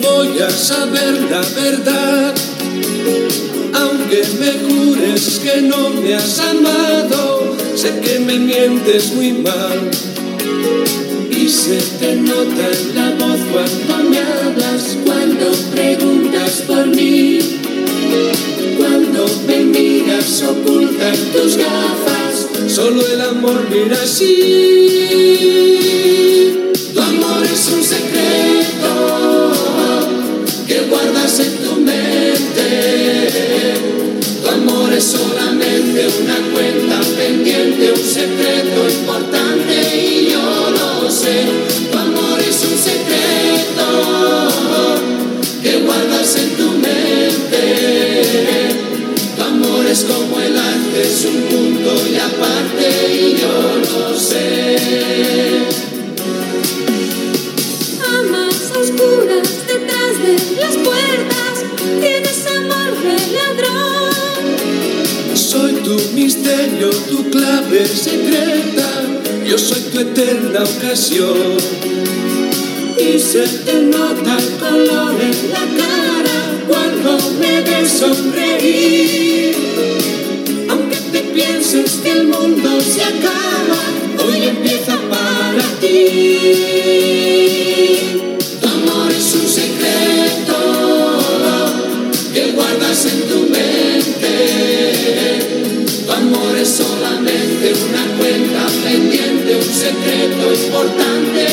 Voy 0.00 0.38
a 0.40 0.50
saber 0.50 1.14
la 1.30 1.40
verdad. 1.60 2.34
Aunque 3.74 4.22
me 4.40 4.52
jures 4.66 5.40
que 5.42 5.62
no 5.62 5.90
me 5.90 6.14
has 6.14 6.38
amado, 6.40 7.56
sé 7.74 8.00
que 8.00 8.18
me 8.20 8.38
mientes 8.38 9.12
muy 9.14 9.32
mal. 9.32 9.90
Y 11.30 11.48
se 11.48 11.78
te 11.98 12.16
nota 12.16 12.68
en 12.72 12.94
la 12.94 13.10
voz 13.12 13.40
cuando 13.52 14.10
me 14.10 14.18
hablas, 14.18 14.96
cuando 15.04 15.46
preguntas 15.72 16.62
por 16.66 16.86
mí. 16.86 17.38
Cuando 18.76 19.26
me 19.46 19.58
miras 19.64 20.42
ocultas 20.42 21.18
tus 21.32 21.56
gafas, 21.56 22.48
solo 22.68 23.06
el 23.06 23.20
amor 23.20 23.66
mira 23.70 23.96
así. 24.02 25.87
Es 34.98 35.12
solamente 35.12 36.08
una 36.22 36.34
cuenta 36.52 37.00
pendiente, 37.16 37.92
un 37.92 37.98
secreto 37.98 38.88
importante 38.88 39.96
y 39.96 40.30
yo 40.32 40.70
lo 40.72 41.08
sé. 41.08 41.67
Misterio, 66.48 66.90
tu 67.08 67.30
clave 67.30 67.86
secreta, 67.86 68.88
yo 69.46 69.58
soy 69.58 69.80
tu 69.92 70.00
eterna 70.00 70.64
ocasión. 70.64 71.56
Y 72.98 73.18
se 73.18 73.46
te 73.64 73.82
nota 73.82 74.38
el 74.38 74.48
color 74.58 75.14
en 75.20 75.50
la 75.50 75.66
cara 75.82 76.38
cuando 76.66 77.18
me 77.38 77.60
ves 77.60 77.90
sonreír. 77.90 79.56
Aunque 80.70 80.96
te 81.12 81.20
pienses 81.20 82.00
que 82.02 82.12
el 82.12 82.28
mundo 82.28 82.80
se 82.80 83.04
acaba, 83.04 83.80
hoy 84.24 84.48
empieza 84.48 84.98
para 85.10 85.62
ti 85.80 86.58
importante 100.54 101.47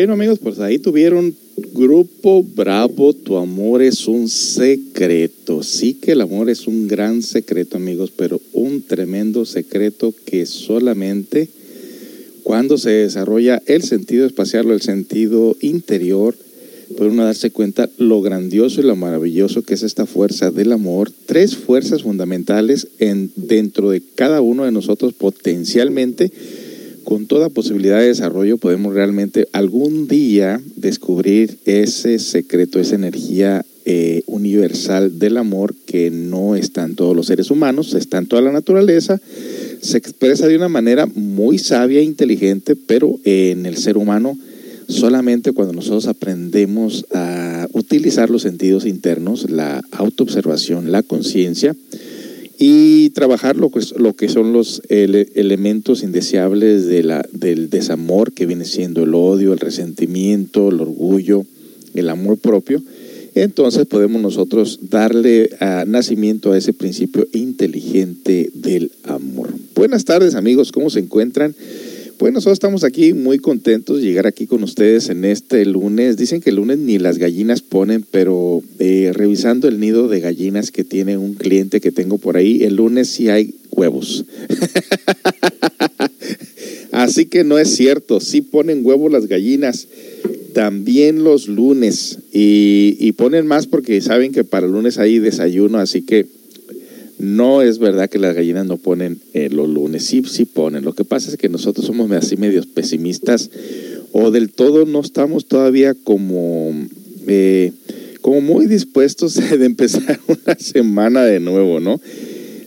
Bueno 0.00 0.14
amigos, 0.14 0.38
pues 0.38 0.58
ahí 0.60 0.78
tuvieron 0.78 1.34
Grupo 1.74 2.42
Bravo, 2.42 3.12
tu 3.12 3.36
amor 3.36 3.82
es 3.82 4.08
un 4.08 4.30
secreto. 4.30 5.62
Sí 5.62 5.92
que 5.92 6.12
el 6.12 6.22
amor 6.22 6.48
es 6.48 6.66
un 6.66 6.88
gran 6.88 7.20
secreto 7.20 7.76
amigos, 7.76 8.10
pero 8.16 8.40
un 8.54 8.80
tremendo 8.80 9.44
secreto 9.44 10.14
que 10.24 10.46
solamente 10.46 11.50
cuando 12.42 12.78
se 12.78 12.88
desarrolla 12.88 13.60
el 13.66 13.82
sentido 13.82 14.24
espacial 14.24 14.70
o 14.70 14.72
el 14.72 14.80
sentido 14.80 15.54
interior, 15.60 16.34
puede 16.96 17.10
uno 17.10 17.26
darse 17.26 17.50
cuenta 17.50 17.90
lo 17.98 18.22
grandioso 18.22 18.80
y 18.80 18.84
lo 18.84 18.96
maravilloso 18.96 19.60
que 19.60 19.74
es 19.74 19.82
esta 19.82 20.06
fuerza 20.06 20.50
del 20.50 20.72
amor. 20.72 21.12
Tres 21.26 21.56
fuerzas 21.56 22.04
fundamentales 22.04 22.88
en, 23.00 23.30
dentro 23.36 23.90
de 23.90 24.00
cada 24.14 24.40
uno 24.40 24.64
de 24.64 24.72
nosotros 24.72 25.12
potencialmente 25.12 26.32
con 27.10 27.26
toda 27.26 27.48
posibilidad 27.48 27.98
de 27.98 28.06
desarrollo 28.06 28.56
podemos 28.56 28.94
realmente 28.94 29.48
algún 29.50 30.06
día 30.06 30.60
descubrir 30.76 31.58
ese 31.64 32.20
secreto, 32.20 32.78
esa 32.78 32.94
energía 32.94 33.66
eh, 33.84 34.22
universal 34.26 35.18
del 35.18 35.36
amor 35.36 35.74
que 35.86 36.12
no 36.12 36.54
está 36.54 36.84
en 36.84 36.94
todos 36.94 37.16
los 37.16 37.26
seres 37.26 37.50
humanos, 37.50 37.94
está 37.94 38.18
en 38.18 38.26
toda 38.26 38.42
la 38.42 38.52
naturaleza, 38.52 39.20
se 39.82 39.98
expresa 39.98 40.46
de 40.46 40.54
una 40.54 40.68
manera 40.68 41.06
muy 41.06 41.58
sabia 41.58 41.98
e 41.98 42.04
inteligente, 42.04 42.76
pero 42.76 43.18
en 43.24 43.66
el 43.66 43.76
ser 43.76 43.96
humano 43.96 44.38
solamente 44.86 45.50
cuando 45.50 45.72
nosotros 45.72 46.06
aprendemos 46.06 47.06
a 47.12 47.66
utilizar 47.72 48.30
los 48.30 48.42
sentidos 48.42 48.86
internos, 48.86 49.50
la 49.50 49.82
autoobservación, 49.90 50.92
la 50.92 51.02
conciencia, 51.02 51.74
y 52.62 53.08
trabajar 53.10 53.56
lo 53.56 53.70
que, 53.70 54.28
son 54.28 54.52
los 54.52 54.82
elementos 54.86 56.02
indeseables 56.02 56.86
de 56.86 57.02
la, 57.02 57.26
del 57.32 57.70
desamor, 57.70 58.32
que 58.32 58.44
viene 58.44 58.66
siendo 58.66 59.04
el 59.04 59.14
odio, 59.14 59.54
el 59.54 59.58
resentimiento, 59.58 60.68
el 60.68 60.78
orgullo, 60.82 61.46
el 61.94 62.10
amor 62.10 62.36
propio. 62.36 62.82
Entonces 63.34 63.86
podemos 63.86 64.20
nosotros 64.20 64.78
darle 64.90 65.48
a 65.60 65.86
nacimiento 65.86 66.52
a 66.52 66.58
ese 66.58 66.74
principio 66.74 67.26
inteligente 67.32 68.50
del 68.52 68.92
amor. 69.04 69.48
Buenas 69.74 70.04
tardes 70.04 70.34
amigos, 70.34 70.70
¿cómo 70.70 70.90
se 70.90 70.98
encuentran? 70.98 71.54
Pues 72.20 72.34
nosotros 72.34 72.56
estamos 72.56 72.84
aquí 72.84 73.14
muy 73.14 73.38
contentos 73.38 73.96
de 73.96 74.02
llegar 74.02 74.26
aquí 74.26 74.46
con 74.46 74.62
ustedes 74.62 75.08
en 75.08 75.24
este 75.24 75.64
lunes. 75.64 76.18
Dicen 76.18 76.42
que 76.42 76.50
el 76.50 76.56
lunes 76.56 76.76
ni 76.76 76.98
las 76.98 77.16
gallinas 77.16 77.62
ponen, 77.62 78.04
pero 78.10 78.62
eh, 78.78 79.10
revisando 79.14 79.68
el 79.68 79.80
nido 79.80 80.06
de 80.06 80.20
gallinas 80.20 80.70
que 80.70 80.84
tiene 80.84 81.16
un 81.16 81.32
cliente 81.32 81.80
que 81.80 81.92
tengo 81.92 82.18
por 82.18 82.36
ahí, 82.36 82.62
el 82.62 82.76
lunes 82.76 83.08
sí 83.08 83.30
hay 83.30 83.54
huevos. 83.70 84.26
Así 86.92 87.24
que 87.24 87.42
no 87.42 87.58
es 87.58 87.74
cierto, 87.74 88.20
sí 88.20 88.42
ponen 88.42 88.84
huevos 88.84 89.10
las 89.10 89.26
gallinas, 89.26 89.88
también 90.52 91.24
los 91.24 91.48
lunes. 91.48 92.18
Y, 92.34 92.98
y 93.00 93.12
ponen 93.12 93.46
más 93.46 93.66
porque 93.66 93.98
saben 94.02 94.32
que 94.32 94.44
para 94.44 94.66
el 94.66 94.72
lunes 94.72 94.98
hay 94.98 95.20
desayuno, 95.20 95.78
así 95.78 96.02
que 96.02 96.26
no 97.20 97.60
es 97.60 97.78
verdad 97.78 98.08
que 98.08 98.18
las 98.18 98.34
gallinas 98.34 98.66
no 98.66 98.78
ponen 98.78 99.20
eh, 99.34 99.50
los 99.50 99.68
lunes, 99.68 100.06
sí, 100.06 100.22
sí 100.26 100.46
ponen. 100.46 100.84
Lo 100.84 100.94
que 100.94 101.04
pasa 101.04 101.30
es 101.30 101.36
que 101.36 101.48
nosotros 101.48 101.86
somos 101.86 102.10
así 102.12 102.36
medios 102.36 102.66
pesimistas 102.66 103.50
o 104.12 104.30
del 104.30 104.50
todo 104.50 104.86
no 104.86 105.00
estamos 105.00 105.46
todavía 105.46 105.94
como, 105.94 106.72
eh, 107.26 107.72
como 108.22 108.40
muy 108.40 108.66
dispuestos 108.66 109.34
de 109.58 109.64
empezar 109.64 110.18
una 110.28 110.58
semana 110.58 111.24
de 111.24 111.40
nuevo, 111.40 111.78
¿no? 111.78 112.00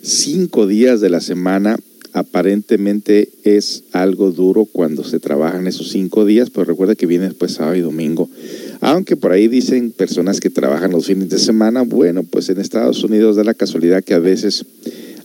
Cinco 0.04 0.68
días 0.68 1.02
de 1.02 1.10
la 1.10 1.22
semana 1.22 1.78
aparentemente 2.14 3.30
es 3.44 3.86
algo 3.92 4.32
duro 4.32 4.66
cuando 4.66 5.04
se 5.04 5.20
trabajan 5.20 5.66
esos 5.66 5.90
cinco 5.90 6.26
días, 6.26 6.52
pero 6.52 6.66
recuerda 6.66 6.96
que 6.96 7.08
viene 7.08 7.26
después 7.26 7.54
sábado 7.54 7.76
y 7.76 7.82
domingo. 7.82 8.30
Aunque 8.86 9.16
por 9.16 9.32
ahí 9.32 9.48
dicen 9.48 9.92
personas 9.92 10.42
que 10.42 10.50
trabajan 10.50 10.92
los 10.92 11.06
fines 11.06 11.30
de 11.30 11.40
semana, 11.40 11.84
bueno, 11.84 12.24
pues 12.24 12.50
en 12.50 12.60
Estados 12.60 13.02
Unidos 13.02 13.38
da 13.38 13.46
la 13.46 13.54
casualidad 13.54 14.04
que 14.04 14.14
a 14.14 14.20
veces 14.20 14.66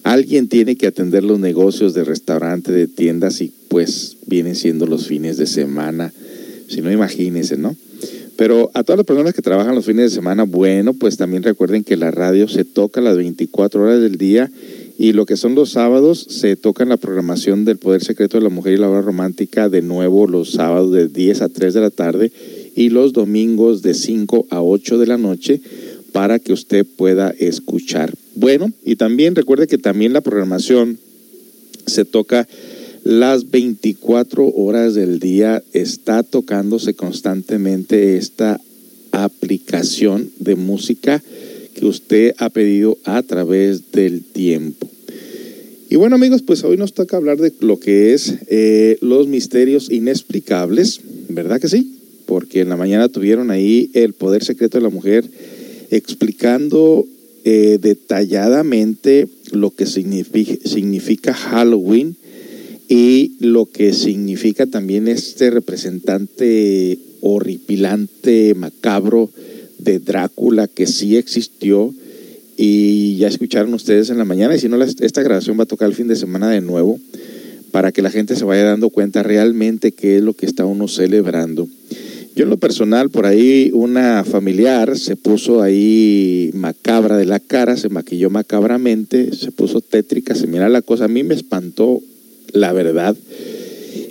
alguien 0.04 0.46
tiene 0.46 0.76
que 0.76 0.86
atender 0.86 1.24
los 1.24 1.40
negocios 1.40 1.92
de 1.92 2.04
restaurante, 2.04 2.70
de 2.70 2.86
tiendas 2.86 3.40
y 3.40 3.52
pues 3.66 4.18
vienen 4.26 4.54
siendo 4.54 4.86
los 4.86 5.08
fines 5.08 5.38
de 5.38 5.46
semana. 5.46 6.12
Si 6.68 6.82
no, 6.82 6.92
imagínense, 6.92 7.56
¿no? 7.56 7.74
Pero 8.36 8.70
a 8.74 8.84
todas 8.84 8.98
las 8.98 9.06
personas 9.06 9.34
que 9.34 9.42
trabajan 9.42 9.74
los 9.74 9.86
fines 9.86 10.12
de 10.12 10.14
semana, 10.14 10.44
bueno, 10.44 10.94
pues 10.94 11.16
también 11.16 11.42
recuerden 11.42 11.82
que 11.82 11.96
la 11.96 12.12
radio 12.12 12.46
se 12.46 12.64
toca 12.64 13.00
las 13.00 13.16
24 13.16 13.82
horas 13.82 14.00
del 14.00 14.18
día 14.18 14.52
y 14.98 15.14
lo 15.14 15.26
que 15.26 15.36
son 15.36 15.56
los 15.56 15.70
sábados, 15.70 16.24
se 16.30 16.54
toca 16.54 16.84
en 16.84 16.90
la 16.90 16.96
programación 16.96 17.64
del 17.64 17.78
Poder 17.78 18.04
Secreto 18.04 18.36
de 18.36 18.44
la 18.44 18.50
Mujer 18.50 18.74
y 18.74 18.76
la 18.76 18.88
Hora 18.88 19.02
Romántica 19.02 19.68
de 19.68 19.82
nuevo 19.82 20.28
los 20.28 20.52
sábados 20.52 20.92
de 20.92 21.08
10 21.08 21.42
a 21.42 21.48
3 21.48 21.74
de 21.74 21.80
la 21.80 21.90
tarde 21.90 22.30
y 22.78 22.90
los 22.90 23.12
domingos 23.12 23.82
de 23.82 23.92
5 23.92 24.46
a 24.50 24.62
8 24.62 24.98
de 24.98 25.06
la 25.08 25.18
noche 25.18 25.60
para 26.12 26.38
que 26.38 26.52
usted 26.52 26.86
pueda 26.86 27.34
escuchar. 27.36 28.14
Bueno, 28.36 28.72
y 28.84 28.94
también 28.94 29.34
recuerde 29.34 29.66
que 29.66 29.78
también 29.78 30.12
la 30.12 30.20
programación 30.20 30.96
se 31.86 32.04
toca 32.04 32.46
las 33.02 33.50
24 33.50 34.46
horas 34.54 34.94
del 34.94 35.18
día, 35.18 35.60
está 35.72 36.22
tocándose 36.22 36.94
constantemente 36.94 38.16
esta 38.16 38.60
aplicación 39.10 40.30
de 40.38 40.54
música 40.54 41.20
que 41.74 41.84
usted 41.84 42.34
ha 42.38 42.48
pedido 42.48 42.96
a 43.02 43.24
través 43.24 43.90
del 43.90 44.22
tiempo. 44.22 44.88
Y 45.90 45.96
bueno 45.96 46.14
amigos, 46.14 46.42
pues 46.42 46.62
hoy 46.62 46.76
nos 46.76 46.92
toca 46.92 47.16
hablar 47.16 47.38
de 47.38 47.52
lo 47.58 47.80
que 47.80 48.14
es 48.14 48.34
eh, 48.46 48.98
los 49.00 49.26
misterios 49.26 49.90
inexplicables, 49.90 51.00
¿verdad 51.28 51.60
que 51.60 51.68
sí? 51.68 51.97
Porque 52.28 52.60
en 52.60 52.68
la 52.68 52.76
mañana 52.76 53.08
tuvieron 53.08 53.50
ahí 53.50 53.90
el 53.94 54.12
poder 54.12 54.44
secreto 54.44 54.76
de 54.76 54.84
la 54.84 54.90
mujer 54.90 55.24
explicando 55.90 57.06
eh, 57.44 57.78
detalladamente 57.80 59.28
lo 59.52 59.70
que 59.70 59.86
significa, 59.86 60.52
significa 60.68 61.32
Halloween 61.32 62.16
y 62.86 63.32
lo 63.40 63.64
que 63.64 63.94
significa 63.94 64.66
también 64.66 65.08
este 65.08 65.48
representante 65.48 66.98
horripilante, 67.22 68.54
macabro, 68.54 69.30
de 69.78 69.98
Drácula 69.98 70.68
que 70.68 70.86
sí 70.86 71.16
existió 71.16 71.94
y 72.58 73.16
ya 73.16 73.28
escucharon 73.28 73.72
ustedes 73.72 74.10
en 74.10 74.18
la 74.18 74.26
mañana 74.26 74.54
y 74.54 74.58
si 74.58 74.68
no 74.68 74.82
esta 74.82 75.22
grabación 75.22 75.58
va 75.58 75.62
a 75.62 75.66
tocar 75.66 75.88
el 75.88 75.94
fin 75.94 76.08
de 76.08 76.16
semana 76.16 76.50
de 76.50 76.60
nuevo 76.60 77.00
para 77.70 77.90
que 77.90 78.02
la 78.02 78.10
gente 78.10 78.36
se 78.36 78.44
vaya 78.44 78.64
dando 78.64 78.90
cuenta 78.90 79.22
realmente 79.22 79.92
qué 79.92 80.18
es 80.18 80.22
lo 80.22 80.34
que 80.34 80.44
está 80.44 80.66
uno 80.66 80.88
celebrando. 80.88 81.68
Yo 82.38 82.44
en 82.44 82.50
lo 82.50 82.56
personal, 82.56 83.10
por 83.10 83.26
ahí 83.26 83.72
una 83.74 84.22
familiar 84.22 84.96
se 84.96 85.16
puso 85.16 85.60
ahí 85.60 86.52
macabra 86.54 87.16
de 87.16 87.26
la 87.26 87.40
cara, 87.40 87.76
se 87.76 87.88
maquilló 87.88 88.30
macabramente, 88.30 89.34
se 89.34 89.50
puso 89.50 89.80
tétrica, 89.80 90.36
se 90.36 90.46
mira 90.46 90.68
la 90.68 90.80
cosa, 90.80 91.06
a 91.06 91.08
mí 91.08 91.24
me 91.24 91.34
espantó 91.34 92.00
la 92.52 92.72
verdad. 92.72 93.16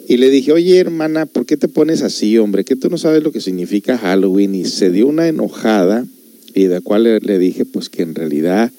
Y 0.10 0.18
le 0.18 0.30
dije, 0.30 0.52
oye 0.52 0.78
hermana, 0.78 1.26
¿por 1.26 1.46
qué 1.46 1.56
te 1.56 1.70
pones 1.70 2.02
así, 2.02 2.38
hombre? 2.38 2.66
Que 2.66 2.76
tú 2.76 2.90
no 2.90 2.98
sabes 2.98 3.24
lo 3.24 3.32
que 3.32 3.40
significa 3.40 3.98
Halloween. 3.98 4.56
Y 4.56 4.66
se 4.66 4.92
dio 4.92 5.08
una 5.08 5.30
enojada 5.30 6.06
y 6.54 6.66
de 6.66 6.82
cual 6.82 7.04
le, 7.04 7.22
le 7.22 7.40
dije, 7.40 7.64
pues 7.64 7.88
que 7.88 8.02
en 8.02 8.14
realidad 8.14 8.74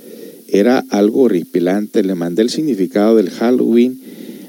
era 0.48 0.84
algo 0.90 1.22
horripilante. 1.22 2.02
Le 2.02 2.14
mandé 2.14 2.42
el 2.42 2.50
significado 2.50 3.16
del 3.16 3.30
Halloween. 3.30 3.98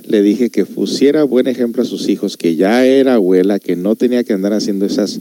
Le 0.09 0.23
dije 0.23 0.50
que 0.50 0.65
pusiera 0.65 1.23
buen 1.23 1.45
ejemplo 1.45 1.83
a 1.83 1.85
sus 1.85 2.09
hijos, 2.09 2.35
que 2.35 2.56
ya 2.56 2.83
era 2.83 3.13
abuela, 3.13 3.59
que 3.59 3.75
no 3.75 3.95
tenía 3.95 4.23
que 4.23 4.33
andar 4.33 4.53
haciendo 4.53 4.88
esas 4.88 5.19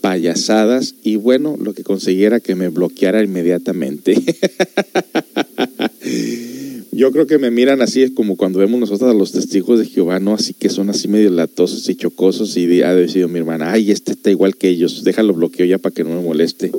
payasadas. 0.00 0.94
Y 1.04 1.16
bueno, 1.16 1.58
lo 1.60 1.74
que 1.74 1.84
consiguiera 1.84 2.40
que 2.40 2.54
me 2.54 2.68
bloqueara 2.68 3.22
inmediatamente. 3.22 4.14
Yo 6.90 7.12
creo 7.12 7.26
que 7.26 7.36
me 7.38 7.50
miran 7.50 7.82
así, 7.82 8.02
es 8.02 8.12
como 8.12 8.36
cuando 8.38 8.58
vemos 8.58 8.80
nosotros 8.80 9.10
a 9.10 9.14
los 9.14 9.32
testigos 9.32 9.78
de 9.78 9.84
Jehová, 9.84 10.20
¿no? 10.20 10.32
Así 10.32 10.54
que 10.54 10.70
son 10.70 10.88
así 10.88 11.06
medio 11.06 11.30
latosos 11.30 11.86
y 11.90 11.94
chocosos 11.94 12.56
y 12.56 12.80
ha 12.80 12.94
decidido 12.94 13.28
mi 13.28 13.38
hermana, 13.38 13.72
ay, 13.72 13.90
este 13.90 14.12
está 14.12 14.30
igual 14.30 14.56
que 14.56 14.70
ellos, 14.70 15.04
déjalo 15.04 15.34
bloqueo 15.34 15.66
ya 15.66 15.76
para 15.76 15.94
que 15.94 16.02
no 16.02 16.10
me 16.10 16.22
moleste. 16.22 16.72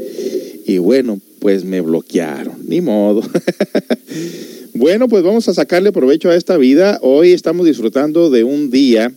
Y 0.65 0.79
bueno, 0.79 1.19
pues 1.41 1.65
me 1.65 1.81
bloquearon, 1.81 2.53
ni 2.67 2.81
modo. 2.81 3.23
bueno, 4.75 5.07
pues 5.09 5.23
vamos 5.23 5.49
a 5.49 5.55
sacarle 5.55 5.91
provecho 5.91 6.29
a 6.29 6.35
esta 6.35 6.55
vida. 6.55 6.99
Hoy 7.01 7.31
estamos 7.31 7.65
disfrutando 7.65 8.29
de 8.29 8.43
un 8.43 8.69
día 8.69 9.11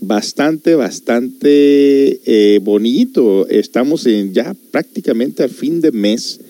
bastante, 0.00 0.74
bastante 0.74 2.20
eh, 2.26 2.58
bonito. 2.60 3.46
Estamos 3.48 4.04
en 4.06 4.34
ya 4.34 4.52
prácticamente 4.72 5.44
al 5.44 5.50
fin 5.50 5.80
de 5.80 5.92
mes 5.92 6.40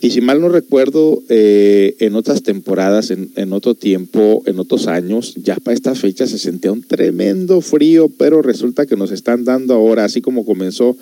y 0.00 0.10
si 0.10 0.22
mal 0.22 0.40
no 0.40 0.48
recuerdo, 0.48 1.22
eh, 1.28 1.96
en 1.98 2.14
otras 2.14 2.42
temporadas, 2.42 3.10
en, 3.10 3.32
en, 3.36 3.52
otro 3.52 3.74
tiempo, 3.74 4.42
en 4.46 4.58
otros 4.58 4.86
años, 4.86 5.34
ya 5.36 5.56
para 5.56 5.74
esta 5.74 5.94
fecha 5.94 6.26
se 6.26 6.38
sentía 6.38 6.72
un 6.72 6.82
tremendo 6.82 7.60
frío, 7.60 8.08
pero 8.08 8.40
resulta 8.40 8.86
que 8.86 8.96
nos 8.96 9.10
están 9.12 9.44
dando 9.44 9.74
ahora, 9.74 10.06
así 10.06 10.22
como 10.22 10.46
comenzó 10.46 10.96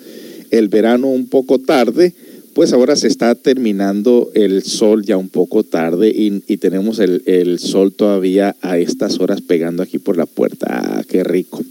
el 0.51 0.67
verano 0.67 1.07
un 1.07 1.27
poco 1.27 1.59
tarde, 1.59 2.13
pues 2.59 2.73
ahora 2.73 2.97
se 2.97 3.07
está 3.07 3.35
terminando 3.35 4.31
el 4.33 4.63
sol 4.63 5.05
ya 5.05 5.15
un 5.15 5.29
poco 5.29 5.63
tarde 5.63 6.09
y, 6.13 6.57
tenemos 6.57 6.99
el, 6.99 7.23
el, 7.25 7.57
sol 7.57 7.93
todavía 7.93 8.57
a 8.59 8.77
estas 8.77 9.21
horas 9.21 9.39
pegando 9.39 9.81
aquí 9.81 9.97
por 9.97 10.17
la 10.17 10.25
puerta. 10.25 10.67
Ah, 10.69 11.03
¡Qué 11.07 11.23
rico! 11.23 11.63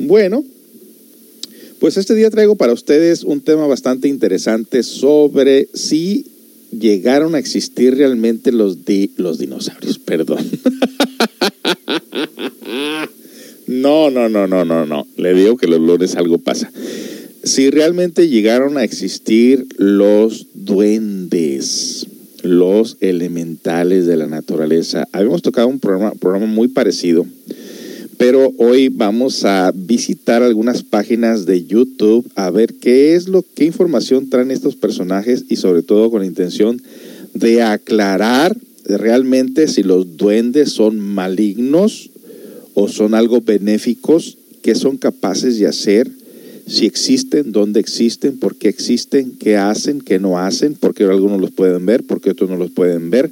Bueno, 0.00 0.44
pues 1.78 1.96
este 1.96 2.16
día 2.16 2.28
traigo 2.28 2.56
para 2.56 2.72
ustedes 2.72 3.22
un 3.22 3.40
tema 3.40 3.68
bastante 3.68 4.08
interesante 4.08 4.82
sobre 4.82 5.68
si 5.74 6.26
llegaron 6.76 7.36
a 7.36 7.38
existir 7.38 7.96
realmente 7.96 8.50
los, 8.50 8.84
di 8.84 9.12
los 9.18 9.38
dinosaurios, 9.38 9.98
perdón. 10.04 10.44
no, 13.68 14.10
no, 14.10 14.28
no, 14.28 14.48
no, 14.48 14.64
no, 14.64 14.86
no. 14.86 15.06
Le 15.16 15.34
digo 15.34 15.56
que 15.56 15.68
los 15.68 15.78
lunes 15.78 16.16
algo 16.16 16.38
pasa. 16.38 16.72
Si 17.46 17.70
realmente 17.70 18.28
llegaron 18.28 18.76
a 18.76 18.82
existir 18.82 19.68
los 19.78 20.48
duendes, 20.52 22.06
los 22.42 22.96
elementales 23.00 24.04
de 24.06 24.16
la 24.16 24.26
naturaleza. 24.26 25.06
Habíamos 25.12 25.42
tocado 25.42 25.68
un 25.68 25.78
programa, 25.78 26.12
programa 26.12 26.46
muy 26.46 26.66
parecido 26.68 27.24
pero 28.18 28.52
hoy 28.56 28.88
vamos 28.88 29.44
a 29.44 29.72
visitar 29.74 30.42
algunas 30.42 30.82
páginas 30.82 31.44
de 31.44 31.66
YouTube 31.66 32.26
a 32.34 32.50
ver 32.50 32.74
qué 32.74 33.14
es 33.14 33.28
lo 33.28 33.44
qué 33.54 33.64
información 33.64 34.30
traen 34.30 34.50
estos 34.50 34.74
personajes 34.74 35.44
y 35.48 35.56
sobre 35.56 35.82
todo 35.82 36.10
con 36.10 36.20
la 36.20 36.26
intención 36.26 36.80
de 37.34 37.62
aclarar 37.62 38.56
realmente 38.84 39.68
si 39.68 39.82
los 39.82 40.16
duendes 40.16 40.72
son 40.72 40.98
malignos 40.98 42.10
o 42.74 42.88
son 42.88 43.14
algo 43.14 43.40
benéficos, 43.40 44.38
qué 44.62 44.74
son 44.74 44.96
capaces 44.96 45.58
de 45.58 45.66
hacer, 45.66 46.10
si 46.66 46.86
existen, 46.86 47.52
dónde 47.52 47.80
existen, 47.80 48.38
por 48.38 48.56
qué 48.56 48.68
existen, 48.68 49.32
qué 49.38 49.56
hacen, 49.56 50.00
qué 50.00 50.18
no 50.18 50.38
hacen, 50.38 50.74
por 50.74 50.94
qué 50.94 51.04
algunos 51.04 51.40
los 51.40 51.52
pueden 51.52 51.86
ver, 51.86 52.02
por 52.02 52.20
qué 52.20 52.30
otros 52.30 52.50
no 52.50 52.56
los 52.56 52.70
pueden 52.72 53.10
ver. 53.10 53.30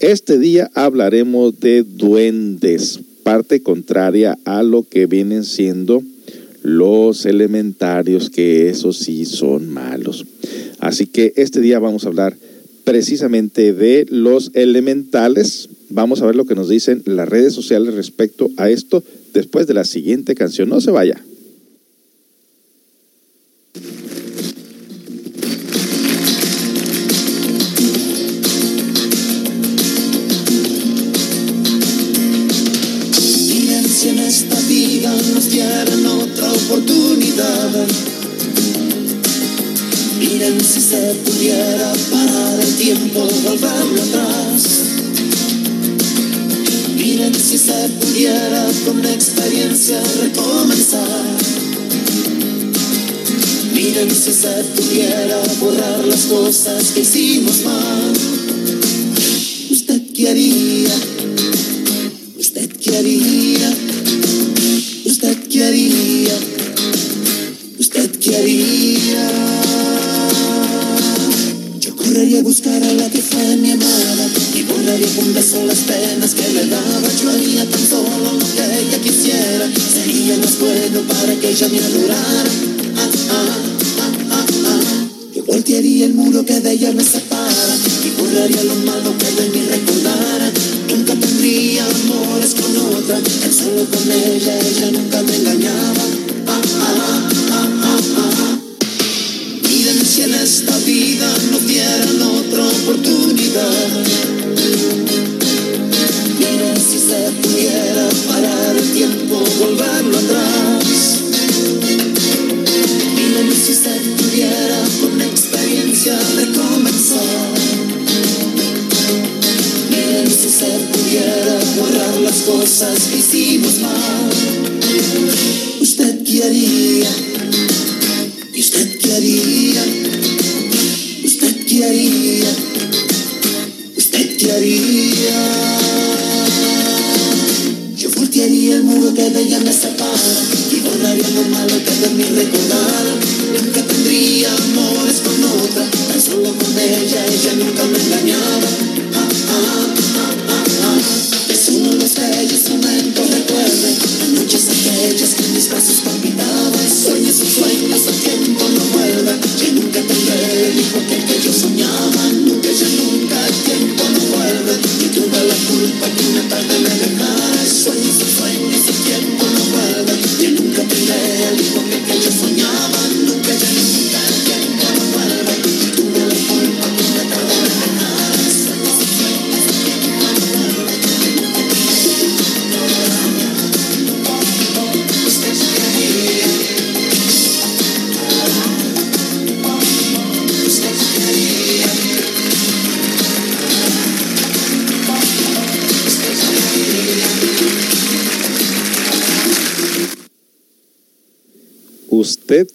Este 0.00 0.38
día 0.38 0.70
hablaremos 0.74 1.60
de 1.60 1.84
duendes 1.84 3.00
parte 3.22 3.62
contraria 3.62 4.38
a 4.44 4.62
lo 4.62 4.82
que 4.82 5.06
vienen 5.06 5.44
siendo 5.44 6.02
los 6.62 7.26
elementarios, 7.26 8.30
que 8.30 8.68
esos 8.68 8.98
sí 8.98 9.24
son 9.24 9.68
malos. 9.68 10.24
Así 10.80 11.06
que 11.06 11.32
este 11.36 11.60
día 11.60 11.78
vamos 11.78 12.04
a 12.04 12.08
hablar 12.08 12.36
precisamente 12.84 13.72
de 13.72 14.06
los 14.08 14.50
elementales. 14.54 15.68
Vamos 15.90 16.22
a 16.22 16.26
ver 16.26 16.36
lo 16.36 16.46
que 16.46 16.54
nos 16.54 16.68
dicen 16.68 17.02
las 17.04 17.28
redes 17.28 17.52
sociales 17.52 17.94
respecto 17.94 18.50
a 18.56 18.70
esto, 18.70 19.04
después 19.34 19.66
de 19.66 19.74
la 19.74 19.84
siguiente 19.84 20.34
canción. 20.34 20.68
No 20.68 20.80
se 20.80 20.90
vaya. 20.90 21.22
Cosas 56.52 56.92
que 56.92 57.00
hicimos 57.00 57.62
mal. 57.64 57.91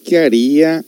Qué 0.07 0.17
haría 0.19 0.85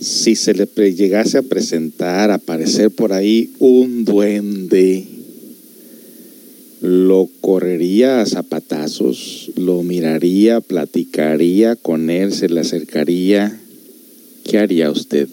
si 0.00 0.34
se 0.34 0.52
le 0.52 0.66
llegase 0.92 1.38
a 1.38 1.42
presentar, 1.42 2.32
aparecer 2.32 2.90
por 2.90 3.12
ahí 3.12 3.52
un 3.60 4.04
duende? 4.04 5.04
¿Lo 6.80 7.28
correría 7.40 8.20
a 8.20 8.26
zapatazos? 8.26 9.50
¿Lo 9.56 9.82
miraría? 9.82 10.60
¿Platicaría 10.60 11.76
con 11.76 12.10
él? 12.10 12.32
¿Se 12.32 12.48
le 12.48 12.60
acercaría? 12.60 13.58
¿Qué 14.44 14.58
haría 14.58 14.90
usted? 14.90 15.28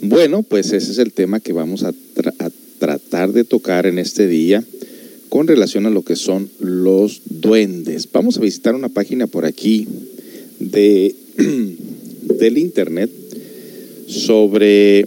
Bueno, 0.00 0.42
pues 0.42 0.72
ese 0.72 0.92
es 0.92 0.98
el 0.98 1.12
tema 1.12 1.40
que 1.40 1.52
vamos 1.52 1.82
a, 1.82 1.88
a 1.88 2.50
tratar 2.78 3.32
de 3.32 3.44
tocar 3.44 3.86
en 3.86 3.98
este 3.98 4.26
día 4.28 4.64
con 5.28 5.46
relación 5.48 5.86
a 5.86 5.90
lo 5.90 6.02
que 6.02 6.16
son 6.16 6.48
los 6.60 7.22
duendes. 7.26 8.08
Vamos 8.12 8.36
a 8.36 8.40
visitar 8.40 8.74
una 8.74 8.88
página 8.88 9.26
por 9.26 9.46
aquí 9.46 9.86
de, 10.58 11.14
del 12.38 12.58
internet 12.58 13.10
sobre 14.06 15.06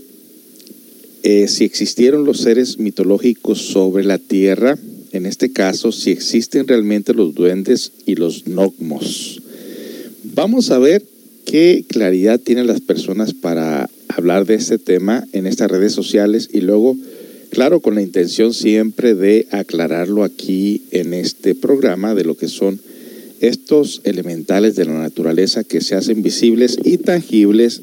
eh, 1.24 1.48
si 1.48 1.63
existieron 1.63 2.25
los 2.25 2.41
seres 2.41 2.77
mitológicos 2.77 3.60
sobre 3.62 4.03
la 4.03 4.17
tierra, 4.17 4.77
en 5.12 5.25
este 5.25 5.51
caso, 5.51 5.91
si 5.91 6.12
existen 6.12 6.67
realmente 6.67 7.13
los 7.13 7.34
duendes 7.34 7.91
y 8.05 8.15
los 8.15 8.44
gnomos. 8.46 9.41
Vamos 10.24 10.72
a 10.72 10.79
ver 10.79 11.03
qué 11.46 11.86
claridad 11.88 12.39
tienen 12.39 12.67
las 12.67 12.82
personas 12.82 13.34
para 13.34 13.89
hablar 14.08 14.46
de 14.46 14.55
este 14.55 14.77
tema 14.77 15.25
en 15.32 15.48
estas 15.48 15.72
redes 15.72 15.94
sociales 15.94 16.50
y 16.51 16.62
luego, 16.62 16.98
claro, 17.50 17.79
con 17.79 17.96
la 17.96 18.01
intención 18.01 18.53
siempre 18.53 19.15
de 19.15 19.48
aclararlo 19.51 20.24
aquí 20.24 20.84
en 20.91 21.13
este 21.13 21.55
programa 21.55 22.13
de 22.13 22.24
lo 22.24 22.36
que 22.36 22.48
son 22.48 22.79
estos 23.39 24.01
elementales 24.03 24.75
de 24.75 24.85
la 24.85 24.93
naturaleza 24.93 25.63
que 25.63 25.81
se 25.81 25.95
hacen 25.95 26.23
visibles 26.23 26.77
y 26.83 26.97
tangibles 26.97 27.81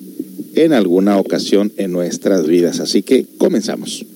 en 0.55 0.73
alguna 0.73 1.19
ocasión 1.19 1.73
en 1.77 1.93
nuestras 1.93 2.47
vidas. 2.47 2.81
Así 2.81 3.03
que 3.03 3.27
comenzamos. 3.39 4.07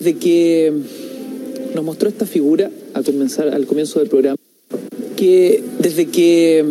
de 0.00 0.16
que 0.16 0.72
nos 1.74 1.84
mostró 1.84 2.08
esta 2.08 2.24
figura 2.24 2.70
al 2.94 3.04
comenzar 3.04 3.48
al 3.48 3.66
comienzo 3.66 3.98
del 3.98 4.08
programa 4.08 4.36
que 5.14 5.62
desde 5.78 6.06
que 6.06 6.64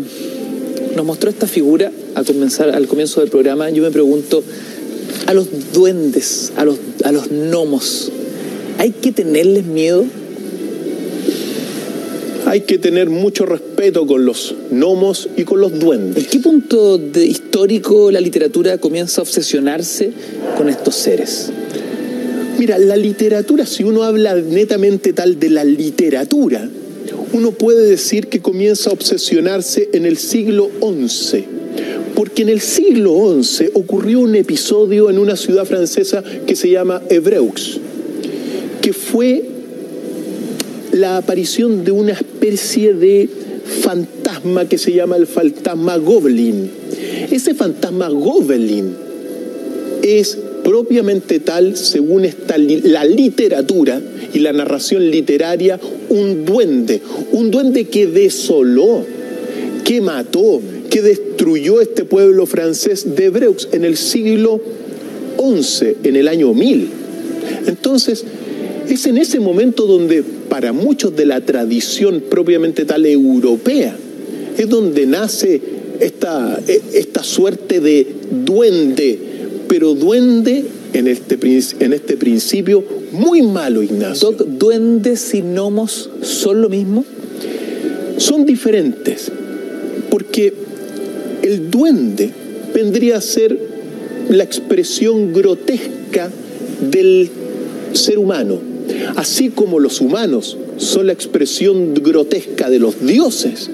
nos 0.96 1.06
mostró 1.06 1.30
esta 1.30 1.46
figura 1.46 1.92
al 2.16 2.26
comenzar 2.26 2.72
al 2.72 2.88
comienzo 2.88 3.20
del 3.22 3.30
programa 3.30 3.70
yo 3.70 3.84
me 3.84 3.92
pregunto 3.92 4.44
a 5.28 5.36
los 5.36 5.48
duendes 5.74 6.52
a 6.58 6.66
los 6.66 6.80
a 7.04 7.12
los 7.12 7.30
gnomos 7.30 8.12
hay 8.80 8.92
que 8.92 9.12
tenerles 9.12 9.66
miedo 9.66 10.06
Hay 12.46 12.62
que 12.62 12.80
tener 12.80 13.10
mucho 13.10 13.46
respeto 13.46 14.08
con 14.08 14.26
los 14.26 14.56
gnomos 14.72 15.30
y 15.36 15.44
con 15.44 15.60
los 15.60 15.74
¿En 15.74 15.80
duendes. 15.80 16.28
qué 16.28 16.40
punto 16.40 16.98
de 16.98 17.26
histórico 17.26 18.10
la 18.10 18.22
literatura 18.22 18.78
comienza 18.78 19.22
a 19.22 19.24
obsesionarse 19.24 20.12
con 20.58 20.70
estos 20.70 20.96
seres? 20.96 21.52
Mira, 22.58 22.80
la 22.80 22.96
literatura, 22.96 23.66
si 23.66 23.84
uno 23.84 24.04
habla 24.04 24.36
netamente 24.36 25.14
tal 25.14 25.40
de 25.40 25.50
la 25.50 25.64
literatura, 25.64 26.68
uno 27.34 27.52
puede 27.52 27.86
decir 27.86 28.28
que 28.28 28.40
comienza 28.40 28.90
a 28.90 28.94
obsesionarse 28.94 29.90
en 29.94 30.06
el 30.06 30.18
siglo 30.18 30.70
XI. 30.80 31.46
Porque 32.16 32.42
en 32.42 32.50
el 32.50 32.62
siglo 32.62 33.38
XI 33.44 33.72
ocurrió 33.74 34.22
un 34.22 34.36
episodio 34.36 35.10
en 35.10 35.20
una 35.20 35.36
ciudad 35.36 35.66
francesa 35.66 36.24
que 36.48 36.56
se 36.56 36.70
llama 36.70 37.02
Evreux, 37.10 37.80
que 38.90 38.94
fue 38.94 39.44
la 40.94 41.18
aparición 41.18 41.86
de 41.86 41.92
una 41.92 42.14
especie 42.14 42.96
de 42.96 43.30
fantasma 43.84 44.68
que 44.68 44.80
se 44.80 44.92
llama 44.94 45.16
el 45.16 45.28
fantasma 45.28 45.98
Goblin. 45.98 46.72
Ese 47.30 47.54
fantasma 47.54 48.10
Goblin 48.10 48.96
es 50.02 50.40
propiamente 50.64 51.40
tal, 51.40 51.78
según 51.78 52.28
la 52.86 53.06
literatura 53.06 54.02
y 54.34 54.40
la 54.40 54.54
narración 54.54 55.12
literaria, 55.12 55.80
un 56.10 56.44
duende, 56.46 57.00
un 57.32 57.52
duende 57.52 57.86
que 57.86 58.08
desoló, 58.08 59.06
que 59.84 60.02
mató, 60.02 60.62
que 60.90 61.04
destruyó 61.04 61.80
este 61.80 62.06
pueblo 62.06 62.48
francés 62.48 63.16
de 63.16 63.30
Breux 63.30 63.70
en 63.72 63.86
el 63.86 63.98
siglo 63.98 64.60
XI, 65.38 65.96
en 66.06 66.16
el 66.16 66.28
año 66.28 66.56
1000. 66.56 66.90
Entonces, 67.68 68.26
es 68.94 69.06
en 69.06 69.18
ese 69.18 69.40
momento 69.40 69.86
donde 69.86 70.24
para 70.24 70.74
muchos 70.74 71.16
de 71.16 71.26
la 71.26 71.42
tradición 71.42 72.24
propiamente 72.30 72.86
tal 72.86 73.06
europea, 73.06 73.96
es 74.58 74.70
donde 74.70 75.06
nace 75.06 75.62
esta, 76.00 76.60
e- 76.68 76.82
esta 76.94 77.24
suerte 77.24 77.80
de 77.80 78.08
duende, 78.46 79.20
pero 79.68 79.94
duende 79.94 80.66
en 80.94 81.08
este, 81.08 81.38
en 81.80 81.94
este 81.94 82.18
principio 82.18 82.84
muy 83.12 83.42
malo, 83.42 83.84
Ignacio. 83.84 84.32
Doc, 84.32 84.48
¿duendes 84.48 85.34
y 85.34 85.42
gnomos 85.42 86.10
son 86.22 86.62
lo 86.62 86.70
mismo? 86.70 87.06
son 88.20 88.46
diferentes, 88.46 89.32
porque 90.10 90.54
el 91.42 91.72
duende 91.72 92.30
vendría 92.74 93.18
a 93.18 93.22
ser 93.22 93.58
la 94.30 94.44
expresión 94.44 95.34
grotesca 95.34 96.30
del 96.92 97.30
ser 97.94 98.20
humano, 98.20 98.60
así 99.16 99.50
como 99.50 99.80
los 99.80 100.02
humanos 100.02 100.58
son 100.78 101.08
la 101.08 101.14
expresión 101.14 101.94
grotesca 101.94 102.70
de 102.70 102.80
los 102.80 103.06
dioses. 103.06 103.70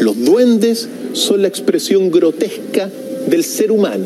Los 0.00 0.24
duendes 0.24 0.88
son 1.12 1.42
la 1.42 1.48
expresión 1.48 2.10
grotesca 2.10 2.90
del 3.28 3.44
ser 3.44 3.70
humano. 3.70 4.04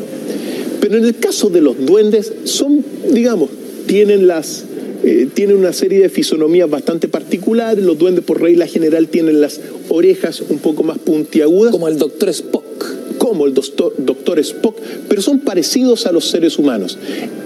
Pero 0.79 0.97
en 0.97 1.05
el 1.05 1.17
caso 1.17 1.49
de 1.49 1.61
los 1.61 1.85
duendes 1.85 2.31
son, 2.43 2.83
digamos, 3.11 3.49
tienen 3.87 4.27
las 4.27 4.65
eh, 5.03 5.27
tienen 5.33 5.57
una 5.57 5.73
serie 5.73 6.01
de 6.01 6.09
fisonomías 6.09 6.69
bastante 6.69 7.07
particulares. 7.07 7.83
Los 7.83 7.97
duendes 7.97 8.23
por 8.23 8.41
regla 8.41 8.67
general 8.67 9.07
tienen 9.07 9.41
las 9.41 9.59
orejas 9.89 10.41
un 10.49 10.59
poco 10.59 10.83
más 10.83 10.97
puntiagudas, 10.97 11.71
Como 11.71 11.87
el 11.87 11.97
doctor 11.97 12.29
Spock. 12.29 12.96
El 13.45 13.53
doctor, 13.53 13.93
doctor 13.97 14.39
Spock, 14.39 14.77
pero 15.07 15.21
son 15.21 15.39
parecidos 15.39 16.05
a 16.05 16.11
los 16.11 16.29
seres 16.29 16.57
humanos. 16.57 16.97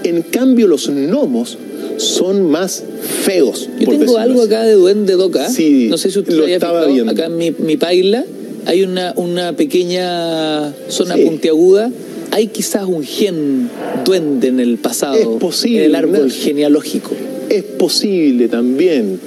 En 0.03 0.21
cambio, 0.21 0.67
los 0.67 0.87
gnomos 0.89 1.57
son 1.97 2.49
más 2.49 2.83
feos. 3.23 3.69
Yo 3.79 3.85
por 3.85 3.97
tengo 3.97 4.17
algo 4.17 4.41
así. 4.41 4.47
acá 4.53 4.63
de 4.63 4.73
duende 4.73 5.13
doca. 5.13 5.49
Sí, 5.49 5.87
no 5.89 5.97
sé 5.97 6.11
si 6.11 6.19
usted 6.19 6.33
lo 6.33 6.45
haya 6.45 6.55
estaba 6.55 6.79
fijado. 6.81 6.93
viendo. 6.93 7.11
Acá 7.11 7.25
en 7.25 7.37
mi, 7.37 7.51
mi 7.51 7.77
paila 7.77 8.25
hay 8.65 8.83
una, 8.83 9.13
una 9.17 9.53
pequeña 9.53 10.73
zona 10.89 11.15
Sí. 11.15 11.23
puntiaguda. 11.25 11.91
Hay 12.31 12.47
quizás 12.47 12.85
un 12.85 13.03
gen 13.03 13.69
duende 14.05 14.47
en 14.47 14.59
el 14.59 14.77
pasado. 14.77 15.15
Es 15.15 15.27
posible, 15.39 15.79
En 15.79 15.85
el 15.85 15.95
árbol 15.95 16.31
genealógico. 16.31 17.11
Es 17.49 17.63
posible 17.63 18.47
también. 18.47 19.19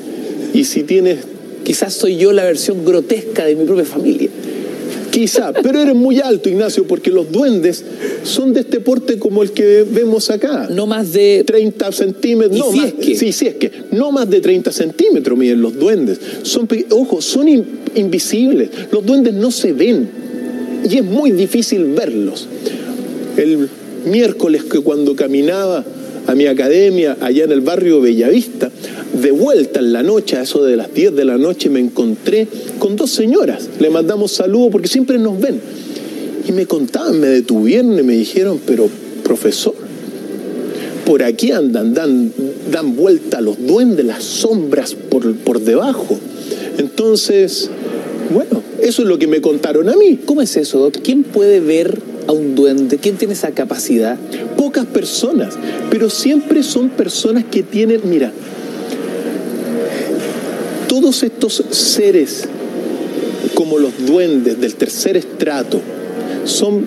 Y 0.54 0.64
si 0.64 0.82
tienes 0.84 1.18
Quizás 1.64 1.94
soy 1.94 2.18
yo 2.18 2.32
la 2.34 2.44
versión 2.44 2.84
grotesca 2.84 3.46
de 3.46 3.56
mi 3.56 3.64
propia 3.64 3.86
familia. 3.86 4.28
Quizá, 5.14 5.52
pero 5.52 5.78
eres 5.80 5.94
muy 5.94 6.18
alto, 6.18 6.48
Ignacio, 6.48 6.88
porque 6.88 7.10
los 7.10 7.30
duendes 7.30 7.84
son 8.24 8.52
de 8.52 8.60
este 8.60 8.80
porte 8.80 9.16
como 9.16 9.44
el 9.44 9.52
que 9.52 9.84
vemos 9.88 10.28
acá. 10.28 10.66
No 10.72 10.88
más 10.88 11.12
de 11.12 11.44
30 11.46 11.92
centímetros, 11.92 12.56
¿Y 12.56 12.58
no 12.58 12.72
si 12.72 12.76
más, 12.78 12.86
es 12.88 12.94
que? 12.94 13.14
sí, 13.14 13.32
sí 13.32 13.46
es 13.46 13.54
que, 13.54 13.70
no 13.92 14.10
más 14.10 14.28
de 14.28 14.40
30 14.40 14.72
centímetros 14.72 15.38
miden 15.38 15.62
los 15.62 15.78
duendes. 15.78 16.18
Son, 16.42 16.66
ojo, 16.90 17.22
son 17.22 17.48
in- 17.48 17.64
invisibles. 17.94 18.70
Los 18.90 19.06
duendes 19.06 19.34
no 19.34 19.52
se 19.52 19.72
ven 19.72 20.08
y 20.90 20.96
es 20.96 21.04
muy 21.04 21.30
difícil 21.30 21.84
verlos. 21.94 22.48
El 23.36 23.68
miércoles 24.10 24.64
que 24.64 24.80
cuando 24.80 25.14
caminaba 25.14 25.84
a 26.26 26.34
mi 26.34 26.46
academia 26.46 27.16
allá 27.20 27.44
en 27.44 27.52
el 27.52 27.60
barrio 27.60 28.00
Bellavista, 28.00 28.68
de 29.14 29.30
vuelta 29.30 29.80
en 29.80 29.92
la 29.92 30.02
noche, 30.02 30.36
a 30.36 30.42
eso 30.42 30.64
de 30.64 30.76
las 30.76 30.92
10 30.92 31.14
de 31.14 31.24
la 31.24 31.38
noche, 31.38 31.70
me 31.70 31.80
encontré 31.80 32.48
con 32.78 32.96
dos 32.96 33.10
señoras. 33.10 33.68
Le 33.78 33.90
mandamos 33.90 34.32
saludos 34.32 34.68
porque 34.72 34.88
siempre 34.88 35.18
nos 35.18 35.40
ven. 35.40 35.60
Y 36.46 36.52
me 36.52 36.66
contaban, 36.66 37.20
me 37.20 37.28
detuvieron 37.28 37.98
y 37.98 38.02
me 38.02 38.14
dijeron, 38.14 38.60
pero 38.66 38.88
profesor, 39.22 39.74
por 41.06 41.22
aquí 41.22 41.52
andan, 41.52 41.94
dan, 41.94 42.32
dan 42.70 42.96
vuelta 42.96 43.40
los 43.40 43.64
duendes, 43.64 44.04
las 44.04 44.24
sombras 44.24 44.94
por, 44.94 45.34
por 45.36 45.60
debajo. 45.60 46.18
Entonces, 46.78 47.70
bueno, 48.32 48.62
eso 48.82 49.02
es 49.02 49.08
lo 49.08 49.18
que 49.18 49.26
me 49.26 49.40
contaron 49.40 49.88
a 49.88 49.96
mí. 49.96 50.18
¿Cómo 50.24 50.42
es 50.42 50.56
eso, 50.56 50.78
Doc? 50.80 50.98
¿Quién 51.02 51.22
puede 51.22 51.60
ver 51.60 52.00
a 52.26 52.32
un 52.32 52.54
duende? 52.54 52.98
¿Quién 52.98 53.16
tiene 53.16 53.34
esa 53.34 53.52
capacidad? 53.52 54.18
Pocas 54.56 54.86
personas, 54.86 55.54
pero 55.90 56.10
siempre 56.10 56.62
son 56.62 56.90
personas 56.90 57.44
que 57.44 57.62
tienen, 57.62 58.00
mira, 58.04 58.32
todos 60.94 61.24
estos 61.24 61.64
seres 61.70 62.44
como 63.54 63.80
los 63.80 64.06
duendes 64.06 64.60
del 64.60 64.76
tercer 64.76 65.16
estrato 65.16 65.80
son 66.44 66.86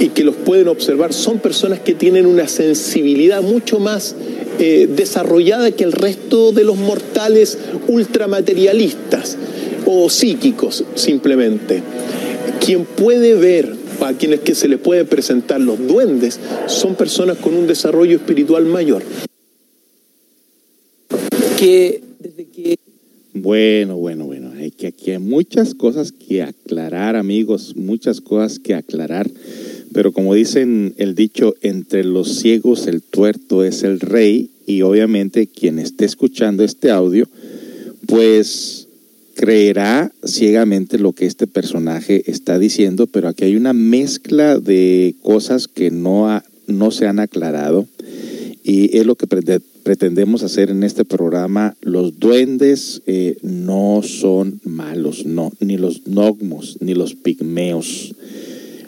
y 0.00 0.08
que 0.08 0.22
los 0.22 0.36
pueden 0.36 0.68
observar 0.68 1.14
son 1.14 1.38
personas 1.38 1.80
que 1.80 1.94
tienen 1.94 2.26
una 2.26 2.46
sensibilidad 2.46 3.40
mucho 3.40 3.78
más 3.78 4.14
eh, 4.58 4.86
desarrollada 4.86 5.70
que 5.70 5.82
el 5.82 5.92
resto 5.92 6.52
de 6.52 6.64
los 6.64 6.76
mortales 6.76 7.56
ultramaterialistas 7.88 9.38
o 9.86 10.10
psíquicos 10.10 10.84
simplemente. 10.94 11.82
Quien 12.62 12.84
puede 12.84 13.34
ver, 13.34 13.74
a 14.02 14.12
quienes 14.12 14.40
que 14.40 14.54
se 14.54 14.68
les 14.68 14.78
puede 14.78 15.06
presentar 15.06 15.58
los 15.58 15.78
duendes, 15.78 16.38
son 16.66 16.96
personas 16.96 17.38
con 17.38 17.54
un 17.54 17.66
desarrollo 17.66 18.16
espiritual 18.16 18.66
mayor. 18.66 19.02
Que 21.58 22.02
desde 22.18 22.44
que 22.46 22.81
Bueno, 23.34 23.96
bueno, 23.96 24.26
bueno. 24.26 24.52
Hay 24.58 24.70
que, 24.70 24.88
aquí 24.88 25.10
hay 25.10 25.18
muchas 25.18 25.74
cosas 25.74 26.12
que 26.12 26.42
aclarar, 26.42 27.16
amigos, 27.16 27.76
muchas 27.76 28.20
cosas 28.20 28.58
que 28.58 28.74
aclarar. 28.74 29.30
Pero 29.92 30.12
como 30.12 30.34
dicen 30.34 30.94
el 30.98 31.14
dicho, 31.14 31.54
entre 31.62 32.04
los 32.04 32.40
ciegos 32.40 32.86
el 32.86 33.02
tuerto 33.02 33.64
es 33.64 33.84
el 33.84 34.00
rey. 34.00 34.50
Y 34.66 34.82
obviamente 34.82 35.46
quien 35.46 35.78
esté 35.78 36.04
escuchando 36.04 36.62
este 36.62 36.90
audio, 36.90 37.26
pues 38.06 38.88
creerá 39.34 40.12
ciegamente 40.24 40.98
lo 40.98 41.12
que 41.12 41.24
este 41.24 41.46
personaje 41.46 42.30
está 42.30 42.58
diciendo. 42.58 43.06
Pero 43.06 43.28
aquí 43.28 43.44
hay 43.44 43.56
una 43.56 43.72
mezcla 43.72 44.58
de 44.58 45.14
cosas 45.22 45.68
que 45.68 45.90
no, 45.90 46.42
no 46.66 46.90
se 46.90 47.06
han 47.06 47.18
aclarado. 47.18 47.88
Y 48.62 48.96
es 48.98 49.06
lo 49.06 49.16
que 49.16 49.26
pretendemos 49.82 50.42
hacer 50.42 50.70
en 50.70 50.82
este 50.82 51.04
programa. 51.04 51.76
Los 51.80 52.18
duendes 52.18 53.02
eh, 53.06 53.36
no 53.42 54.00
son 54.02 54.60
malos, 54.64 55.26
no, 55.26 55.52
ni 55.60 55.76
los 55.76 56.06
nogmos, 56.06 56.78
ni 56.80 56.94
los 56.94 57.14
pigmeos. 57.14 58.14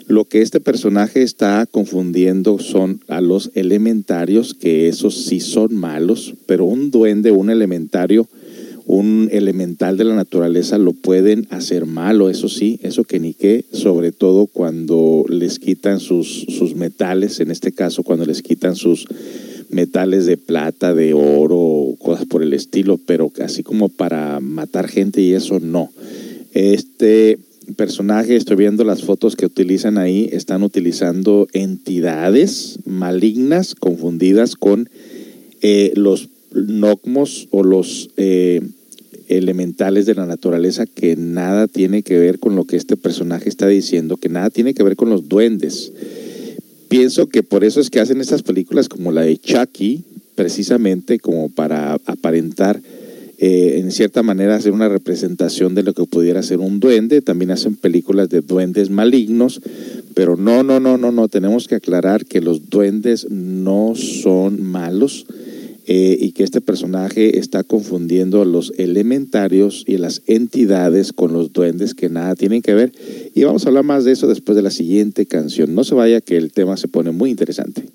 Lo 0.07 0.25
que 0.25 0.41
este 0.41 0.59
personaje 0.59 1.23
está 1.23 1.65
confundiendo 1.65 2.59
son 2.59 3.01
a 3.07 3.21
los 3.21 3.51
elementarios, 3.55 4.53
que 4.53 4.87
esos 4.87 5.25
sí 5.25 5.39
son 5.39 5.73
malos, 5.73 6.35
pero 6.45 6.65
un 6.65 6.91
duende, 6.91 7.31
un 7.31 7.49
elementario, 7.49 8.27
un 8.85 9.29
elemental 9.31 9.97
de 9.97 10.03
la 10.03 10.13
naturaleza 10.13 10.77
lo 10.77 10.93
pueden 10.93 11.47
hacer 11.49 11.87
malo, 11.87 12.29
eso 12.29 12.49
sí, 12.49 12.79
eso 12.83 13.03
que 13.03 13.19
ni 13.19 13.33
qué, 13.33 13.65
sobre 13.71 14.11
todo 14.11 14.45
cuando 14.45 15.25
les 15.27 15.57
quitan 15.57 15.99
sus, 15.99 16.45
sus 16.49 16.75
metales, 16.75 17.39
en 17.39 17.49
este 17.49 17.71
caso 17.71 18.03
cuando 18.03 18.25
les 18.25 18.43
quitan 18.43 18.75
sus 18.75 19.07
metales 19.69 20.25
de 20.25 20.37
plata, 20.37 20.93
de 20.93 21.13
oro, 21.13 21.95
cosas 21.99 22.25
por 22.25 22.43
el 22.43 22.53
estilo, 22.53 22.99
pero 23.05 23.31
así 23.43 23.63
como 23.63 23.89
para 23.89 24.39
matar 24.39 24.87
gente 24.87 25.21
y 25.21 25.33
eso 25.33 25.59
no. 25.59 25.91
Este 26.53 27.39
personaje, 27.75 28.35
estoy 28.35 28.57
viendo 28.57 28.83
las 28.83 29.03
fotos 29.03 29.35
que 29.35 29.45
utilizan 29.45 29.97
ahí, 29.97 30.29
están 30.31 30.63
utilizando 30.63 31.47
entidades 31.53 32.79
malignas 32.85 33.75
confundidas 33.75 34.55
con 34.55 34.89
eh, 35.61 35.91
los 35.95 36.29
nocmos 36.53 37.47
o 37.51 37.63
los 37.63 38.09
eh, 38.17 38.61
elementales 39.27 40.05
de 40.05 40.15
la 40.15 40.25
naturaleza 40.25 40.85
que 40.85 41.15
nada 41.15 41.67
tiene 41.67 42.03
que 42.03 42.19
ver 42.19 42.39
con 42.39 42.55
lo 42.55 42.65
que 42.65 42.77
este 42.77 42.97
personaje 42.97 43.49
está 43.49 43.67
diciendo, 43.67 44.17
que 44.17 44.29
nada 44.29 44.49
tiene 44.49 44.73
que 44.73 44.83
ver 44.83 44.95
con 44.95 45.09
los 45.09 45.27
duendes. 45.27 45.91
Pienso 46.87 47.27
que 47.27 47.43
por 47.43 47.63
eso 47.63 47.81
es 47.81 47.89
que 47.89 47.99
hacen 47.99 48.21
estas 48.21 48.43
películas 48.43 48.89
como 48.89 49.11
la 49.11 49.21
de 49.21 49.37
Chucky, 49.37 50.03
precisamente 50.35 51.19
como 51.19 51.49
para 51.49 51.93
aparentar 52.05 52.79
eh, 53.37 53.79
en 53.79 53.91
cierta 53.91 54.23
manera 54.23 54.55
hacer 54.55 54.71
una 54.71 54.87
representación 54.87 55.75
de 55.75 55.83
lo 55.83 55.93
que 55.93 56.05
pudiera 56.05 56.41
ser 56.41 56.59
un 56.59 56.79
duende. 56.79 57.21
También 57.21 57.51
hacen 57.51 57.75
películas 57.75 58.29
de 58.29 58.41
duendes 58.41 58.89
malignos, 58.89 59.61
pero 60.13 60.37
no, 60.37 60.63
no, 60.63 60.79
no, 60.79 60.97
no, 60.97 61.11
no. 61.11 61.27
Tenemos 61.27 61.67
que 61.67 61.75
aclarar 61.75 62.25
que 62.25 62.41
los 62.41 62.69
duendes 62.69 63.29
no 63.29 63.93
son 63.95 64.63
malos. 64.63 65.25
Eh, 65.87 66.17
y 66.19 66.31
que 66.31 66.43
este 66.43 66.61
personaje 66.61 67.37
está 67.39 67.63
confundiendo 67.63 68.41
a 68.41 68.45
los 68.45 68.73
elementarios 68.77 69.83
y 69.85 69.97
las 69.97 70.21
entidades 70.27 71.13
con 71.13 71.33
los 71.33 71.53
duendes 71.53 71.93
que 71.93 72.09
nada 72.09 72.35
tienen 72.35 72.61
que 72.61 72.73
ver. 72.73 72.91
Y 73.33 73.43
vamos 73.43 73.65
a 73.65 73.69
hablar 73.69 73.83
más 73.83 74.05
de 74.05 74.11
eso 74.11 74.27
después 74.27 74.55
de 74.55 74.61
la 74.61 74.71
siguiente 74.71 75.25
canción. 75.25 75.75
No 75.75 75.83
se 75.83 75.95
vaya 75.95 76.21
que 76.21 76.37
el 76.37 76.51
tema 76.51 76.77
se 76.77 76.87
pone 76.87 77.11
muy 77.11 77.29
interesante. 77.29 77.85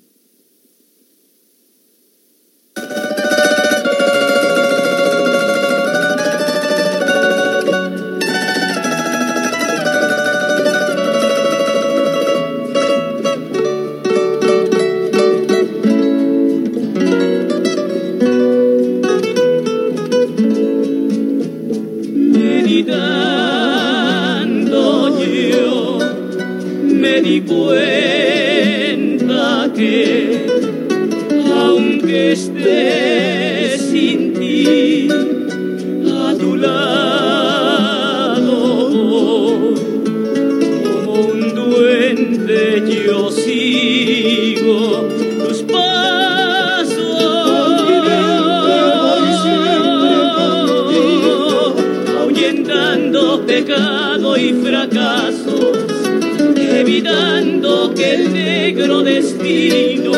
Destino 59.51 60.13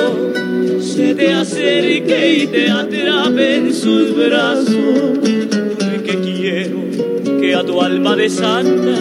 se 0.79 1.15
te 1.15 1.33
acerque 1.33 2.43
y 2.43 2.47
te 2.47 2.69
atrape 2.69 3.55
en 3.55 3.73
sus 3.73 4.15
brazos. 4.15 5.19
Porque 5.79 6.19
quiero 6.23 6.83
que 7.39 7.55
a 7.55 7.63
tu 7.63 7.81
alma 7.81 8.15
de 8.15 8.29
santa 8.29 8.95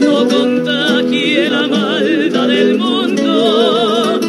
no 0.00 0.28
contagie 0.28 1.50
la 1.50 1.66
maldad 1.66 2.48
del 2.48 2.78
mundo. 2.78 4.20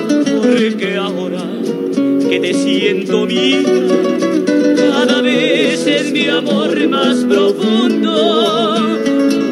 Porque 0.42 0.98
ahora 0.98 1.46
que 2.30 2.40
te 2.40 2.54
siento 2.54 3.26
mía, 3.26 3.64
cada 4.76 5.22
vez 5.22 5.88
es 5.88 6.12
mi 6.12 6.28
amor 6.28 6.90
más 6.90 7.18
profundo. 7.24 8.76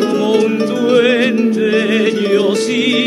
Como 0.01 0.33
un 0.33 0.59
duende 0.59 2.13
yo 2.33 2.55
sigo 2.55 3.06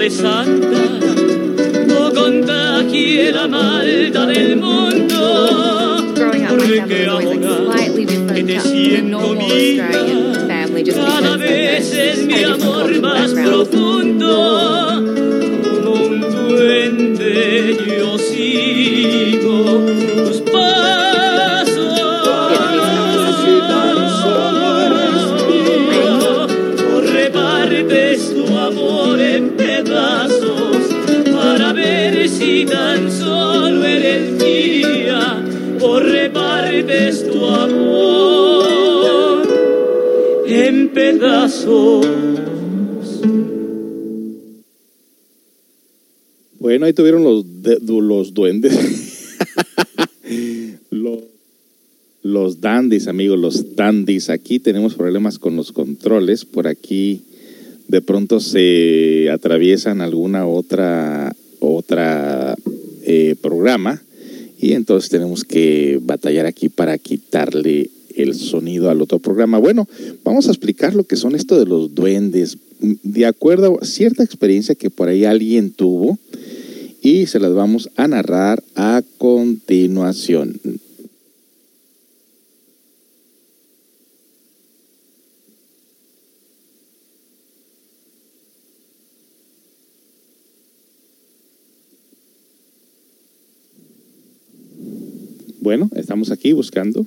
de 0.00 0.08
santa 0.08 0.98
no 1.86 2.10
contagie 2.14 3.30
la 3.32 3.46
maldad 3.46 4.28
del 4.28 4.56
mundo. 4.56 6.12
Growing 6.14 6.44
up, 6.46 6.52
my 6.52 6.66
family 6.66 6.96
was 6.96 7.08
always 7.08 7.28
like 7.28 7.42
slightly 7.42 8.04
different 8.06 8.48
te 8.48 8.56
to 8.56 8.62
the 8.96 9.02
normal 9.02 9.44
Australian 9.44 10.48
family 10.48 10.82
just 10.84 10.98
because 10.98 11.24
a 11.24 11.36
different 11.36 12.62
cultural 12.62 13.02
background. 13.02 13.68
Como 15.82 15.92
un 16.06 16.20
duende 16.32 17.34
yo 17.98 18.18
sigo 18.18 19.56
Bueno, 46.58 46.86
ahí 46.86 46.92
tuvieron 46.92 47.24
los, 47.24 47.44
los 47.88 48.34
duendes. 48.34 49.38
los, 50.90 51.20
los 52.22 52.60
dandies, 52.60 53.08
amigos, 53.08 53.38
los 53.38 53.76
dandies. 53.76 54.30
Aquí 54.30 54.58
tenemos 54.58 54.94
problemas 54.94 55.38
con 55.38 55.56
los 55.56 55.72
controles. 55.72 56.44
Por 56.44 56.66
aquí 56.68 57.22
de 57.88 58.02
pronto 58.02 58.40
se 58.40 59.30
atraviesan 59.30 60.00
alguna 60.00 60.46
otra, 60.46 61.34
otra 61.58 62.54
eh, 63.02 63.34
programa 63.40 64.00
y 64.60 64.74
entonces 64.74 65.10
tenemos 65.10 65.42
que 65.42 65.98
batallar 66.02 66.46
aquí 66.46 66.68
para 66.68 66.98
quitarle 66.98 67.90
el 68.20 68.34
sonido 68.34 68.90
al 68.90 69.02
otro 69.02 69.18
programa. 69.18 69.58
Bueno, 69.58 69.88
vamos 70.24 70.48
a 70.48 70.50
explicar 70.50 70.94
lo 70.94 71.04
que 71.04 71.16
son 71.16 71.34
esto 71.34 71.58
de 71.58 71.66
los 71.66 71.94
duendes. 71.94 72.58
De 72.80 73.26
acuerdo 73.26 73.78
a 73.80 73.84
cierta 73.84 74.22
experiencia 74.22 74.74
que 74.74 74.90
por 74.90 75.08
ahí 75.08 75.24
alguien 75.24 75.70
tuvo, 75.70 76.18
y 77.02 77.26
se 77.26 77.40
las 77.40 77.54
vamos 77.54 77.90
a 77.96 78.08
narrar 78.08 78.62
a 78.74 79.02
continuación. 79.18 80.60
Bueno, 95.60 95.90
estamos 95.94 96.30
aquí 96.30 96.52
buscando. 96.52 97.06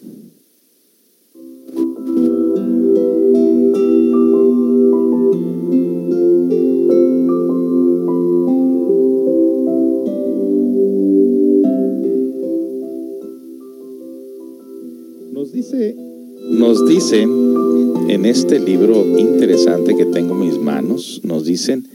Nos 16.50 16.88
dice, 16.88 17.22
en 17.24 18.26
este 18.26 18.60
libro 18.60 19.18
interesante 19.18 19.96
que 19.96 20.06
tengo 20.06 20.34
en 20.34 20.40
mis 20.42 20.60
manos, 20.60 21.22
nos 21.24 21.46
dicen, 21.46 21.88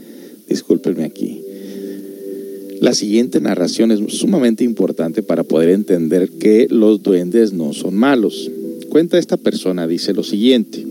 discúlpenme 0.48 1.04
aquí, 1.04 1.42
la 2.81 2.94
siguiente 2.94 3.40
narración 3.40 3.90
es 3.90 4.00
sumamente 4.12 4.64
importante 4.64 5.22
para 5.22 5.42
poder 5.44 5.70
entender 5.70 6.28
que 6.31 6.68
los 6.70 7.02
duendes 7.02 7.52
no 7.52 7.72
son 7.72 7.96
malos. 7.96 8.50
Cuenta 8.88 9.18
esta 9.18 9.37
persona, 9.37 9.87
dice 9.87 10.14
lo 10.14 10.22
siguiente. 10.22 10.85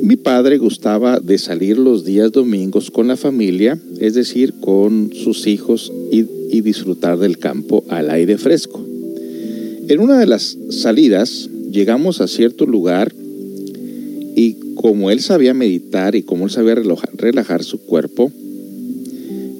Mi 0.00 0.16
padre 0.16 0.58
gustaba 0.58 1.20
de 1.20 1.38
salir 1.38 1.78
los 1.78 2.04
días 2.04 2.32
domingos 2.32 2.90
con 2.90 3.08
la 3.08 3.16
familia, 3.16 3.78
es 4.00 4.14
decir, 4.14 4.54
con 4.60 5.10
sus 5.14 5.46
hijos 5.46 5.92
y, 6.10 6.24
disfrutar 6.60 7.18
del 7.18 7.38
campo 7.38 7.84
al 7.88 8.10
aire 8.10 8.38
fresco. 8.38 8.80
En 9.88 9.98
una 9.98 10.18
de 10.18 10.26
las 10.26 10.56
salidas 10.70 11.50
llegamos 11.70 12.20
a 12.20 12.28
cierto 12.28 12.64
lugar 12.64 13.12
y 14.36 14.56
como 14.76 15.10
él 15.10 15.20
sabía 15.20 15.52
meditar 15.52 16.14
y 16.14 16.22
como 16.22 16.44
él 16.44 16.50
sabía 16.52 16.76
relajar, 16.76 17.10
relajar 17.16 17.64
su 17.64 17.80
cuerpo, 17.80 18.30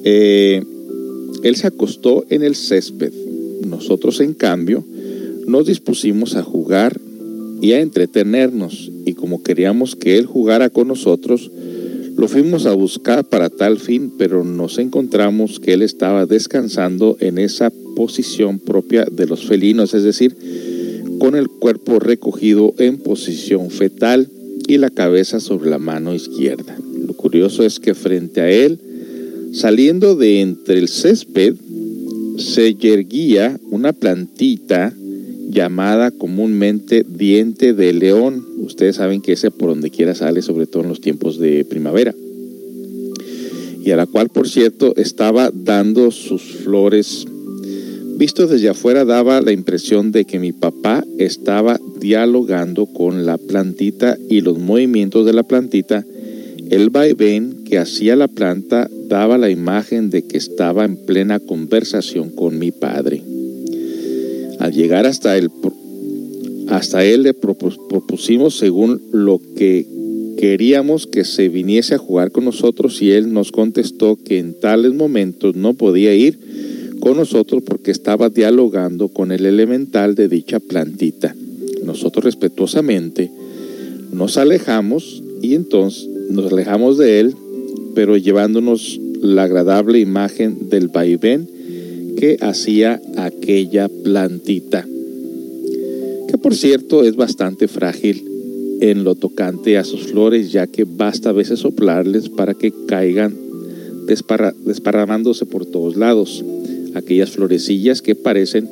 eh, 0.05 0.63
él 1.43 1.55
se 1.57 1.67
acostó 1.67 2.25
en 2.29 2.43
el 2.43 2.55
césped. 2.55 3.11
Nosotros, 3.67 4.21
en 4.21 4.33
cambio, 4.33 4.85
nos 5.47 5.67
dispusimos 5.67 6.35
a 6.35 6.43
jugar 6.43 6.99
y 7.65 7.73
a 7.73 7.81
entretenernos. 7.81 8.91
Y 9.05 9.13
como 9.13 9.41
queríamos 9.41 9.95
que 9.95 10.17
él 10.17 10.25
jugara 10.27 10.69
con 10.69 10.87
nosotros, 10.87 11.51
Lo 12.17 12.29
fuimos 12.29 12.65
a 12.65 12.73
buscar 12.73 13.25
para 13.25 13.49
tal 13.49 13.77
fin, 13.77 14.13
pero 14.17 14.45
nos 14.45 14.77
encontramos 14.77 15.59
que 15.59 15.73
él 15.73 15.81
estaba 15.81 16.25
descansando 16.25 17.17
en 17.19 17.37
esa 17.37 17.73
posición 17.97 18.59
propia 18.59 19.05
de 19.11 19.27
los 19.27 19.45
felinos, 19.45 19.93
es 19.93 20.03
decir, 20.03 20.33
con 21.19 21.35
el 21.35 21.49
cuerpo 21.49 21.99
recogido 21.99 22.73
en 22.77 22.99
posición 22.99 23.69
fetal 23.69 24.29
y 24.65 24.77
la 24.77 24.89
cabeza 24.91 25.41
sobre 25.41 25.69
la 25.69 25.77
mano 25.77 26.15
izquierda. 26.15 26.77
Lo 27.05 27.13
curioso 27.15 27.63
es 27.63 27.81
que 27.81 27.93
frente 27.93 28.39
a 28.39 28.49
él, 28.49 28.79
saliendo 29.51 30.15
de 30.15 30.39
entre 30.39 30.77
el 30.79 30.87
césped, 30.87 31.55
se 32.37 32.75
yerguía 32.75 33.59
una 33.71 33.91
plantita 33.91 34.93
llamada 35.55 36.11
comúnmente 36.11 37.05
diente 37.07 37.73
de 37.73 37.93
león. 37.93 38.45
Ustedes 38.59 38.97
saben 38.97 39.21
que 39.21 39.31
ese 39.31 39.49
por 39.49 39.69
donde 39.69 39.89
quiera 39.89 40.13
sale, 40.13 40.41
sobre 40.41 40.67
todo 40.67 40.83
en 40.83 40.89
los 40.89 41.01
tiempos 41.01 41.39
de 41.39 41.63
primavera. 41.65 42.13
Y 43.83 43.91
a 43.91 43.95
la 43.95 44.05
cual, 44.05 44.29
por 44.29 44.49
cierto, 44.49 44.93
estaba 44.97 45.51
dando 45.53 46.11
sus 46.11 46.41
flores. 46.41 47.25
Visto 48.17 48.47
desde 48.47 48.69
afuera 48.69 49.05
daba 49.05 49.41
la 49.41 49.53
impresión 49.53 50.11
de 50.11 50.25
que 50.25 50.39
mi 50.39 50.51
papá 50.51 51.03
estaba 51.17 51.79
dialogando 51.99 52.85
con 52.87 53.25
la 53.25 53.37
plantita 53.37 54.17
y 54.29 54.41
los 54.41 54.59
movimientos 54.59 55.25
de 55.25 55.33
la 55.33 55.43
plantita. 55.43 56.05
El 56.69 56.89
vaivén 56.89 57.63
que 57.63 57.77
hacía 57.77 58.15
la 58.15 58.27
planta 58.27 58.89
daba 59.07 59.37
la 59.37 59.49
imagen 59.49 60.09
de 60.09 60.23
que 60.23 60.37
estaba 60.37 60.83
en 60.83 60.97
plena 61.05 61.39
conversación 61.39 62.29
con 62.31 62.57
mi 62.57 62.71
padre. 62.71 63.21
Al 64.59 64.73
llegar 64.73 65.05
hasta 65.05 65.37
él, 65.37 65.49
hasta 66.69 67.05
él 67.05 67.23
le 67.23 67.33
propus- 67.33 67.79
propusimos 67.87 68.57
según 68.57 69.01
lo 69.11 69.41
que 69.55 69.85
queríamos 70.37 71.07
que 71.07 71.23
se 71.23 71.49
viniese 71.49 71.95
a 71.95 71.99
jugar 71.99 72.31
con 72.31 72.45
nosotros 72.45 73.01
y 73.01 73.11
él 73.11 73.31
nos 73.31 73.51
contestó 73.51 74.17
que 74.17 74.37
en 74.37 74.53
tales 74.59 74.93
momentos 74.93 75.55
no 75.55 75.73
podía 75.73 76.13
ir 76.13 76.39
con 76.99 77.17
nosotros 77.17 77.63
porque 77.65 77.91
estaba 77.91 78.29
dialogando 78.29 79.09
con 79.09 79.31
el 79.31 79.45
elemental 79.45 80.15
de 80.15 80.27
dicha 80.27 80.59
plantita. 80.59 81.35
Nosotros 81.85 82.25
respetuosamente 82.25 83.31
nos 84.11 84.37
alejamos 84.37 85.21
y 85.41 85.55
entonces 85.55 86.07
nos 86.29 86.51
alejamos 86.51 86.97
de 86.97 87.19
él, 87.19 87.35
pero 87.93 88.17
llevándonos 88.17 88.99
la 89.21 89.43
agradable 89.43 89.99
imagen 89.99 90.69
del 90.69 90.87
vaivén 90.87 91.47
que 92.17 92.37
hacía 92.41 93.01
aquella 93.17 93.89
plantita, 93.89 94.87
que 96.27 96.37
por 96.37 96.55
cierto 96.55 97.03
es 97.03 97.15
bastante 97.15 97.67
frágil 97.67 98.23
en 98.81 99.03
lo 99.03 99.15
tocante 99.15 99.77
a 99.77 99.83
sus 99.83 100.07
flores, 100.07 100.51
ya 100.51 100.67
que 100.67 100.85
basta 100.85 101.29
a 101.29 101.33
veces 101.33 101.59
soplarles 101.59 102.29
para 102.29 102.53
que 102.53 102.73
caigan 102.87 103.33
desparra- 104.05 104.53
desparramándose 104.65 105.45
por 105.45 105.65
todos 105.65 105.95
lados, 105.95 106.43
aquellas 106.93 107.31
florecillas 107.31 108.01
que 108.01 108.15
parecen 108.15 108.67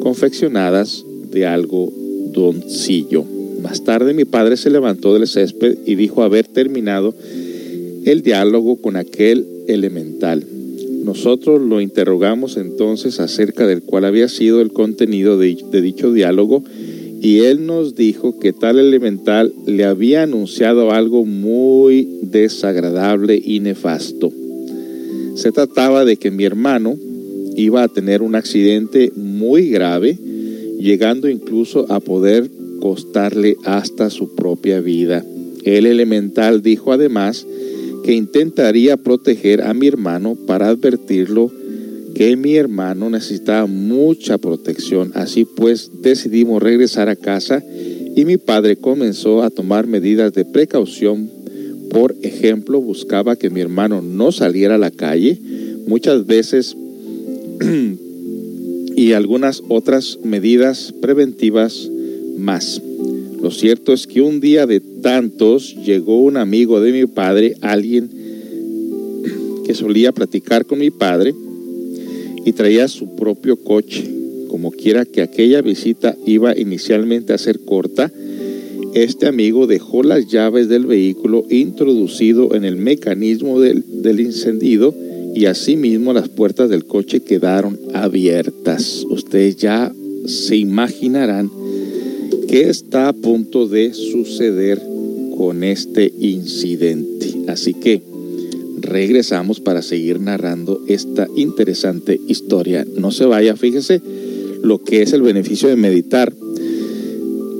confeccionadas 0.00 1.04
de 1.30 1.46
algo 1.46 1.92
doncillo. 2.32 3.24
Más 3.62 3.84
tarde 3.84 4.12
mi 4.12 4.24
padre 4.24 4.56
se 4.56 4.70
levantó 4.70 5.14
del 5.14 5.26
césped 5.26 5.78
y 5.86 5.94
dijo 5.94 6.22
haber 6.22 6.46
terminado 6.46 7.14
el 8.04 8.22
diálogo 8.22 8.76
con 8.76 8.96
aquel 8.96 9.46
elemental. 9.66 10.44
Nosotros 11.04 11.60
lo 11.60 11.82
interrogamos 11.82 12.56
entonces 12.56 13.20
acerca 13.20 13.66
del 13.66 13.82
cual 13.82 14.06
había 14.06 14.26
sido 14.28 14.62
el 14.62 14.72
contenido 14.72 15.36
de, 15.36 15.54
de 15.70 15.82
dicho 15.82 16.12
diálogo 16.14 16.64
y 17.20 17.40
él 17.40 17.66
nos 17.66 17.94
dijo 17.94 18.38
que 18.38 18.54
tal 18.54 18.78
elemental 18.78 19.52
le 19.66 19.84
había 19.84 20.22
anunciado 20.22 20.92
algo 20.92 21.26
muy 21.26 22.08
desagradable 22.22 23.38
y 23.42 23.60
nefasto. 23.60 24.32
Se 25.34 25.52
trataba 25.52 26.06
de 26.06 26.16
que 26.16 26.30
mi 26.30 26.44
hermano 26.44 26.96
iba 27.54 27.82
a 27.82 27.88
tener 27.88 28.22
un 28.22 28.34
accidente 28.34 29.12
muy 29.14 29.68
grave, 29.68 30.18
llegando 30.80 31.28
incluso 31.28 31.84
a 31.92 32.00
poder 32.00 32.50
costarle 32.80 33.56
hasta 33.64 34.08
su 34.08 34.34
propia 34.34 34.80
vida. 34.80 35.22
El 35.64 35.84
elemental 35.84 36.62
dijo 36.62 36.92
además 36.92 37.46
que 38.04 38.12
intentaría 38.12 38.98
proteger 38.98 39.62
a 39.62 39.72
mi 39.72 39.86
hermano 39.86 40.36
para 40.46 40.68
advertirlo 40.68 41.50
que 42.14 42.36
mi 42.36 42.54
hermano 42.54 43.08
necesitaba 43.10 43.66
mucha 43.66 44.38
protección. 44.38 45.12
Así 45.14 45.46
pues 45.46 45.90
decidimos 46.02 46.62
regresar 46.62 47.08
a 47.08 47.16
casa 47.16 47.64
y 48.14 48.24
mi 48.24 48.36
padre 48.36 48.76
comenzó 48.76 49.42
a 49.42 49.50
tomar 49.50 49.86
medidas 49.86 50.32
de 50.34 50.44
precaución. 50.44 51.30
Por 51.90 52.14
ejemplo, 52.22 52.80
buscaba 52.80 53.36
que 53.36 53.50
mi 53.50 53.60
hermano 53.60 54.02
no 54.02 54.32
saliera 54.32 54.76
a 54.76 54.78
la 54.78 54.90
calle, 54.90 55.40
muchas 55.86 56.26
veces 56.26 56.76
y 58.96 59.12
algunas 59.12 59.62
otras 59.68 60.18
medidas 60.22 60.94
preventivas 61.00 61.90
más. 62.36 62.80
Lo 63.40 63.50
cierto 63.50 63.92
es 63.92 64.06
que 64.06 64.20
un 64.22 64.40
día 64.40 64.66
de 64.66 64.80
tantos 65.04 65.76
llegó 65.84 66.22
un 66.22 66.38
amigo 66.38 66.80
de 66.80 66.90
mi 66.90 67.04
padre, 67.04 67.56
alguien 67.60 68.08
que 69.66 69.74
solía 69.74 70.12
platicar 70.12 70.64
con 70.64 70.78
mi 70.78 70.90
padre 70.90 71.34
y 72.46 72.52
traía 72.52 72.88
su 72.88 73.14
propio 73.14 73.56
coche. 73.56 74.02
Como 74.48 74.70
quiera 74.70 75.04
que 75.04 75.20
aquella 75.20 75.60
visita 75.60 76.16
iba 76.24 76.58
inicialmente 76.58 77.34
a 77.34 77.38
ser 77.38 77.60
corta, 77.66 78.10
este 78.94 79.26
amigo 79.26 79.66
dejó 79.66 80.02
las 80.02 80.26
llaves 80.28 80.70
del 80.70 80.86
vehículo 80.86 81.44
introducido 81.50 82.54
en 82.54 82.64
el 82.64 82.76
mecanismo 82.76 83.60
del, 83.60 83.84
del 84.00 84.20
encendido 84.20 84.94
y 85.34 85.44
asimismo 85.44 86.14
las 86.14 86.30
puertas 86.30 86.70
del 86.70 86.86
coche 86.86 87.20
quedaron 87.20 87.78
abiertas. 87.92 89.04
Ustedes 89.10 89.56
ya 89.56 89.92
se 90.24 90.56
imaginarán 90.56 91.50
qué 92.48 92.70
está 92.70 93.08
a 93.08 93.12
punto 93.12 93.68
de 93.68 93.92
suceder 93.92 94.93
con 95.36 95.64
este 95.64 96.12
incidente. 96.20 97.34
Así 97.48 97.74
que 97.74 98.02
regresamos 98.80 99.60
para 99.60 99.82
seguir 99.82 100.20
narrando 100.20 100.80
esta 100.86 101.26
interesante 101.36 102.20
historia. 102.28 102.86
No 102.96 103.10
se 103.10 103.24
vaya, 103.24 103.56
fíjese 103.56 104.00
lo 104.62 104.82
que 104.82 105.02
es 105.02 105.12
el 105.12 105.22
beneficio 105.22 105.68
de 105.68 105.76
meditar. 105.76 106.32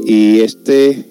Y 0.06 0.40
este 0.40 1.04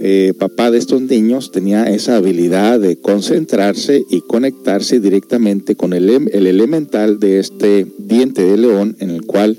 eh, 0.00 0.32
papá 0.38 0.70
de 0.70 0.78
estos 0.78 1.02
niños 1.02 1.50
tenía 1.52 1.84
esa 1.84 2.16
habilidad 2.16 2.80
de 2.80 2.96
concentrarse 2.96 4.02
y 4.10 4.20
conectarse 4.20 5.00
directamente 5.00 5.74
con 5.74 5.92
el, 5.92 6.08
em- 6.10 6.28
el 6.32 6.46
elemental 6.46 7.18
de 7.18 7.40
este 7.40 7.86
diente 7.98 8.44
de 8.44 8.56
león 8.56 8.96
en 9.00 9.10
el 9.10 9.22
cual 9.26 9.58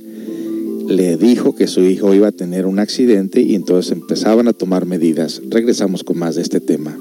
le 0.88 1.18
dijo 1.18 1.56
que 1.56 1.68
su 1.68 1.82
hijo 1.82 2.14
iba 2.14 2.30
a 2.30 2.32
tener 2.32 2.66
un 2.66 2.80
accidente 2.80 3.42
y 3.42 3.56
entonces 3.56 3.92
empezaban 3.92 4.48
a 4.48 4.54
tomar 4.54 4.86
medidas. 4.86 5.42
Regresamos 5.50 6.04
con 6.04 6.18
más 6.18 6.36
de 6.36 6.42
este 6.42 6.60
tema. 6.60 6.98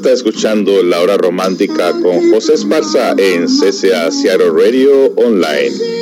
Está 0.00 0.12
escuchando 0.12 0.82
La 0.82 1.02
Hora 1.02 1.18
Romántica 1.18 1.92
con 1.92 2.32
José 2.32 2.54
Esparza 2.54 3.14
en 3.18 3.44
CCA 3.44 4.10
Seattle 4.10 4.48
Radio 4.48 5.12
Online. 5.16 5.99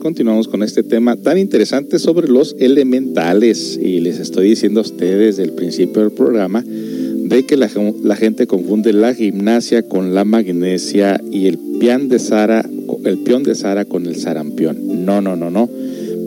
Continuamos 0.00 0.46
amigos, 0.46 0.48
continuamos 0.48 0.48
con 0.48 0.62
este 0.62 0.82
tema 0.82 1.16
tan 1.16 1.38
interesante 1.38 1.98
sobre 1.98 2.28
los 2.28 2.56
elementales 2.58 3.78
y 3.80 4.00
les 4.00 4.18
estoy 4.18 4.50
diciendo 4.50 4.80
a 4.80 4.82
ustedes 4.82 5.36
desde 5.36 5.50
el 5.50 5.54
principio 5.54 6.02
del 6.02 6.12
programa 6.12 6.64
de 6.64 7.44
que 7.44 7.56
la, 7.56 7.68
gente 8.16 8.46
confunde 8.46 8.92
la 8.92 9.14
gimnasia 9.14 9.82
con 9.82 10.14
la 10.14 10.24
magnesia 10.24 11.20
y 11.30 11.46
el 11.46 11.58
pian 11.80 12.08
de 12.08 12.18
Sara, 12.18 12.68
el 13.04 13.18
peón 13.18 13.42
de 13.42 13.54
Sara 13.54 13.84
con 13.84 14.06
el 14.06 14.16
sarampión. 14.16 15.04
No, 15.04 15.20
no, 15.20 15.36
no, 15.36 15.50
no. 15.50 15.68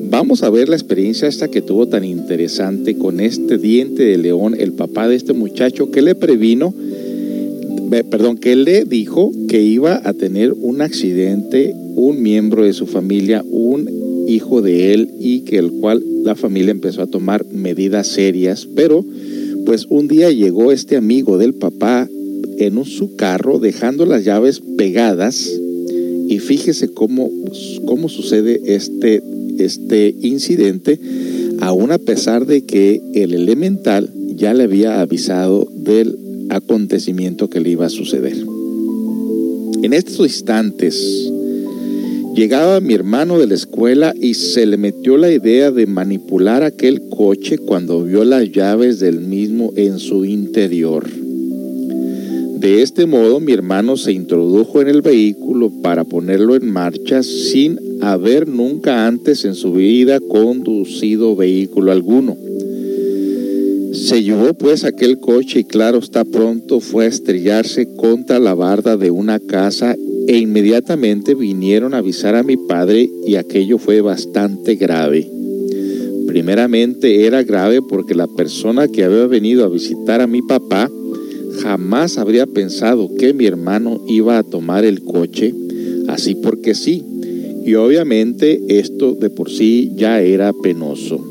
Vamos 0.10 0.44
a 0.44 0.50
ver 0.50 0.68
la 0.68 0.76
experiencia 0.76 1.28
esta 1.28 1.48
que 1.48 1.62
tuvo 1.62 1.88
tan 1.88 2.04
interesante 2.04 2.98
con 2.98 3.20
este 3.20 3.58
diente 3.58 4.04
de 4.04 4.18
león, 4.18 4.56
el 4.58 4.74
papá 4.74 5.08
de 5.08 5.16
este 5.16 5.34
muchacho 5.34 5.92
que 5.92 6.02
le 6.02 6.16
previno, 6.16 6.74
perdón, 8.10 8.38
que 8.38 8.56
le 8.56 8.86
dijo 8.86 9.32
que 9.48 9.62
iba 9.62 10.02
a 10.04 10.14
tener 10.14 10.54
un 10.54 10.82
accidente 10.82 11.74
un 11.96 12.22
miembro 12.22 12.64
de 12.64 12.74
su 12.74 12.88
familia, 12.88 13.44
un 13.50 13.90
hijo 14.28 14.62
de 14.62 14.94
él 14.94 15.10
y 15.20 15.42
que 15.42 15.58
el 15.58 15.72
cual 15.72 16.04
la 16.24 16.36
familia 16.36 16.72
empezó 16.72 17.02
a 17.02 17.08
tomar 17.08 17.46
medidas 17.46 18.08
serias, 18.08 18.68
pero 18.76 19.06
pues 19.66 19.88
un 19.90 20.08
día 20.08 20.32
llegó 20.32 20.72
este 20.72 20.96
amigo 20.96 21.38
del 21.38 21.54
papá 21.54 22.10
en 22.58 22.78
un, 22.78 22.86
su 22.86 23.16
carro 23.16 23.60
dejando 23.60 24.06
las 24.06 24.24
llaves 24.24 24.62
pegadas. 24.78 25.52
Y 26.28 26.40
fíjese 26.40 26.90
cómo, 26.90 27.30
cómo 27.86 28.08
sucede 28.08 28.62
este, 28.66 29.22
este 29.58 30.16
incidente, 30.22 31.00
aún 31.60 31.92
a 31.92 31.98
pesar 31.98 32.46
de 32.46 32.62
que 32.62 33.02
el 33.14 33.34
elemental 33.34 34.10
ya 34.36 34.54
le 34.54 34.64
había 34.64 35.02
avisado 35.02 35.68
del 35.76 36.18
acontecimiento 36.56 37.50
que 37.50 37.60
le 37.60 37.72
iba 37.72 37.86
a 37.86 37.90
suceder. 37.90 38.38
En 39.84 39.94
estos 39.94 40.20
instantes, 40.28 41.32
Llegaba 42.36 42.80
mi 42.80 42.93
hermano 42.93 43.39
de 43.39 43.47
la 43.47 43.56
escuela 43.56 44.14
y 44.18 44.36
se 44.36 44.66
le 44.66 44.78
metió 44.78 45.18
la 45.18 45.30
idea 45.30 45.70
de 45.70 45.86
manipular 45.86 46.64
aquel 46.64 47.10
coche 47.10 47.58
cuando 47.58 48.06
vio 48.06 48.24
las 48.24 48.49
llaves 48.49 49.02
del 49.02 49.20
mismo 49.20 49.74
en 49.76 49.99
su 49.99 50.24
interior. 50.24 51.10
De 52.58 52.82
este 52.82 53.06
modo 53.06 53.41
mi 53.41 53.52
hermano 53.52 53.97
se 53.97 54.14
introdujo 54.14 54.82
en 54.82 54.88
el 54.88 55.02
vehículo 55.02 55.74
para 55.84 56.06
ponerlo 56.06 56.56
en 56.56 56.72
marcha 56.72 57.22
sin 57.22 57.78
haber 57.99 58.47
nunca 58.47 59.08
antes 59.08 59.43
en 59.43 59.56
su 59.56 59.74
vida 59.74 60.22
conducido 60.22 61.36
vehículo 61.36 61.91
alguno. 61.91 62.38
Se 63.92 64.24
llevó 64.24 64.54
pues 64.54 64.86
aquel 64.86 65.20
coche 65.20 65.60
y 65.60 65.64
claro 65.66 66.00
está 66.00 66.24
pronto 66.24 66.80
fue 66.80 67.06
a 67.06 67.10
estrellarse 67.10 67.94
contra 67.96 68.39
la 68.39 68.54
barda 68.54 68.96
de 68.96 69.12
una 69.12 69.39
casa 69.39 69.98
e 70.28 70.38
inmediatamente 70.38 71.36
vinieron 71.36 71.94
a 71.94 71.98
avisar 71.98 72.36
a 72.36 72.44
mi 72.44 72.56
padre 72.56 73.10
y 73.28 73.36
aquello 73.36 73.78
fue 73.78 74.00
bastante 74.00 74.76
grave. 74.76 75.30
Primeramente 76.26 77.26
era 77.26 77.44
grave 77.44 77.82
porque 77.82 78.16
la 78.16 78.28
persona 78.28 78.88
que 78.88 79.04
había 79.04 79.28
venido 79.28 79.66
a 79.66 79.70
visitar 79.70 80.22
a 80.22 80.28
mi 80.28 80.42
papá 80.42 80.89
jamás 81.62 82.18
habría 82.18 82.46
pensado 82.46 83.10
que 83.20 83.34
mi 83.34 83.46
hermano 83.46 84.02
iba 84.08 84.38
a 84.38 84.44
tomar 84.44 84.86
el 84.86 85.02
coche, 85.04 85.54
así 86.08 86.36
porque 86.36 86.76
sí. 86.76 87.04
Y 87.66 87.76
obviamente 87.76 88.62
esto 88.70 89.16
de 89.16 89.30
por 89.30 89.50
sí 89.50 89.92
ya 89.98 90.22
era 90.22 90.54
penoso. 90.54 91.31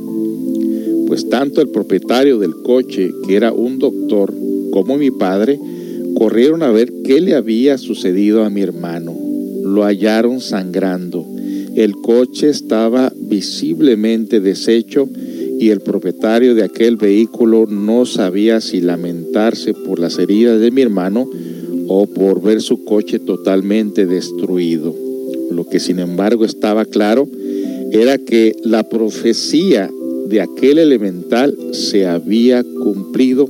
Pues 1.10 1.28
tanto 1.28 1.60
el 1.60 1.70
propietario 1.70 2.38
del 2.38 2.62
coche, 2.62 3.10
que 3.26 3.34
era 3.34 3.52
un 3.52 3.80
doctor, 3.80 4.32
como 4.70 4.96
mi 4.96 5.10
padre, 5.10 5.58
corrieron 6.14 6.62
a 6.62 6.70
ver 6.70 6.92
qué 7.02 7.20
le 7.20 7.34
había 7.34 7.78
sucedido 7.78 8.44
a 8.44 8.48
mi 8.48 8.60
hermano. 8.60 9.18
Lo 9.64 9.82
hallaron 9.82 10.40
sangrando. 10.40 11.26
El 11.74 11.96
coche 11.96 12.48
estaba 12.48 13.12
visiblemente 13.16 14.38
deshecho 14.38 15.08
y 15.58 15.70
el 15.70 15.80
propietario 15.80 16.54
de 16.54 16.62
aquel 16.62 16.94
vehículo 16.94 17.66
no 17.66 18.06
sabía 18.06 18.60
si 18.60 18.80
lamentarse 18.80 19.74
por 19.74 19.98
las 19.98 20.16
heridas 20.16 20.60
de 20.60 20.70
mi 20.70 20.82
hermano 20.82 21.28
o 21.88 22.06
por 22.06 22.40
ver 22.40 22.62
su 22.62 22.84
coche 22.84 23.18
totalmente 23.18 24.06
destruido. 24.06 24.94
Lo 25.50 25.68
que 25.68 25.80
sin 25.80 25.98
embargo 25.98 26.44
estaba 26.44 26.84
claro 26.84 27.28
era 27.90 28.16
que 28.18 28.54
la 28.62 28.88
profecía 28.88 29.90
de 30.30 30.40
aquel 30.40 30.78
elemental 30.78 31.56
se 31.72 32.06
había 32.06 32.62
cumplido 32.62 33.48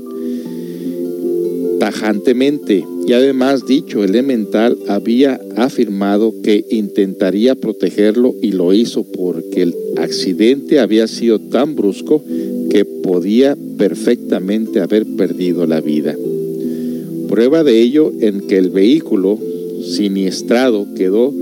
tajantemente 1.79 2.85
y 3.07 3.13
además 3.13 3.67
dicho 3.67 4.03
elemental 4.03 4.79
había 4.89 5.41
afirmado 5.57 6.33
que 6.43 6.65
intentaría 6.71 7.55
protegerlo 7.55 8.35
y 8.41 8.53
lo 8.53 8.73
hizo 8.73 9.05
porque 9.05 9.63
el 9.63 9.75
accidente 9.99 10.79
había 10.79 11.07
sido 11.07 11.39
tan 11.39 11.75
brusco 11.75 12.23
que 12.71 12.85
podía 12.85 13.57
perfectamente 13.77 14.81
haber 14.81 15.05
perdido 15.05 15.67
la 15.67 15.83
vida. 15.83 16.17
Prueba 17.29 17.63
de 17.63 17.81
ello 17.81 18.11
en 18.21 18.41
que 18.41 18.57
el 18.57 18.71
vehículo 18.71 19.39
siniestrado 19.83 20.87
quedó 20.97 21.33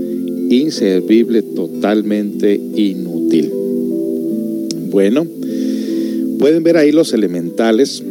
inservible, 0.49 1.43
totalmente 1.43 2.59
inútil. 2.75 3.58
Bueno, 4.89 5.25
pueden 6.39 6.63
ver 6.63 6.77
ahí 6.77 6.91
los 6.91 7.13
elementales 7.13 8.03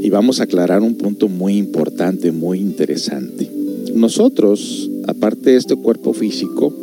y 0.00 0.10
vamos 0.10 0.40
a 0.40 0.44
aclarar 0.44 0.82
un 0.82 0.94
punto 0.94 1.28
muy 1.28 1.56
importante, 1.56 2.32
muy 2.32 2.60
interesante. 2.60 3.50
Nosotros, 3.94 4.90
aparte 5.06 5.50
de 5.50 5.56
este 5.56 5.76
cuerpo 5.76 6.12
físico, 6.12 6.74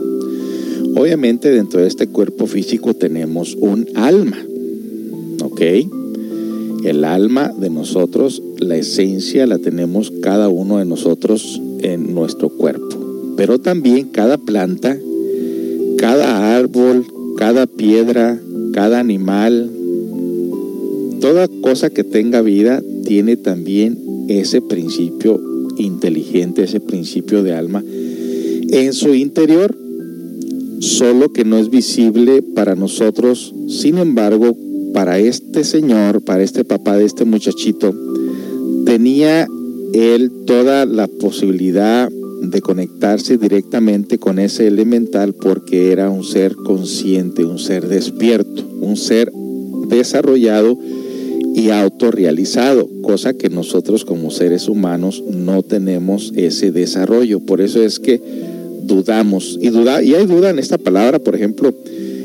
obviamente 0.95 1.51
dentro 1.51 1.81
de 1.81 1.87
este 1.87 2.07
cuerpo 2.07 2.47
físico 2.47 2.93
tenemos 2.93 3.55
un 3.55 3.87
alma. 3.95 4.37
¿ok? 5.43 5.61
El 6.83 7.05
alma 7.05 7.53
de 7.57 7.69
nosotros, 7.69 8.41
la 8.59 8.75
esencia 8.75 9.47
la 9.47 9.57
tenemos 9.57 10.11
cada 10.21 10.49
uno 10.49 10.79
de 10.79 10.85
nosotros 10.85 11.61
en 11.79 12.13
nuestro 12.13 12.49
cuerpo. 12.49 13.33
Pero 13.37 13.59
también 13.59 14.09
cada 14.09 14.37
planta, 14.37 14.97
cada 15.97 16.57
árbol, 16.57 17.05
cada 17.37 17.67
piedra, 17.67 18.39
cada 18.73 18.99
animal, 18.99 19.69
toda 21.21 21.47
cosa 21.61 21.89
que 21.89 22.03
tenga 22.03 22.41
vida 22.41 22.81
tiene 23.05 23.37
también 23.37 23.97
ese 24.27 24.61
principio 24.61 25.39
inteligente, 25.77 26.63
ese 26.63 26.79
principio 26.79 27.43
de 27.43 27.53
alma 27.53 27.83
en 28.73 28.93
su 28.93 29.13
interior, 29.13 29.75
solo 30.79 31.31
que 31.31 31.45
no 31.45 31.57
es 31.57 31.69
visible 31.69 32.41
para 32.41 32.75
nosotros. 32.75 33.53
Sin 33.67 33.99
embargo, 33.99 34.57
para 34.93 35.19
este 35.19 35.63
señor, 35.63 36.23
para 36.23 36.43
este 36.43 36.65
papá 36.65 36.97
de 36.97 37.05
este 37.05 37.23
muchachito, 37.23 37.93
tenía 38.85 39.47
él 39.93 40.31
toda 40.47 40.87
la 40.87 41.07
posibilidad 41.07 42.09
de 42.49 42.61
conectarse 42.61 43.37
directamente 43.37 44.17
con 44.17 44.39
ese 44.39 44.67
elemental 44.67 45.33
porque 45.33 45.91
era 45.91 46.09
un 46.09 46.23
ser 46.23 46.55
consciente, 46.55 47.45
un 47.45 47.59
ser 47.59 47.87
despierto, 47.87 48.67
un 48.81 48.97
ser 48.97 49.31
desarrollado 49.87 50.77
y 51.55 51.69
autorrealizado, 51.69 52.89
cosa 53.01 53.33
que 53.33 53.49
nosotros 53.49 54.05
como 54.05 54.31
seres 54.31 54.67
humanos 54.67 55.23
no 55.29 55.61
tenemos 55.61 56.33
ese 56.35 56.71
desarrollo. 56.71 57.39
Por 57.39 57.61
eso 57.61 57.81
es 57.81 57.99
que 57.99 58.21
dudamos 58.83 59.57
y 59.61 59.69
duda 59.69 60.03
y 60.03 60.15
hay 60.15 60.25
duda 60.25 60.49
en 60.49 60.59
esta 60.59 60.77
palabra, 60.77 61.19
por 61.19 61.35
ejemplo, 61.35 61.73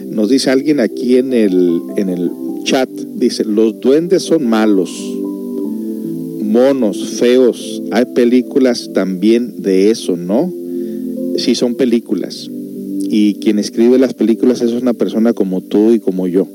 nos 0.09 0.29
dice 0.31 0.51
alguien 0.51 0.81
aquí 0.81 1.17
en 1.17 1.33
el 1.33 1.81
en 1.97 2.09
el 2.09 2.31
chat 2.65 2.89
dice, 2.89 3.45
"Los 3.45 3.81
duendes 3.81 4.23
son 4.23 4.47
malos, 4.47 4.91
monos, 6.49 7.11
feos. 7.19 7.83
Hay 7.91 8.07
películas 8.15 8.91
también 8.93 9.63
de 9.63 9.91
eso, 9.91 10.17
¿no? 10.17 10.53
Sí 11.37 11.55
son 11.55 11.75
películas. 11.75 12.51
Y 13.11 13.35
quien 13.35 13.59
escribe 13.59 13.99
las 13.99 14.15
películas 14.15 14.61
es 14.61 14.73
una 14.73 14.93
persona 14.93 15.33
como 15.33 15.61
tú 15.61 15.93
y 15.93 16.01
como 16.01 16.27
yo, 16.27 16.47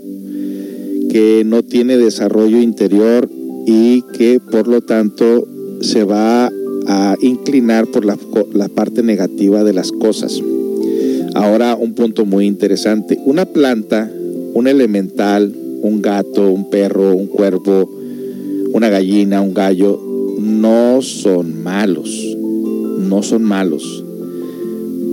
que 1.10 1.44
no 1.46 1.64
tiene 1.64 1.98
desarrollo 1.98 2.62
interior 2.62 3.30
y 3.66 4.04
que 4.18 4.40
por 4.40 4.68
lo 4.68 4.82
tanto 4.82 5.48
se 5.82 6.04
va 6.04 6.52
a 6.88 7.16
inclinar 7.22 7.88
por 7.88 8.06
la, 8.06 8.18
la 8.54 8.68
parte 8.68 9.04
negativa 9.04 9.64
de 9.64 9.74
las 9.74 9.92
cosas. 9.92 10.42
Ahora 11.34 11.76
un 11.76 11.94
punto 11.94 12.26
muy 12.26 12.46
interesante. 12.46 13.18
Una 13.26 13.46
planta, 13.46 14.12
un 14.54 14.68
elemental, 14.68 15.54
un 15.82 16.02
gato, 16.02 16.52
un 16.52 16.70
perro, 16.70 17.16
un 17.16 17.28
cuervo, 17.28 18.03
una 18.74 18.90
gallina, 18.90 19.42
un 19.42 19.54
gallo, 19.54 20.00
no 20.40 21.02
son 21.02 21.64
malos. 21.64 22.36
No 23.00 23.24
son 23.24 23.44
malos. 23.44 24.04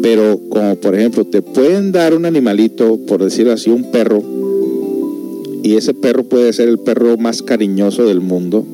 Pero 0.02 0.40
como 0.48 0.76
por 0.76 0.94
ejemplo 0.94 1.24
te 1.24 1.42
pueden 1.42 1.92
dar 1.92 2.14
un 2.14 2.24
animalito, 2.24 2.98
por 3.06 3.22
decirlo 3.22 3.52
así, 3.52 3.70
un 3.70 3.90
perro, 3.90 4.22
y 5.62 5.74
ese 5.74 5.92
perro 5.92 6.24
puede 6.24 6.52
ser 6.52 6.68
el 6.68 6.78
perro 6.78 7.18
más 7.18 7.42
cariñoso 7.42 8.06
del 8.06 8.20
mundo, 8.20 8.66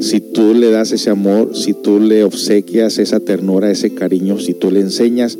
si 0.00 0.20
tú 0.20 0.54
le 0.54 0.70
das 0.70 0.92
ese 0.92 1.10
amor, 1.10 1.56
si 1.56 1.74
tú 1.74 2.00
le 2.00 2.24
obsequias 2.24 2.98
esa 2.98 3.20
ternura, 3.20 3.70
ese 3.70 3.94
cariño, 3.94 4.38
si 4.38 4.54
tú 4.54 4.70
le 4.70 4.80
enseñas, 4.80 5.38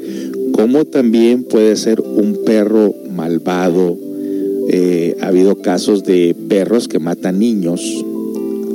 como 0.52 0.84
también 0.84 1.44
puede 1.44 1.76
ser 1.76 2.00
un 2.00 2.42
perro 2.44 2.94
malvado. 3.10 3.96
Eh, 4.70 5.16
ha 5.20 5.28
habido 5.28 5.56
casos 5.56 6.04
de 6.04 6.36
perros 6.48 6.88
que 6.88 6.98
matan 6.98 7.38
niños, 7.38 8.04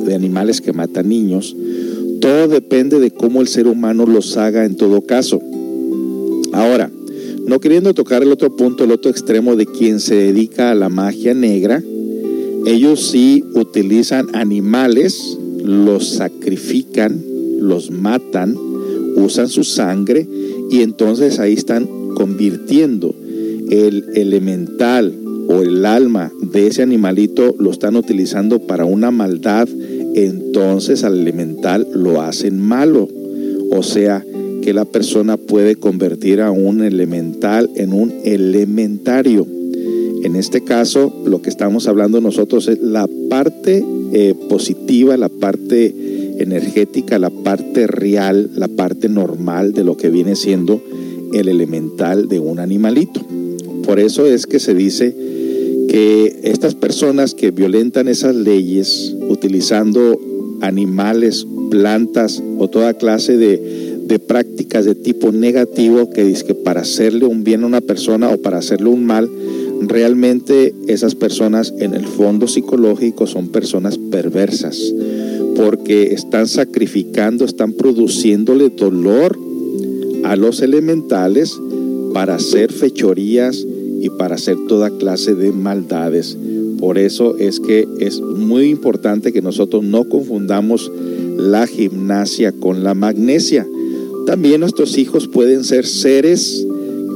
de 0.05 0.15
animales 0.15 0.61
que 0.61 0.73
matan 0.73 1.09
niños. 1.09 1.55
Todo 2.21 2.47
depende 2.47 2.99
de 2.99 3.11
cómo 3.11 3.41
el 3.41 3.47
ser 3.47 3.67
humano 3.67 4.05
los 4.05 4.37
haga 4.37 4.65
en 4.65 4.75
todo 4.75 5.01
caso. 5.01 5.41
Ahora, 6.53 6.91
no 7.47 7.59
queriendo 7.59 7.93
tocar 7.93 8.23
el 8.23 8.31
otro 8.31 8.55
punto, 8.55 8.83
el 8.83 8.91
otro 8.91 9.11
extremo 9.11 9.55
de 9.55 9.65
quien 9.65 9.99
se 9.99 10.15
dedica 10.15 10.71
a 10.71 10.75
la 10.75 10.89
magia 10.89 11.33
negra, 11.33 11.83
ellos 12.65 13.09
sí 13.09 13.43
utilizan 13.55 14.33
animales, 14.33 15.37
los 15.61 16.07
sacrifican, 16.07 17.21
los 17.59 17.91
matan, 17.91 18.55
usan 19.17 19.49
su 19.49 19.63
sangre 19.63 20.27
y 20.71 20.81
entonces 20.81 21.39
ahí 21.39 21.53
están 21.53 21.85
convirtiendo 22.15 23.13
el 23.69 24.05
elemental 24.15 25.13
o 25.47 25.61
el 25.61 25.85
alma 25.85 26.31
de 26.41 26.67
ese 26.67 26.81
animalito, 26.81 27.55
lo 27.59 27.71
están 27.71 27.95
utilizando 27.95 28.59
para 28.59 28.85
una 28.85 29.11
maldad, 29.11 29.67
entonces 30.15 31.03
al 31.03 31.19
elemental 31.19 31.87
lo 31.93 32.21
hacen 32.21 32.59
malo. 32.59 33.07
O 33.71 33.83
sea, 33.83 34.23
que 34.61 34.73
la 34.73 34.85
persona 34.85 35.35
puede 35.37 35.75
convertir 35.75 36.39
a 36.41 36.51
un 36.51 36.83
elemental 36.83 37.69
en 37.75 37.93
un 37.93 38.13
elementario. 38.23 39.45
En 40.23 40.37
este 40.37 40.63
caso, 40.63 41.13
lo 41.25 41.41
que 41.41 41.49
estamos 41.49 41.87
hablando 41.87 42.21
nosotros 42.21 42.69
es 42.69 42.79
la 42.79 43.09
parte 43.29 43.83
eh, 44.13 44.35
positiva, 44.47 45.17
la 45.17 45.27
parte 45.27 45.93
energética, 46.39 47.19
la 47.19 47.29
parte 47.29 47.87
real, 47.87 48.51
la 48.55 48.69
parte 48.69 49.09
normal 49.09 49.73
de 49.73 49.83
lo 49.83 49.97
que 49.97 50.09
viene 50.09 50.35
siendo 50.35 50.81
el 51.33 51.49
elemental 51.49 52.29
de 52.29 52.39
un 52.39 52.59
animalito. 52.59 53.21
Por 53.85 53.99
eso 53.99 54.25
es 54.25 54.47
que 54.47 54.59
se 54.59 54.73
dice 54.73 55.13
que 55.89 56.41
estas 56.43 56.75
personas 56.75 57.33
que 57.33 57.51
violentan 57.51 58.07
esas 58.07 58.35
leyes 58.35 59.15
utilizando 59.29 60.19
animales, 60.61 61.45
plantas 61.69 62.41
o 62.57 62.69
toda 62.69 62.93
clase 62.93 63.37
de, 63.37 63.99
de 64.05 64.19
prácticas 64.19 64.85
de 64.85 64.95
tipo 64.95 65.31
negativo 65.31 66.09
que 66.09 66.23
dice 66.23 66.45
que 66.45 66.55
para 66.55 66.81
hacerle 66.81 67.25
un 67.25 67.43
bien 67.43 67.63
a 67.63 67.67
una 67.67 67.81
persona 67.81 68.29
o 68.29 68.37
para 68.37 68.57
hacerle 68.57 68.89
un 68.89 69.05
mal, 69.05 69.29
realmente 69.81 70.73
esas 70.87 71.15
personas 71.15 71.73
en 71.79 71.93
el 71.93 72.05
fondo 72.05 72.47
psicológico 72.47 73.27
son 73.27 73.49
personas 73.49 73.97
perversas 73.97 74.93
porque 75.55 76.13
están 76.13 76.47
sacrificando, 76.47 77.45
están 77.45 77.73
produciéndole 77.73 78.69
dolor 78.69 79.37
a 80.23 80.35
los 80.35 80.61
elementales 80.61 81.59
para 82.13 82.35
hacer 82.35 82.71
fechorías 82.71 83.65
y 84.03 84.09
para 84.09 84.35
hacer 84.35 84.57
toda 84.67 84.89
clase 84.89 85.33
de 85.33 85.53
maldades. 85.53 86.37
Por 86.77 86.97
eso 86.97 87.37
es 87.37 87.61
que 87.61 87.87
es 88.01 88.19
muy 88.19 88.65
importante 88.65 89.31
que 89.31 89.41
nosotros 89.41 89.81
no 89.81 90.03
confundamos 90.09 90.91
la 91.37 91.67
gimnasia 91.67 92.51
con 92.51 92.83
la 92.83 92.95
magnesia. 92.95 93.65
También 94.25 94.59
nuestros 94.59 94.97
hijos 94.97 95.29
pueden 95.29 95.63
ser 95.63 95.85
seres 95.85 96.67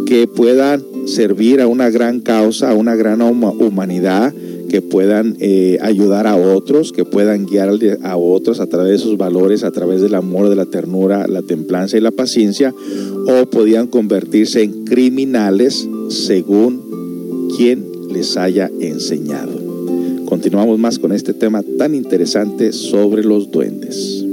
que 0.06 0.28
puedan 0.28 0.82
servir 1.08 1.60
a 1.60 1.68
una 1.68 1.90
gran 1.90 2.22
causa, 2.22 2.72
a 2.72 2.74
una 2.74 2.96
gran 2.96 3.22
humanidad, 3.22 4.34
que 4.70 4.82
puedan 4.82 5.36
eh, 5.42 5.80
ayudar 5.82 6.26
a 6.26 6.38
otros, 6.38 6.94
que 6.94 7.04
puedan 7.04 7.46
guiar 7.46 7.70
a 8.02 8.16
otros 8.16 8.62
a 8.62 8.68
través 8.68 8.94
de 8.94 8.98
sus 9.00 9.18
valores, 9.18 9.66
a 9.66 9.72
través 9.72 10.02
del 10.02 10.16
amor, 10.16 10.48
de 10.48 10.56
la 10.56 10.66
ternura, 10.66 11.28
la 11.28 11.42
templanza 11.42 11.98
y 11.98 12.02
la 12.02 12.12
paciencia, 12.12 12.74
o 13.28 13.46
podían 13.50 13.88
convertirse 13.88 14.64
en 14.64 14.86
criminales 14.86 15.88
según 16.10 17.50
quien 17.56 17.86
les 18.10 18.38
haya 18.38 18.70
enseñado. 18.80 19.54
Continuamos 20.26 20.78
más 20.80 21.00
con 21.00 21.12
este 21.12 21.34
tema 21.34 21.64
tan 21.78 21.96
interesante 21.96 22.74
sobre 22.74 23.24
los 23.24 23.50
duendes. 23.52 24.27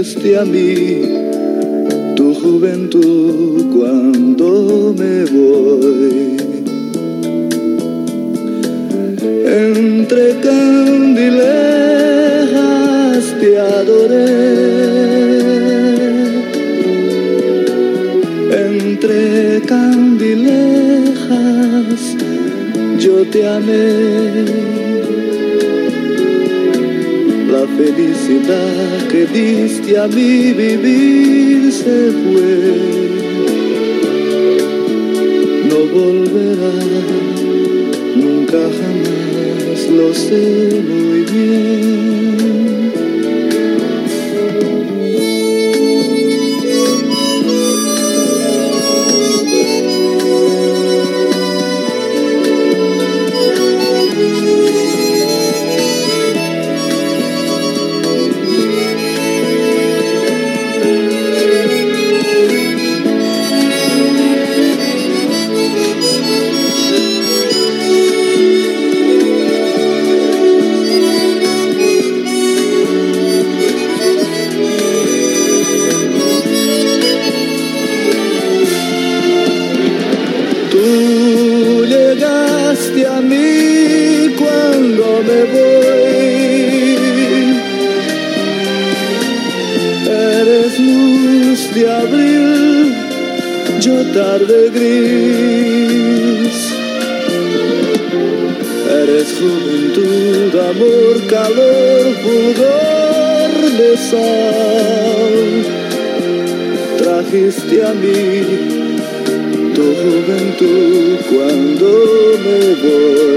Trajiste 0.00 0.38
a 0.38 0.46
mí 0.46 1.09
felicidad 27.80 29.08
que 29.10 29.24
diste 29.26 29.98
a 29.98 30.06
mi 30.06 30.52
vivir 30.52 31.72
se 31.72 32.12
fue. 32.22 32.52
No 35.70 35.78
volverá 35.98 36.74
nunca 38.16 38.62
jamás, 38.78 39.80
lo 39.98 40.12
sé 40.12 40.82
muy 40.90 41.20
bien. 41.32 42.69
Tarde 94.12 94.70
gris. 94.70 96.58
Eres 99.02 99.28
juventud, 99.38 100.52
amor, 100.70 101.14
calor, 101.28 102.04
fulgor 102.22 103.52
de 103.78 103.90
sol. 104.10 105.44
Trajiste 106.98 107.76
a 107.84 107.92
mí 107.94 108.20
tu 109.74 109.86
juventud 110.02 111.16
cuando 111.30 111.88
me 112.44 112.60
voy. 112.82 113.30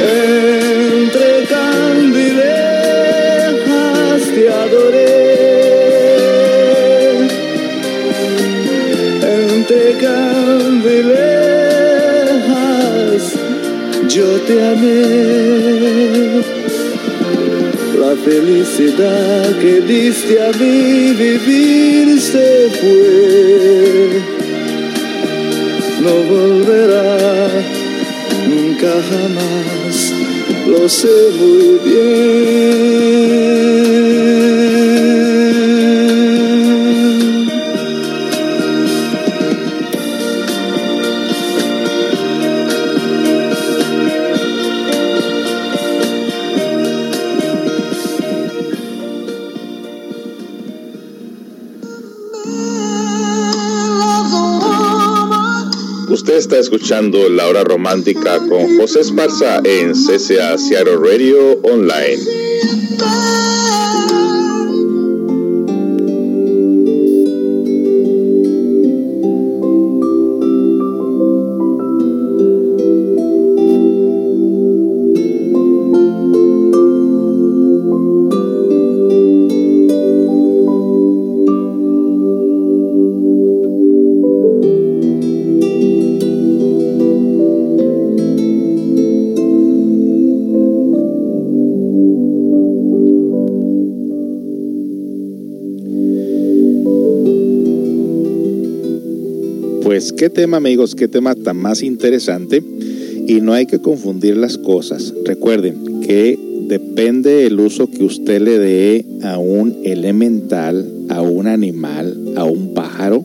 Entre 0.00 0.73
yo 14.14 14.30
te 14.46 14.54
amé. 14.62 16.42
La 17.98 18.14
felicidad 18.24 19.58
que 19.58 19.80
diste 19.80 20.40
a 20.40 20.52
mí 20.52 21.12
vivir 21.24 22.20
se 22.20 22.70
fue. 22.78 24.22
No 26.04 26.14
volverá 26.34 27.18
nunca 28.46 28.92
jamás, 29.10 29.96
lo 30.68 30.88
sé 30.88 31.16
muy 31.40 31.66
bien. 31.84 32.84
Usted 56.14 56.36
está 56.36 56.60
escuchando 56.60 57.28
La 57.28 57.48
Hora 57.48 57.64
Romántica 57.64 58.38
con 58.38 58.78
José 58.78 59.00
Esparza 59.00 59.60
en 59.64 59.94
CCA 59.94 60.56
Seattle 60.56 60.98
Radio 60.98 61.58
Online. 61.64 62.22
Qué 100.16 100.30
tema 100.30 100.56
amigos, 100.58 100.94
qué 100.94 101.08
tema 101.08 101.34
tan 101.34 101.56
más 101.56 101.82
interesante 101.82 102.62
y 103.26 103.40
no 103.40 103.52
hay 103.52 103.66
que 103.66 103.80
confundir 103.80 104.36
las 104.36 104.58
cosas. 104.58 105.14
Recuerden 105.24 106.00
que 106.00 106.38
depende 106.68 107.46
el 107.46 107.58
uso 107.60 107.88
que 107.88 108.04
usted 108.04 108.40
le 108.40 108.58
dé 108.58 109.04
a 109.22 109.38
un 109.38 109.76
elemental, 109.84 110.90
a 111.08 111.22
un 111.22 111.46
animal, 111.46 112.34
a 112.36 112.44
un 112.44 112.74
pájaro, 112.74 113.24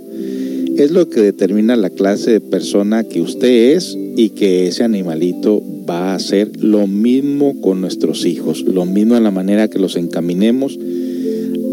es 0.78 0.92
lo 0.92 1.10
que 1.10 1.22
determina 1.22 1.76
la 1.76 1.90
clase 1.90 2.32
de 2.32 2.42
persona 2.42 3.04
que 3.04 3.22
usted 3.22 3.76
es 3.76 3.98
y 4.16 4.30
que 4.30 4.68
ese 4.68 4.84
animalito 4.84 5.62
va 5.90 6.12
a 6.12 6.16
hacer 6.16 6.52
lo 6.64 6.88
mismo 6.88 7.60
con 7.60 7.82
nuestros 7.82 8.26
hijos, 8.26 8.64
lo 8.64 8.86
mismo 8.86 9.18
en 9.18 9.24
la 9.24 9.32
manera 9.32 9.70
que 9.70 9.80
los 9.80 9.96
encaminemos 9.98 10.80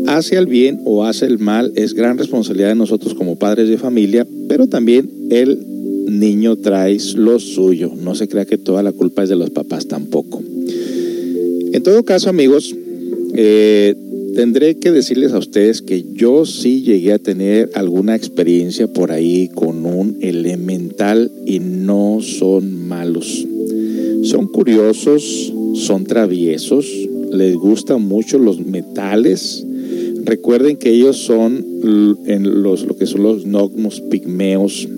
hacia 0.06 0.38
el 0.38 0.46
bien 0.46 0.80
o 0.84 1.04
hacia 1.04 1.26
el 1.26 1.38
mal 1.38 1.72
es 1.74 1.94
gran 1.94 2.18
responsabilidad 2.18 2.68
de 2.68 2.74
nosotros 2.74 3.14
como 3.14 3.36
padres 3.36 3.68
de 3.68 3.78
familia, 3.78 4.26
pero 4.48 4.66
también 4.66 5.10
el 5.30 5.58
niño 6.06 6.56
trae 6.56 6.98
lo 7.16 7.38
suyo. 7.38 7.92
No 7.96 8.14
se 8.14 8.28
crea 8.28 8.44
que 8.44 8.58
toda 8.58 8.82
la 8.82 8.92
culpa 8.92 9.22
es 9.22 9.28
de 9.28 9.36
los 9.36 9.50
papás 9.50 9.86
tampoco. 9.86 10.42
En 11.72 11.82
todo 11.82 12.04
caso, 12.04 12.30
amigos, 12.30 12.74
eh, 13.34 13.94
tendré 14.34 14.76
que 14.76 14.92
decirles 14.92 15.32
a 15.32 15.38
ustedes 15.38 15.82
que 15.82 16.04
yo 16.14 16.46
sí 16.46 16.82
llegué 16.82 17.12
a 17.12 17.18
tener 17.18 17.70
alguna 17.74 18.14
experiencia 18.14 18.86
por 18.86 19.12
ahí 19.12 19.48
con 19.48 19.84
un 19.84 20.18
elemental 20.20 21.30
y 21.44 21.58
no 21.58 22.20
son 22.22 22.86
malos. 22.88 23.46
Son 24.22 24.46
curiosos, 24.46 25.52
son 25.74 26.04
traviesos, 26.04 26.86
les 27.32 27.54
gustan 27.54 28.02
mucho 28.02 28.38
los 28.38 28.60
metales. 28.60 29.64
Recuerden 30.24 30.76
que 30.76 30.90
ellos 30.90 31.18
son 31.18 31.64
en 31.82 32.62
los, 32.62 32.84
lo 32.84 32.96
que 32.96 33.06
son 33.06 33.22
los 33.22 33.46
nogmos 33.46 34.00
pigmeos. 34.00 34.88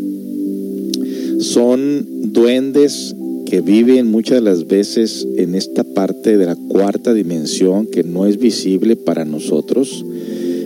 Son 1.41 2.07
duendes 2.33 3.15
que 3.47 3.61
viven 3.63 4.11
muchas 4.11 4.37
de 4.37 4.43
las 4.43 4.67
veces 4.67 5.27
en 5.37 5.55
esta 5.55 5.83
parte 5.83 6.37
de 6.37 6.47
la 6.47 6.57
cuarta 6.69 7.15
dimensión 7.15 7.87
que 7.87 8.03
no 8.03 8.27
es 8.27 8.39
visible 8.39 8.97
para 8.97 9.25
nosotros. 9.25 10.05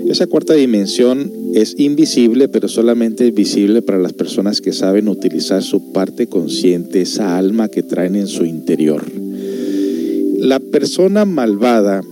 Esa 0.08 0.26
cuarta 0.26 0.54
dimensión 0.54 1.30
es 1.54 1.78
invisible, 1.78 2.48
pero 2.48 2.66
solamente 2.66 3.28
es 3.28 3.34
visible 3.34 3.82
para 3.82 3.98
las 3.98 4.12
personas 4.12 4.60
que 4.60 4.72
saben 4.72 5.08
utilizar 5.08 5.62
su 5.62 5.92
parte 5.92 6.26
consciente, 6.26 7.02
esa 7.02 7.38
alma 7.38 7.68
que 7.68 7.82
traen 7.82 8.16
en 8.16 8.26
su 8.26 8.44
interior. 8.44 9.04
La 10.38 10.58
persona 10.58 11.24
malvada, 11.24 12.02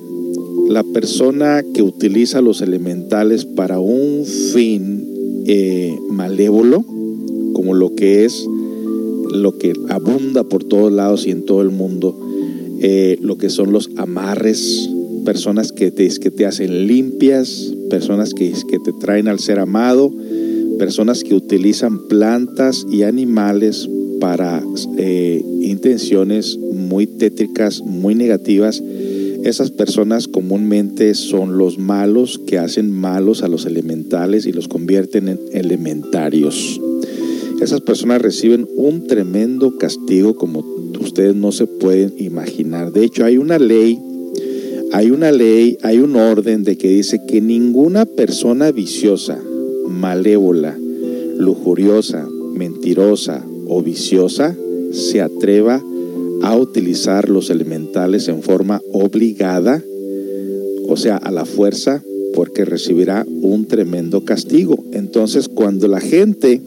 la 0.71 0.85
persona 0.85 1.65
que 1.75 1.83
utiliza 1.83 2.41
los 2.41 2.61
elementales 2.63 3.45
para 3.45 3.81
un 3.81 4.25
fin 4.25 5.05
eh, 5.47 5.93
malévolo, 6.11 6.85
como 7.55 7.75
lo 7.75 7.97
que 7.97 8.25
es 8.25 8.47
lo 9.33 9.59
que 9.59 9.73
abunda 9.89 10.45
por 10.45 10.63
todos 10.63 10.93
lados 10.93 11.27
y 11.27 11.33
en 11.33 11.45
todo 11.45 11.63
el 11.63 11.71
mundo, 11.71 12.17
eh, 12.83 13.19
lo 13.21 13.37
que 13.37 13.51
son 13.51 13.73
los 13.73 13.91
amarres, 13.97 14.89
personas 15.25 15.73
que 15.73 15.91
te, 15.91 16.09
que 16.09 16.31
te 16.31 16.47
hacen 16.47 16.87
limpias, 16.87 17.75
personas 17.91 18.33
que, 18.33 18.53
que 18.53 18.79
te 18.79 18.93
traen 19.01 19.27
al 19.27 19.41
ser 19.41 19.59
amado, 19.59 20.13
personas 20.79 21.25
que 21.25 21.35
utilizan 21.35 22.07
plantas 22.07 22.87
y 22.89 23.03
animales 23.03 23.89
para 24.21 24.63
eh, 24.99 25.43
intenciones 25.63 26.59
muy 26.59 27.09
tétricas, 27.09 27.81
muy 27.81 28.15
negativas. 28.15 28.81
Esas 29.45 29.71
personas 29.71 30.29
comúnmente 30.29 31.15
son 31.15 31.57
los 31.57 31.79
malos 31.79 32.41
que 32.47 32.59
hacen 32.59 32.91
malos 32.91 33.43
a 33.43 33.49
los 33.49 33.65
elementales 33.65 34.47
y 34.47 34.53
los 34.53 34.69
convierten 34.69 35.29
en 35.29 35.41
elementarios. 35.53 36.81
Esas 37.61 37.81
personas 37.81 38.21
reciben 38.21 38.69
un 38.77 39.07
tremendo 39.07 39.77
castigo 39.79 40.35
como 40.37 40.61
ustedes 41.01 41.35
no 41.35 41.53
se 41.53 41.67
pueden 41.67 42.15
imaginar. 42.19 42.93
De 42.93 43.05
hecho, 43.05 43.25
hay 43.25 43.39
una 43.39 43.59
ley, 43.59 43.99
hay 44.93 45.11
una 45.11 45.33
ley, 45.33 45.79
hay 45.83 45.99
un 45.99 46.17
orden 46.17 46.63
de 46.63 46.77
que 46.77 46.89
dice 46.89 47.21
que 47.27 47.41
ninguna 47.41 48.05
persona 48.05 48.73
viciosa, 48.73 49.39
malévola, 49.89 50.77
lujuriosa, 51.39 52.29
mentirosa 52.55 53.45
o 53.67 53.83
viciosa 53.83 54.55
se 54.93 55.21
atreva 55.21 55.83
a 56.43 56.57
utilizar 56.57 57.29
los 57.29 57.51
elementales 57.51 58.29
en 58.29 58.43
forma 58.43 58.81
obligada, 58.93 59.83
o 60.89 60.97
sea, 60.97 61.17
a 61.17 61.31
la 61.31 61.45
fuerza, 61.45 62.03
porque 62.35 62.65
recibirá 62.65 63.27
un 63.43 63.67
tremendo 63.67 64.25
castigo. 64.25 64.83
Entonces, 64.93 65.49
cuando 65.49 65.89
la 65.89 66.01
gente 66.01 66.61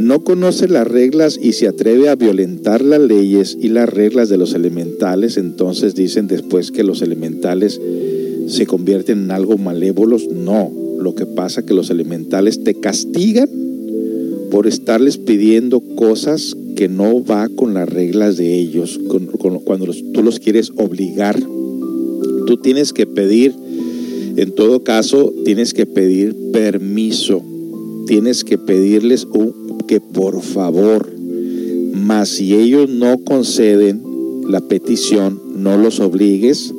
no 0.00 0.24
conoce 0.24 0.66
las 0.66 0.86
reglas 0.86 1.38
y 1.40 1.52
se 1.52 1.68
atreve 1.68 2.08
a 2.08 2.16
violentar 2.16 2.82
las 2.82 3.00
leyes 3.00 3.56
y 3.60 3.68
las 3.68 3.88
reglas 3.88 4.28
de 4.28 4.38
los 4.38 4.54
elementales, 4.54 5.36
entonces 5.36 5.94
dicen 5.94 6.26
después 6.26 6.70
que 6.70 6.84
los 6.84 7.02
elementales 7.02 7.80
se 8.46 8.66
convierten 8.66 9.24
en 9.24 9.30
algo 9.30 9.58
malévolos. 9.58 10.28
No, 10.28 10.72
lo 11.00 11.14
que 11.14 11.26
pasa 11.26 11.60
es 11.60 11.66
que 11.66 11.74
los 11.74 11.90
elementales 11.90 12.64
te 12.64 12.74
castigan 12.74 13.48
por 14.50 14.66
estarles 14.66 15.18
pidiendo 15.18 15.80
cosas 15.80 16.56
que 16.76 16.88
no 16.88 17.22
va 17.24 17.48
con 17.48 17.74
las 17.74 17.88
reglas 17.88 18.36
de 18.36 18.54
ellos, 18.54 18.98
cuando 19.64 19.86
tú 20.12 20.22
los 20.22 20.38
quieres 20.38 20.72
obligar. 20.76 21.40
Tú 22.46 22.56
tienes 22.56 22.92
que 22.92 23.06
pedir, 23.06 23.54
en 24.36 24.52
todo 24.52 24.82
caso, 24.82 25.32
tienes 25.44 25.74
que 25.74 25.86
pedir 25.86 26.34
permiso, 26.52 27.42
tienes 28.06 28.44
que 28.44 28.58
pedirles 28.58 29.26
un, 29.32 29.78
que 29.86 30.00
por 30.00 30.40
favor, 30.42 31.10
mas 31.92 32.28
si 32.28 32.54
ellos 32.54 32.88
no 32.88 33.18
conceden 33.24 34.02
la 34.48 34.60
petición, 34.60 35.40
no 35.56 35.76
los 35.76 36.00
obligues, 36.00 36.74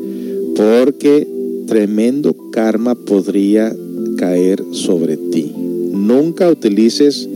porque 0.55 1.27
tremendo 1.67 2.35
karma 2.51 2.95
podría 2.95 3.73
caer 4.17 4.63
sobre 4.71 5.17
ti. 5.17 5.53
Nunca 5.91 6.49
utilices 6.49 7.29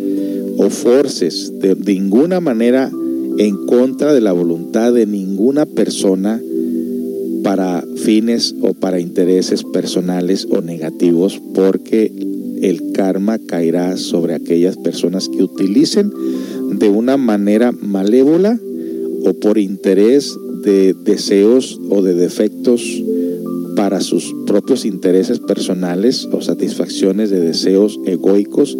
o 0.57 0.69
forces 0.69 1.51
de, 1.59 1.75
ninguna 1.75 2.39
manera 2.39 2.91
en 3.37 3.65
contra 3.65 4.13
de 4.13 4.21
la 4.21 4.31
voluntad 4.31 4.93
de 4.93 5.05
ninguna 5.05 5.65
persona 5.65 6.41
para 7.43 7.83
fines 7.97 8.55
o 8.61 8.73
para 8.73 8.99
intereses 8.99 9.63
personales 9.63 10.47
o 10.49 10.61
negativos, 10.61 11.41
porque 11.53 12.11
el 12.61 12.91
karma 12.93 13.37
caerá 13.39 13.97
sobre 13.97 14.33
aquellas 14.33 14.77
personas 14.77 15.29
que 15.29 15.43
utilicen 15.43 16.11
de 16.79 16.89
una 16.89 17.17
manera 17.17 17.71
malévola 17.71 18.59
o 19.25 19.33
por 19.33 19.57
interés 19.57 20.35
de 20.63 20.93
deseos 20.93 21.79
o 21.89 22.01
de 22.01 22.15
defectos 22.15 23.03
para 23.75 23.99
sus 23.99 24.33
propios 24.47 24.85
intereses 24.85 25.39
personales 25.39 26.27
o 26.31 26.41
satisfacciones 26.41 27.29
de 27.29 27.41
deseos 27.41 27.99
egoicos, 28.05 28.77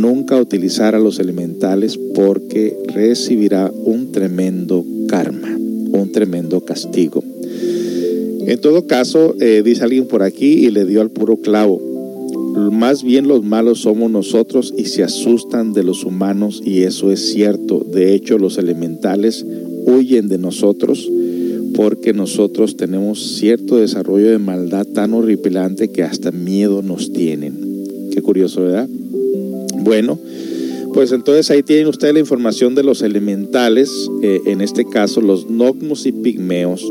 nunca 0.00 0.40
utilizar 0.40 0.94
a 0.94 0.98
los 0.98 1.18
elementales 1.18 1.98
porque 2.14 2.76
recibirá 2.94 3.70
un 3.84 4.12
tremendo 4.12 4.84
karma, 5.08 5.56
un 5.92 6.10
tremendo 6.12 6.60
castigo. 6.62 7.22
En 8.46 8.60
todo 8.60 8.86
caso, 8.86 9.34
eh, 9.40 9.62
dice 9.64 9.84
alguien 9.84 10.06
por 10.06 10.22
aquí 10.22 10.66
y 10.66 10.70
le 10.70 10.84
dio 10.84 11.00
al 11.02 11.10
puro 11.10 11.36
clavo. 11.36 11.80
Más 12.72 13.04
bien 13.04 13.28
los 13.28 13.44
malos 13.44 13.80
somos 13.80 14.10
nosotros 14.10 14.74
y 14.76 14.86
se 14.86 15.04
asustan 15.04 15.72
de 15.72 15.84
los 15.84 16.04
humanos 16.04 16.60
y 16.64 16.82
eso 16.82 17.12
es 17.12 17.32
cierto. 17.32 17.86
De 17.92 18.14
hecho, 18.14 18.38
los 18.38 18.58
elementales 18.58 19.46
huyen 19.86 20.28
de 20.28 20.38
nosotros 20.38 21.08
porque 21.76 22.12
nosotros 22.12 22.76
tenemos 22.76 23.36
cierto 23.38 23.76
desarrollo 23.76 24.30
de 24.30 24.38
maldad 24.38 24.86
tan 24.86 25.14
horripilante 25.14 25.88
que 25.88 26.02
hasta 26.02 26.32
miedo 26.32 26.82
nos 26.82 27.12
tienen. 27.12 27.54
Qué 28.12 28.20
curioso, 28.20 28.62
¿verdad? 28.62 28.88
Bueno, 29.82 30.18
pues 30.92 31.12
entonces 31.12 31.50
ahí 31.50 31.62
tienen 31.62 31.86
ustedes 31.86 32.14
la 32.14 32.20
información 32.20 32.74
de 32.74 32.82
los 32.82 33.02
elementales, 33.02 33.90
eh, 34.22 34.40
en 34.46 34.60
este 34.60 34.84
caso 34.84 35.20
los 35.20 35.48
nocmos 35.48 36.06
y 36.06 36.12
pigmeos. 36.12 36.82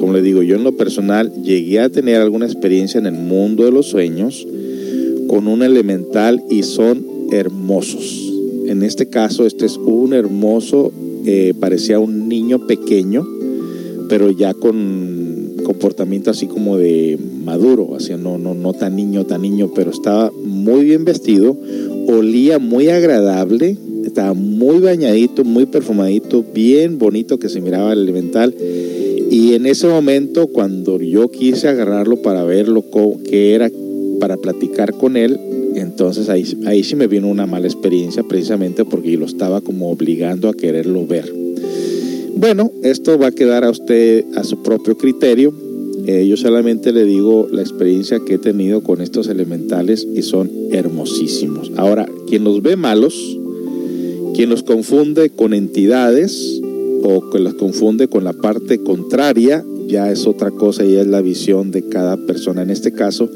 Como 0.00 0.12
le 0.12 0.22
digo, 0.22 0.42
yo 0.42 0.56
en 0.56 0.64
lo 0.64 0.72
personal 0.72 1.32
llegué 1.42 1.80
a 1.80 1.88
tener 1.88 2.20
alguna 2.20 2.46
experiencia 2.46 2.98
en 2.98 3.06
el 3.06 3.14
mundo 3.14 3.64
de 3.64 3.72
los 3.72 3.86
sueños 3.86 4.46
con 5.28 5.48
un 5.48 5.62
elemental 5.62 6.42
y 6.50 6.62
son 6.62 7.04
hermosos. 7.32 8.32
En 8.66 8.82
este 8.82 9.06
caso, 9.06 9.46
este 9.46 9.66
es 9.66 9.76
un 9.76 10.12
hermoso, 10.12 10.92
eh, 11.24 11.54
parecía 11.58 11.98
un 11.98 12.28
niño 12.28 12.66
pequeño, 12.66 13.26
pero 14.08 14.30
ya 14.30 14.54
con 14.54 15.54
comportamiento 15.64 16.30
así 16.30 16.46
como 16.46 16.76
de 16.76 17.18
maduro, 17.44 17.96
así 17.96 18.12
no, 18.18 18.38
no, 18.38 18.54
no 18.54 18.72
tan 18.72 18.94
niño, 18.94 19.24
tan 19.24 19.42
niño, 19.42 19.70
pero 19.74 19.90
estaba 19.90 20.30
muy 20.44 20.84
bien 20.84 21.04
vestido, 21.04 21.56
olía 22.06 22.58
muy 22.58 22.88
agradable, 22.88 23.76
estaba 24.04 24.34
muy 24.34 24.78
bañadito, 24.78 25.44
muy 25.44 25.66
perfumadito, 25.66 26.44
bien 26.54 26.98
bonito 26.98 27.38
que 27.38 27.48
se 27.48 27.60
miraba 27.60 27.92
el 27.92 28.00
elemental. 28.00 28.54
Y 29.30 29.54
en 29.54 29.66
ese 29.66 29.88
momento, 29.88 30.46
cuando 30.46 30.98
yo 31.00 31.28
quise 31.28 31.68
agarrarlo 31.68 32.22
para 32.22 32.44
verlo 32.44 32.84
qué 33.28 33.54
era, 33.54 33.70
para 34.20 34.36
platicar 34.36 34.94
con 34.94 35.16
él, 35.16 35.38
entonces 35.74 36.28
ahí, 36.28 36.44
ahí 36.66 36.82
sí 36.84 36.96
me 36.96 37.06
vino 37.06 37.28
una 37.28 37.46
mala 37.46 37.66
experiencia 37.66 38.22
precisamente 38.22 38.84
porque 38.84 39.16
lo 39.16 39.26
estaba 39.26 39.60
como 39.60 39.90
obligando 39.90 40.48
a 40.48 40.54
quererlo 40.54 41.06
ver. 41.06 41.32
Bueno, 42.34 42.70
esto 42.82 43.18
va 43.18 43.28
a 43.28 43.32
quedar 43.32 43.64
a 43.64 43.70
usted 43.70 44.24
a 44.36 44.44
su 44.44 44.62
propio 44.62 44.96
criterio. 44.96 45.52
Eh, 46.08 46.24
yo 46.28 46.36
solamente 46.36 46.92
le 46.92 47.04
digo 47.04 47.48
la 47.50 47.62
experiencia 47.62 48.20
que 48.20 48.34
he 48.34 48.38
tenido 48.38 48.80
con 48.80 49.00
estos 49.00 49.26
elementales 49.26 50.06
y 50.14 50.22
son 50.22 50.48
hermosísimos. 50.70 51.72
Ahora, 51.76 52.08
quien 52.28 52.44
los 52.44 52.62
ve 52.62 52.76
malos, 52.76 53.36
quien 54.34 54.50
los 54.50 54.62
confunde 54.62 55.30
con 55.30 55.52
entidades 55.52 56.60
o 57.02 57.28
que 57.30 57.40
los 57.40 57.54
confunde 57.54 58.06
con 58.06 58.22
la 58.22 58.34
parte 58.34 58.78
contraria, 58.84 59.64
ya 59.88 60.12
es 60.12 60.28
otra 60.28 60.52
cosa 60.52 60.84
y 60.84 60.94
es 60.94 61.08
la 61.08 61.22
visión 61.22 61.72
de 61.72 61.88
cada 61.88 62.16
persona. 62.16 62.62
En 62.62 62.70
este 62.70 62.92
caso, 62.92 63.28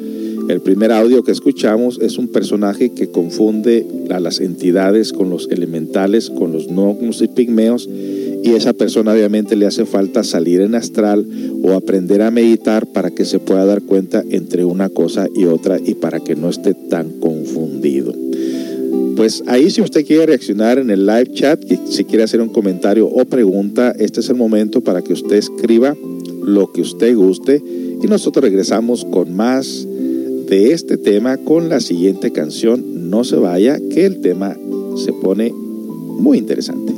el 0.49 0.61
primer 0.61 0.93
audio 0.93 1.25
que 1.25 1.33
escuchamos 1.33 1.99
es 2.01 2.19
un 2.19 2.29
personaje 2.29 2.91
que 2.91 3.09
confunde 3.09 3.87
a 4.11 4.21
las 4.21 4.41
entidades 4.41 5.13
con 5.13 5.29
los 5.29 5.49
elementales, 5.51 6.31
con 6.31 6.53
los 6.53 6.69
gnomos 6.69 7.21
y 7.21 7.29
pigmeos, 7.29 7.89
y 8.43 8.53
esa 8.53 8.73
persona 8.73 9.13
obviamente 9.13 9.57
le 9.57 9.67
hace 9.67 9.85
falta 9.85 10.25
salir 10.25 10.61
en 10.61 10.75
astral 10.75 11.27
o 11.63 11.73
aprender 11.73 12.23
a 12.23 12.31
meditar 12.31 12.87
para 12.87 13.11
que 13.11 13.25
se 13.25 13.39
pueda 13.39 13.65
dar 13.65 13.83
cuenta 13.83 14.25
entre 14.31 14.65
una 14.65 14.89
cosa 14.89 15.27
y 15.35 15.45
otra 15.45 15.79
y 15.83 15.95
para 15.95 16.21
que 16.21 16.37
no 16.37 16.49
esté 16.49 16.75
tan 16.75 17.21
confundido. 17.21 18.15
Pues 19.17 19.43
ahí 19.47 19.71
si 19.71 19.83
usted 19.83 20.07
quiere 20.07 20.27
reaccionar 20.27 20.79
en 20.79 20.91
el 20.91 21.05
live 21.05 21.33
chat, 21.35 21.63
si 21.89 22.05
quiere 22.05 22.25
hacer 22.25 22.41
un 22.41 22.49
comentario 22.49 23.07
o 23.07 23.25
pregunta, 23.27 23.95
este 23.99 24.21
es 24.21 24.31
el 24.31 24.37
momento 24.37 24.81
para 24.81 25.03
que 25.03 25.13
usted 25.13 25.37
escriba 25.37 25.95
lo 26.43 26.73
que 26.73 26.81
usted 26.81 27.15
guste 27.15 27.63
y 28.03 28.07
nosotros 28.07 28.43
regresamos 28.43 29.05
con 29.05 29.35
más 29.35 29.87
de 30.49 30.73
este 30.73 30.97
tema 30.97 31.37
con 31.37 31.69
la 31.69 31.81
siguiente 31.81 32.33
canción. 32.33 33.11
No 33.11 33.25
se 33.25 33.37
vaya, 33.37 33.79
que 33.91 34.07
el 34.07 34.21
tema 34.21 34.57
se 34.97 35.13
pone 35.13 35.53
muy 35.53 36.39
interesante. 36.39 36.93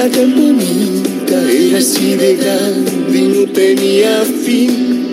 Era 0.00 0.10
tan 0.12 0.34
bonita, 0.34 1.52
era 1.52 1.78
así 1.78 2.14
de 2.14 2.36
grande 2.36 3.18
y 3.18 3.22
no 3.22 3.52
tenía 3.52 4.22
fin. 4.46 5.08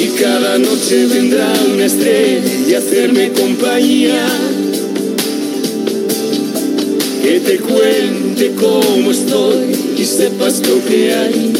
Y 0.00 0.06
cada 0.18 0.56
noche 0.58 1.06
vendrá 1.08 1.52
una 1.74 1.84
estrella 1.84 2.76
a 2.76 2.78
hacerme 2.78 3.32
compañía. 3.32 4.26
Que 7.22 7.40
te 7.40 7.58
cuente 7.58 8.52
cómo 8.58 9.10
estoy 9.10 9.76
y 9.98 10.04
sepas 10.04 10.62
lo 10.66 10.82
que 10.86 11.12
hay. 11.12 11.52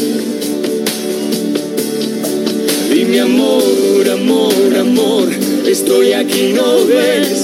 Dime 2.91 3.19
amor, 3.19 4.09
amor, 4.11 4.77
amor, 4.79 5.29
estoy 5.67 6.13
aquí, 6.13 6.53
no 6.55 6.85
ves. 6.85 7.42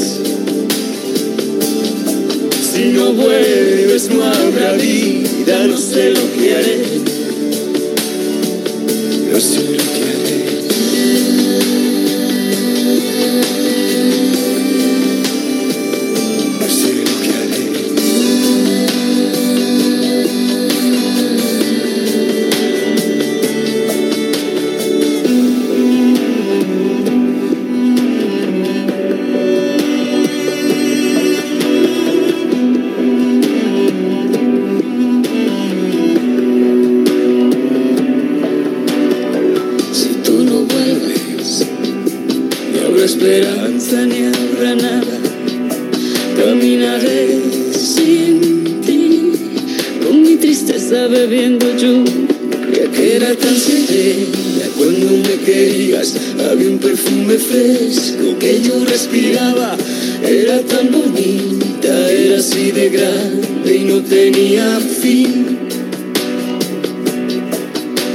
Si 2.79 2.93
no 2.93 3.11
vuelves 3.11 4.09
no 4.09 4.23
habrá 4.23 4.71
vida, 4.71 5.67
no 5.67 5.77
sé 5.77 6.11
lo 6.11 6.21
que 6.31 6.55
haré. 6.55 6.77
No 9.33 9.37
sé 9.37 9.78
no 63.99 64.05
tenía 64.05 64.79
fin. 64.79 65.57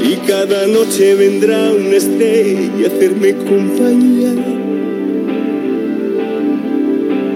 Y 0.02 0.16
cada 0.26 0.66
noche 0.66 1.14
vendrá 1.14 1.72
una 1.72 1.96
estrella 1.96 2.84
a 2.84 2.86
hacerme 2.86 3.34
compañía. 3.34 4.32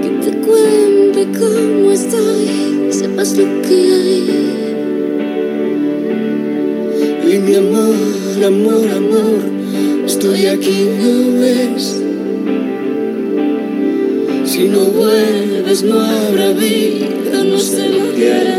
Que 0.03 0.09
te 0.25 0.31
cuente 0.47 1.39
cómo 1.39 1.91
estoy, 1.91 2.91
sepas 2.91 3.37
lo 3.37 3.45
que 3.63 3.79
hay. 3.95 4.25
Y 7.31 7.39
mi 7.39 7.55
amor, 7.57 8.45
amor, 8.45 8.89
amor, 8.97 9.41
estoy 10.07 10.47
aquí, 10.47 10.87
no 11.03 11.41
ves. 11.41 12.01
Si 14.45 14.65
no 14.69 14.87
vuelves 14.87 15.83
no 15.83 16.01
habrá 16.01 16.53
vida, 16.53 17.28
no 17.49 17.59
sé 17.59 17.89
lo 17.89 18.03
haré. 18.03 18.59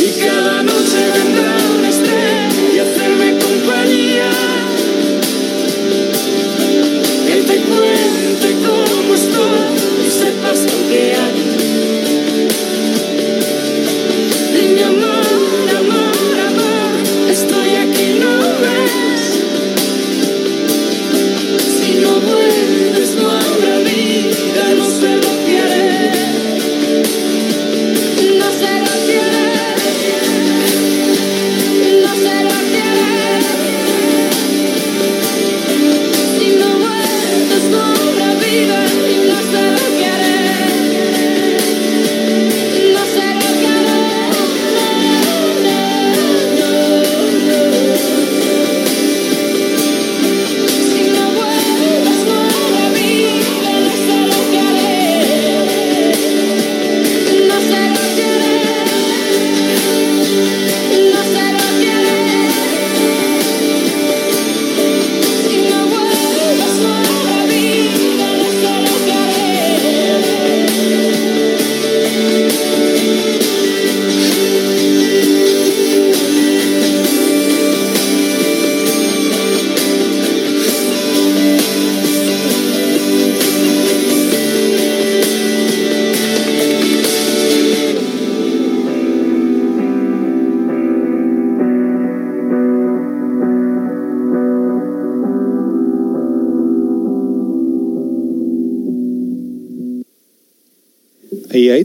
Y 0.00 0.20
cada 0.20 0.62
noche 0.62 1.00
vendrá 1.14 1.56
una 1.78 1.88
estrella 1.88 2.82
a 2.82 2.86
hacerme 2.86 3.38
compañía. 3.38 4.30
Que 7.26 7.36
te 7.42 7.56
cuente 7.68 8.48
cómo 8.66 9.14
estoy 9.14 10.06
y 10.06 10.10
sepas 10.10 10.60
lo 10.64 10.88
que 10.88 11.14
hay. 11.14 11.49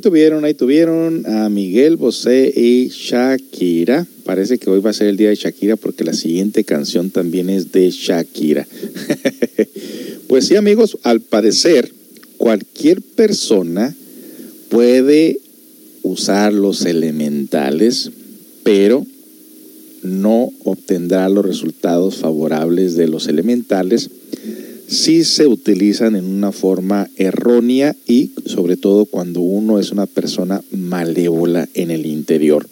Tuvieron, 0.06 0.46
ahí 0.46 0.54
tuvieron 0.54 1.26
a 1.26 1.50
Miguel 1.50 1.96
Bosé 1.96 2.54
y 2.56 2.90
Shakira. 2.90 4.06
Parece 4.24 4.60
que 4.60 4.70
hoy 4.70 4.80
va 4.80 4.92
a 4.92 4.94
ser 4.94 5.08
el 5.08 5.18
día 5.18 5.30
de 5.30 5.36
Shakira 5.36 5.78
porque 5.78 6.04
la 6.04 6.14
siguiente 6.14 6.64
canción 6.64 7.10
también 7.10 7.50
es 7.50 7.72
de 7.72 7.90
Shakira. 7.90 8.68
pues 10.28 10.46
sí, 10.46 10.56
amigos, 10.58 11.00
al 11.02 11.22
parecer 11.22 11.92
cualquier 12.38 13.02
persona 13.02 13.96
puede 14.70 15.40
usar 16.04 16.54
los 16.54 16.86
elementales, 16.86 18.12
pero 18.62 19.08
no 20.04 20.52
obtendrá 20.66 21.28
los 21.30 21.44
resultados 21.44 22.18
favorables 22.18 22.96
de 22.96 23.08
los 23.08 23.28
elementales 23.28 24.12
si 24.88 25.24
se 25.24 25.48
utilizan 25.48 26.16
en 26.16 26.26
una 26.26 26.52
forma 26.52 27.10
errónea 27.16 27.96
y 28.08 28.32
sobre 28.46 28.78
todo 28.78 29.06
cuando 29.06 29.42
uno 29.42 29.80
es 29.80 29.92
una 29.92 30.06
persona 30.06 30.62
malévola 30.72 31.68
en 31.74 31.92
el 31.92 32.06
interior. 32.06 32.68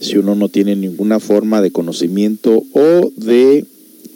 Si 0.00 0.16
uno 0.16 0.34
no 0.34 0.48
tiene 0.48 0.76
ninguna 0.76 1.20
forma 1.20 1.60
de 1.60 1.70
conocimiento 1.70 2.62
o 2.72 3.12
de 3.16 3.64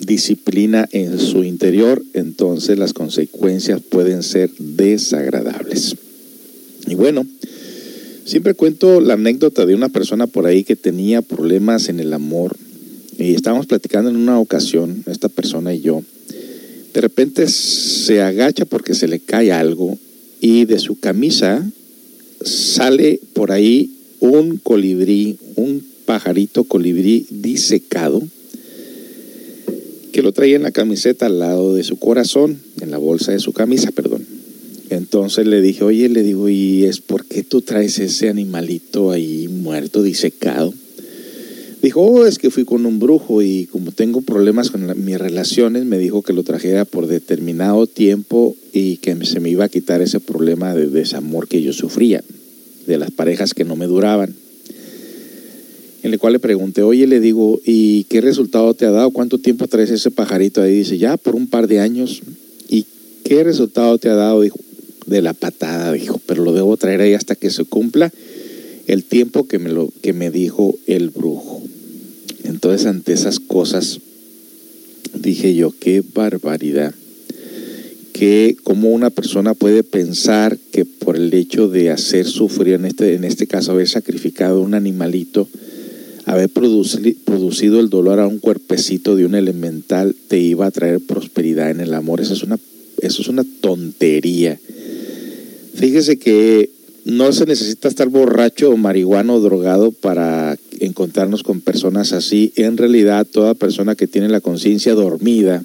disciplina 0.01 0.89
en 0.93 1.19
su 1.19 1.45
interior, 1.45 2.03
entonces 2.15 2.79
las 2.79 2.93
consecuencias 2.93 3.81
pueden 3.83 4.23
ser 4.23 4.51
desagradables. 4.59 5.97
Y 6.87 6.95
bueno, 6.95 7.27
siempre 8.25 8.55
cuento 8.55 9.01
la 9.01 9.15
anécdota 9.15 9.67
de 9.67 9.75
una 9.75 9.91
persona 9.91 10.27
por 10.27 10.47
ahí 10.47 10.65
que 10.65 10.77
tenía 10.77 11.23
problemas 11.23 11.89
en 11.89 12.01
el 12.01 12.13
amor 12.13 12.57
y 13.19 13.35
estábamos 13.35 13.67
platicando 13.67 14.11
en 14.11 14.17
una 14.17 14.39
ocasión, 14.39 15.05
esta 15.07 15.29
persona 15.29 15.75
y 15.75 15.81
yo, 15.81 16.03
de 16.93 17.01
repente 17.01 17.49
se 17.49 18.21
agacha 18.21 18.65
porque 18.65 18.95
se 18.95 19.09
le 19.09 19.21
cae 19.21 19.53
algo 19.53 19.99
y 20.41 20.65
de 20.65 20.79
su 20.79 20.99
camisa 20.99 21.65
sale 22.43 23.21
por 23.33 23.53
ahí 23.53 23.91
un 24.21 24.57
colibrí, 24.57 25.39
un 25.57 25.85
pajarito 26.05 26.65
colibrí 26.65 27.27
disecado 27.31 28.23
que 30.13 30.23
lo 30.23 30.33
traía 30.33 30.57
en 30.57 30.63
la 30.63 30.73
camiseta 30.73 31.27
al 31.27 31.39
lado 31.39 31.75
de 31.75 31.85
su 31.85 31.99
corazón, 31.99 32.61
en 32.81 32.91
la 32.91 32.99
bolsa 32.99 33.33
de 33.33 33.39
su 33.39 33.53
camisa, 33.53 33.93
perdón. 33.93 34.27
Entonces 34.91 35.47
le 35.47 35.63
dije, 35.63 35.85
oye, 35.85 36.09
le 36.09 36.25
digo, 36.25 36.49
¿y 36.49 36.85
es 36.85 37.01
por 37.01 37.25
qué 37.27 37.45
tú 37.45 37.63
traes 37.63 38.01
ese 38.01 38.29
animalito 38.29 39.13
ahí 39.13 39.47
muerto, 39.47 40.03
disecado? 40.03 40.75
Dijo, 41.83 42.03
oh, 42.03 42.27
es 42.27 42.39
que 42.39 42.51
fui 42.51 42.65
con 42.65 42.85
un 42.85 42.99
brujo 42.99 43.41
y 43.41 43.67
como 43.67 43.91
tengo 43.91 44.21
problemas 44.21 44.71
con 44.71 44.87
mis 45.03 45.19
relaciones, 45.19 45.87
me 45.87 45.99
dijo 45.99 46.23
que 46.23 46.35
lo 46.35 46.43
trajera 46.43 46.85
por 46.85 47.07
determinado 47.07 47.87
tiempo 47.87 48.55
y 48.73 48.99
que 48.99 49.17
se 49.25 49.41
me 49.41 49.49
iba 49.49 49.65
a 49.65 49.69
quitar 49.71 50.03
ese 50.03 50.21
problema 50.21 50.75
de 50.75 50.89
desamor 50.89 51.49
que 51.49 51.63
yo 51.63 51.73
sufría, 51.73 52.23
de 52.87 52.99
las 52.99 53.11
parejas 53.11 53.55
que 53.55 53.65
no 53.65 53.77
me 53.77 53.87
duraban. 53.87 54.35
En 56.03 56.13
el 56.13 56.19
cual 56.19 56.35
le 56.35 56.39
pregunté, 56.39 56.83
oye, 56.83 57.07
le 57.07 57.19
digo, 57.21 57.61
¿y 57.65 58.05
qué 58.05 58.21
resultado 58.21 58.75
te 58.75 58.85
ha 58.85 58.91
dado? 58.91 59.11
¿Cuánto 59.11 59.39
tiempo 59.39 59.67
traes 59.67 59.91
ese 59.91 60.11
pajarito 60.11 60.61
ahí? 60.61 60.77
Dice, 60.77 60.99
ya 60.99 61.17
por 61.17 61.35
un 61.35 61.47
par 61.47 61.67
de 61.67 61.81
años. 61.81 62.21
¿Y 62.69 62.85
qué 63.25 63.45
resultado 63.45 63.97
te 63.99 64.09
ha 64.09 64.15
dado? 64.15 64.41
Dijo, 64.43 64.59
de 65.07 65.23
la 65.23 65.33
patada, 65.33 65.93
dijo, 65.93 66.21
pero 66.27 66.45
lo 66.45 66.53
debo 66.53 66.77
traer 66.77 67.01
ahí 67.01 67.15
hasta 67.15 67.35
que 67.35 67.51
se 67.51 67.65
cumpla 67.65 68.13
el 68.91 69.05
tiempo 69.05 69.47
que 69.47 69.61
me, 69.61 69.71
lo, 69.71 69.93
que 70.03 70.13
me 70.13 70.31
dijo 70.33 70.77
el 70.87 71.11
brujo. 71.11 71.63
Entonces, 72.43 72.87
ante 72.87 73.13
esas 73.13 73.39
cosas, 73.39 74.01
dije 75.15 75.55
yo, 75.55 75.73
qué 75.79 76.03
barbaridad. 76.13 76.93
Que 78.13 78.57
como 78.65 78.91
una 78.91 79.11
persona 79.11 79.55
puede 79.55 79.85
pensar 79.85 80.59
que 80.73 80.85
por 80.85 81.17
el 81.17 81.33
hecho 81.33 81.69
de 81.69 81.91
hacer 81.91 82.27
sufrir, 82.27 82.75
en 82.75 82.85
este, 82.85 83.15
en 83.15 83.23
este 83.23 83.47
caso 83.47 83.71
haber 83.71 83.89
sacrificado 83.89 84.61
un 84.61 84.75
animalito, 84.75 85.49
haber 86.25 86.51
produci- 86.51 87.17
producido 87.25 87.79
el 87.79 87.91
dolor 87.91 88.19
a 88.19 88.27
un 88.27 88.41
cuerpecito 88.41 89.15
de 89.15 89.25
un 89.25 89.37
elemental, 89.37 90.17
te 90.27 90.41
iba 90.41 90.67
a 90.67 90.71
traer 90.73 90.99
prosperidad 90.99 91.71
en 91.71 91.81
el 91.81 91.95
amor. 91.95 92.21
Eso 92.21 92.35
es 92.35 92.43
una, 92.43 92.59
eso 93.01 93.23
es 93.23 93.29
una 93.29 93.45
tontería. 93.61 94.59
Fíjese 95.75 96.19
que 96.19 96.71
no 97.11 97.33
se 97.33 97.45
necesita 97.45 97.89
estar 97.89 98.09
borracho 98.09 98.71
o 98.71 98.77
marihuano 98.77 99.35
o 99.35 99.41
drogado 99.41 99.91
para 99.91 100.57
encontrarnos 100.79 101.43
con 101.43 101.61
personas 101.61 102.13
así. 102.13 102.53
En 102.55 102.77
realidad, 102.77 103.27
toda 103.27 103.55
persona 103.55 103.97
que 103.97 104.07
tiene 104.07 104.29
la 104.29 104.41
conciencia 104.41 104.95
dormida, 104.95 105.65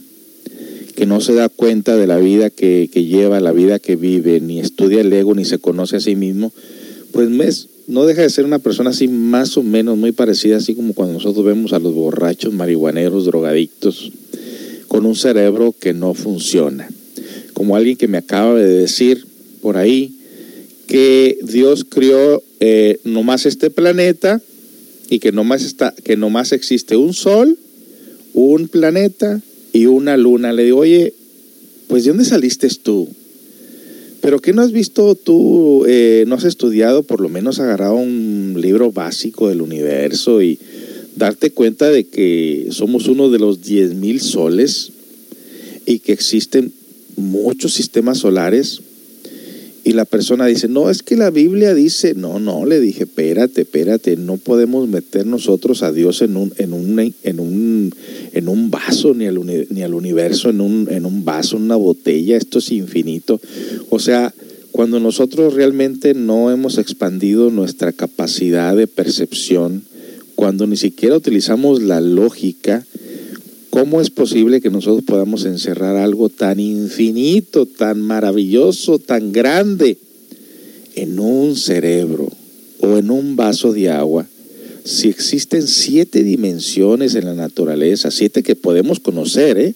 que 0.95 1.05
no 1.05 1.21
se 1.21 1.35
da 1.35 1.49
cuenta 1.49 1.97
de 1.97 2.07
la 2.07 2.17
vida 2.17 2.49
que, 2.49 2.87
lleva, 2.87 3.39
la 3.39 3.51
vida 3.51 3.77
que 3.77 3.95
vive, 3.95 4.39
ni 4.41 4.59
estudia 4.59 5.01
el 5.01 5.13
ego, 5.13 5.35
ni 5.35 5.45
se 5.45 5.59
conoce 5.59 5.97
a 5.97 5.99
sí 5.99 6.15
mismo, 6.15 6.51
pues 7.11 7.29
no 7.87 8.05
deja 8.07 8.23
de 8.23 8.29
ser 8.31 8.45
una 8.45 8.59
persona 8.59 8.89
así 8.89 9.07
más 9.07 9.55
o 9.57 9.61
menos 9.61 9.97
muy 9.97 10.13
parecida, 10.13 10.57
así 10.57 10.73
como 10.73 10.93
cuando 10.93 11.13
nosotros 11.13 11.45
vemos 11.45 11.73
a 11.73 11.79
los 11.79 11.93
borrachos, 11.93 12.53
marihuaneros, 12.53 13.25
drogadictos, 13.25 14.11
con 14.87 15.05
un 15.05 15.15
cerebro 15.15 15.75
que 15.79 15.93
no 15.93 16.15
funciona. 16.15 16.89
Como 17.53 17.75
alguien 17.75 17.97
que 17.97 18.07
me 18.07 18.17
acaba 18.17 18.55
de 18.55 18.67
decir 18.67 19.27
por 19.61 19.77
ahí, 19.77 20.14
que 20.95 21.39
Dios 21.43 21.83
crió 21.83 22.41
eh, 22.61 23.01
nomás 23.03 23.45
este 23.45 23.69
planeta 23.69 24.41
y 25.09 25.19
que 25.19 25.33
nomás, 25.33 25.61
está, 25.65 25.93
que 26.05 26.15
nomás 26.15 26.53
existe 26.53 26.95
un 26.95 27.13
sol, 27.13 27.59
un 28.33 28.69
planeta 28.69 29.41
y 29.73 29.87
una 29.87 30.15
luna. 30.15 30.53
Le 30.53 30.63
digo, 30.63 30.77
oye, 30.79 31.13
pues 31.89 32.05
¿de 32.05 32.11
dónde 32.11 32.23
saliste 32.23 32.69
tú? 32.81 33.09
¿Pero 34.21 34.39
qué 34.39 34.53
no 34.53 34.61
has 34.61 34.71
visto 34.71 35.15
tú? 35.15 35.83
eh, 35.85 36.23
¿No 36.27 36.35
has 36.35 36.45
estudiado, 36.45 37.03
por 37.03 37.19
lo 37.19 37.27
menos 37.27 37.59
agarrado 37.59 37.95
un 37.95 38.55
libro 38.61 38.93
básico 38.93 39.49
del 39.49 39.59
universo 39.59 40.41
y 40.41 40.57
darte 41.17 41.51
cuenta 41.51 41.89
de 41.89 42.05
que 42.05 42.67
somos 42.71 43.09
uno 43.09 43.29
de 43.29 43.39
los 43.39 43.61
10.000 43.61 44.19
soles 44.19 44.93
y 45.85 45.99
que 45.99 46.13
existen 46.13 46.71
muchos 47.17 47.73
sistemas 47.73 48.19
solares? 48.19 48.79
Y 49.87 49.93
la 49.93 50.05
persona 50.05 50.47
dice, 50.47 50.67
no, 50.67 50.89
es 50.89 51.03
que 51.03 51.15
la 51.15 51.29
Biblia 51.29 51.75
dice, 51.75 52.15
no, 52.15 52.39
no, 52.39 52.65
le 52.65 52.79
dije, 52.79 53.03
espérate, 53.03 53.61
espérate, 53.61 54.17
no 54.17 54.37
podemos 54.37 54.89
meter 54.89 55.27
nosotros 55.27 55.83
a 55.83 55.91
Dios 55.91 56.23
en 56.23 56.37
un, 56.37 56.51
en 56.57 56.73
un, 56.73 57.13
en 57.21 57.39
un, 57.39 57.93
en 58.33 58.49
un 58.49 58.71
vaso, 58.71 59.13
ni 59.13 59.27
al, 59.27 59.37
uni- 59.37 59.67
ni 59.69 59.83
al 59.83 59.93
universo 59.93 60.49
en 60.49 60.59
un, 60.59 60.87
en 60.89 61.05
un 61.05 61.23
vaso, 61.23 61.55
una 61.57 61.75
botella, 61.75 62.35
esto 62.35 62.57
es 62.57 62.71
infinito. 62.71 63.39
O 63.91 63.99
sea, 63.99 64.33
cuando 64.71 64.99
nosotros 64.99 65.53
realmente 65.53 66.15
no 66.15 66.49
hemos 66.49 66.79
expandido 66.79 67.51
nuestra 67.51 67.91
capacidad 67.91 68.75
de 68.75 68.87
percepción, 68.87 69.83
cuando 70.33 70.65
ni 70.65 70.77
siquiera 70.77 71.15
utilizamos 71.15 71.83
la 71.83 72.01
lógica, 72.01 72.83
¿Cómo 73.75 73.99
es 73.99 74.09
posible 74.09 74.61
que 74.61 74.69
nosotros 74.69 75.03
podamos 75.03 75.43
encerrar 75.43 75.97
algo 75.97 76.29
tan 76.29 76.61
infinito, 76.61 77.65
tan 77.65 77.99
maravilloso, 77.99 78.99
tan 78.99 79.33
grande 79.33 79.97
en 80.95 81.19
un 81.19 81.57
cerebro 81.57 82.31
o 82.79 82.97
en 82.97 83.11
un 83.11 83.35
vaso 83.35 83.73
de 83.73 83.89
agua? 83.89 84.27
Si 84.85 85.09
existen 85.09 85.67
siete 85.67 86.23
dimensiones 86.23 87.15
en 87.15 87.25
la 87.25 87.33
naturaleza, 87.33 88.11
siete 88.11 88.43
que 88.43 88.55
podemos 88.55 89.01
conocer, 89.01 89.57
¿eh? 89.57 89.75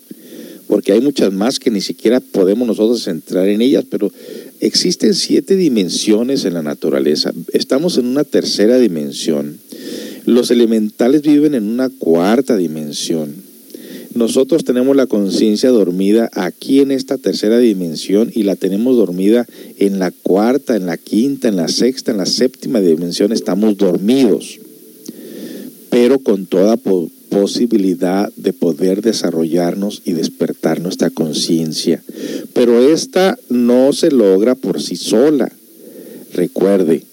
porque 0.69 0.93
hay 0.93 1.01
muchas 1.01 1.33
más 1.33 1.59
que 1.59 1.69
ni 1.69 1.81
siquiera 1.81 2.21
podemos 2.21 2.69
nosotros 2.69 3.05
entrar 3.09 3.49
en 3.49 3.61
ellas, 3.61 3.83
pero 3.89 4.13
existen 4.61 5.13
siete 5.13 5.57
dimensiones 5.57 6.45
en 6.45 6.53
la 6.53 6.61
naturaleza. 6.61 7.33
Estamos 7.51 7.97
en 7.97 8.05
una 8.05 8.23
tercera 8.23 8.77
dimensión. 8.77 9.59
Los 10.23 10.51
elementales 10.51 11.21
viven 11.21 11.53
en 11.53 11.67
una 11.67 11.89
cuarta 11.89 12.55
dimensión. 12.55 13.48
Nosotros 14.19 14.65
tenemos 14.65 14.97
la 14.97 15.07
conciencia 15.07 15.69
dormida 15.69 16.29
aquí 16.33 16.81
en 16.81 16.91
esta 16.91 17.17
tercera 17.17 17.57
dimensión 17.57 18.29
y 18.35 18.43
la 18.43 18.57
tenemos 18.57 18.97
dormida 18.97 19.47
en 19.77 19.97
la 19.97 20.11
cuarta, 20.11 20.75
en 20.75 20.85
la 20.85 20.97
quinta, 20.97 21.47
en 21.47 21.55
la 21.55 21.69
sexta, 21.69 22.11
en 22.11 22.17
la 22.17 22.25
séptima 22.25 22.81
dimensión. 22.81 23.31
Estamos 23.31 23.77
dormidos, 23.77 24.59
pero 25.89 26.19
con 26.19 26.47
toda 26.47 26.75
po- 26.75 27.09
posibilidad 27.29 28.29
de 28.35 28.51
poder 28.51 29.01
desarrollarnos 29.01 30.01
y 30.03 30.11
despertar 30.11 30.81
nuestra 30.81 31.11
conciencia. 31.11 32.03
Pero 32.51 32.91
esta 32.91 33.39
no 33.47 33.93
se 33.93 34.11
logra 34.11 34.55
por 34.55 34.81
sí 34.81 34.97
sola. 34.97 35.49
Recuerde, 36.33 37.03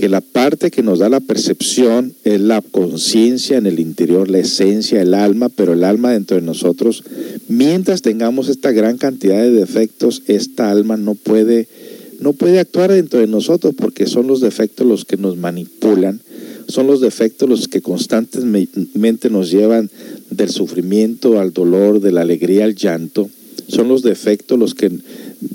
que 0.00 0.08
la 0.08 0.22
parte 0.22 0.70
que 0.70 0.82
nos 0.82 1.00
da 1.00 1.10
la 1.10 1.20
percepción 1.20 2.14
es 2.24 2.40
la 2.40 2.62
conciencia 2.62 3.58
en 3.58 3.66
el 3.66 3.78
interior, 3.78 4.30
la 4.30 4.38
esencia, 4.38 5.02
el 5.02 5.12
alma, 5.12 5.50
pero 5.50 5.74
el 5.74 5.84
alma 5.84 6.10
dentro 6.12 6.38
de 6.38 6.42
nosotros, 6.42 7.04
mientras 7.48 8.00
tengamos 8.00 8.48
esta 8.48 8.72
gran 8.72 8.96
cantidad 8.96 9.42
de 9.42 9.50
defectos, 9.50 10.22
esta 10.26 10.70
alma 10.70 10.96
no 10.96 11.16
puede, 11.16 11.68
no 12.18 12.32
puede 12.32 12.60
actuar 12.60 12.90
dentro 12.90 13.20
de 13.20 13.26
nosotros 13.26 13.74
porque 13.76 14.06
son 14.06 14.26
los 14.26 14.40
defectos 14.40 14.86
los 14.86 15.04
que 15.04 15.18
nos 15.18 15.36
manipulan, 15.36 16.22
son 16.66 16.86
los 16.86 17.02
defectos 17.02 17.46
los 17.46 17.68
que 17.68 17.82
constantemente 17.82 19.28
nos 19.28 19.50
llevan 19.50 19.90
del 20.30 20.48
sufrimiento 20.48 21.38
al 21.38 21.52
dolor, 21.52 22.00
de 22.00 22.12
la 22.12 22.22
alegría 22.22 22.64
al 22.64 22.74
llanto, 22.74 23.28
son 23.68 23.88
los 23.88 24.02
defectos 24.02 24.58
los 24.58 24.74
que 24.74 24.90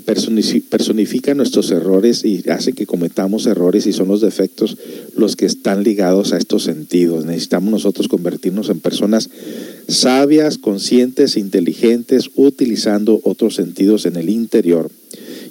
personifi- 0.04 0.62
personifican 0.62 1.36
nuestros 1.36 1.70
errores 1.70 2.24
y 2.24 2.48
hacen 2.48 2.74
que 2.74 2.86
cometamos 2.86 3.46
errores 3.46 3.86
y 3.86 3.92
son 3.92 4.08
los 4.08 4.20
defectos 4.20 4.76
los 5.16 5.36
que 5.36 5.46
están 5.46 5.82
ligados 5.82 6.32
a 6.32 6.38
estos 6.38 6.64
sentidos. 6.64 7.24
Necesitamos 7.24 7.70
nosotros 7.70 8.08
convertirnos 8.08 8.68
en 8.68 8.80
personas 8.80 9.30
sabias, 9.88 10.58
conscientes, 10.58 11.36
inteligentes, 11.36 12.30
utilizando 12.34 13.20
otros 13.24 13.54
sentidos 13.54 14.06
en 14.06 14.16
el 14.16 14.28
interior. 14.28 14.90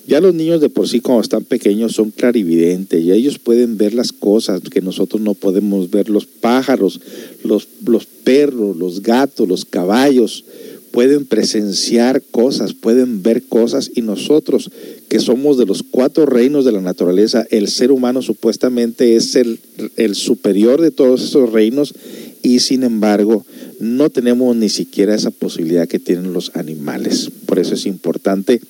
Ya 0.08 0.22
los 0.22 0.36
niños 0.36 0.62
de 0.62 0.70
por 0.70 0.88
sí 0.88 1.00
cuando 1.00 1.24
están 1.24 1.46
pequeños 1.46 1.94
son 1.94 2.12
clarividentes 2.12 3.04
y 3.04 3.12
ellos 3.12 3.40
pueden 3.40 3.76
ver 3.78 3.96
las 3.96 4.12
cosas 4.12 4.62
que 4.62 4.82
nosotros 4.82 5.20
no 5.20 5.34
podemos 5.34 5.90
ver. 5.90 6.10
Los 6.10 6.28
pájaros, 6.28 7.02
los, 7.44 7.68
los 7.84 8.06
perros, 8.06 8.78
los 8.78 9.02
gatos, 9.02 9.48
los 9.48 9.66
caballos 9.66 10.46
pueden 10.96 11.26
presenciar 11.26 12.22
cosas, 12.32 12.74
pueden 12.74 13.22
ver 13.22 13.44
cosas 13.44 13.92
y 13.94 14.02
nosotros 14.02 14.72
que 15.10 15.20
somos 15.20 15.58
de 15.58 15.66
los 15.66 15.84
cuatro 15.84 16.26
reinos 16.26 16.64
de 16.64 16.72
la 16.72 16.80
naturaleza, 16.80 17.46
el 17.52 17.68
ser 17.68 17.92
humano 17.92 18.22
supuestamente 18.22 19.18
es 19.18 19.36
el, 19.36 19.60
el 19.98 20.16
superior 20.16 20.80
de 20.80 20.92
todos 20.92 21.22
esos 21.22 21.52
reinos 21.52 21.94
y 22.42 22.60
sin 22.60 22.84
embargo 22.84 23.46
no 23.82 24.10
tenemos 24.10 24.56
ni 24.56 24.70
siquiera 24.70 25.14
esa 25.14 25.32
posibilidad 25.32 25.86
que 25.86 26.00
tienen 26.00 26.32
los 26.32 26.56
animales. 26.56 27.30
Por 27.46 27.60
eso 27.60 27.74
es 27.74 27.86
importante 27.86 28.62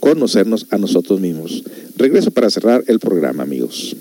conocernos 0.00 0.66
a 0.68 0.76
nosotros 0.76 1.18
mismos. 1.18 1.64
Regreso 1.96 2.30
para 2.30 2.50
cerrar 2.50 2.84
el 2.88 2.98
programa, 2.98 3.42
amigos. 3.42 3.96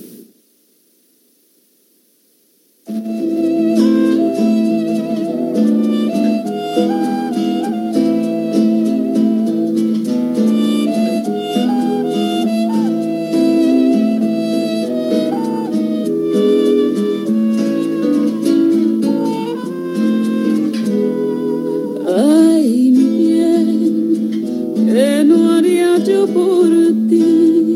Por 26.28 26.70
ti? 27.10 27.76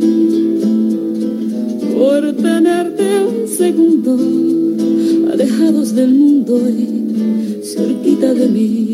Por 1.98 2.34
tenerte 2.34 3.04
un 3.26 3.48
segundo, 3.48 4.18
alejados 5.32 5.96
del 5.96 6.14
mundo 6.14 6.70
y 6.70 7.64
cerquita 7.64 8.34
de 8.34 8.48
mí. 8.48 8.94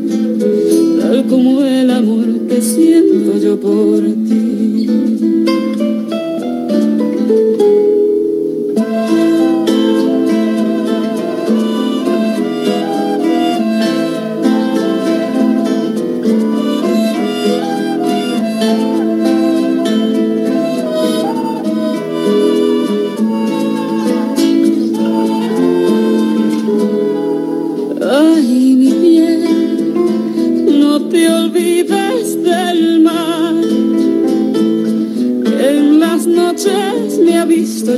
como 1.29 1.61
el 1.61 1.91
amor 1.91 2.47
que 2.47 2.61
siento 2.61 3.37
yo 3.37 3.59
por 3.59 4.01
ti. 4.01 4.40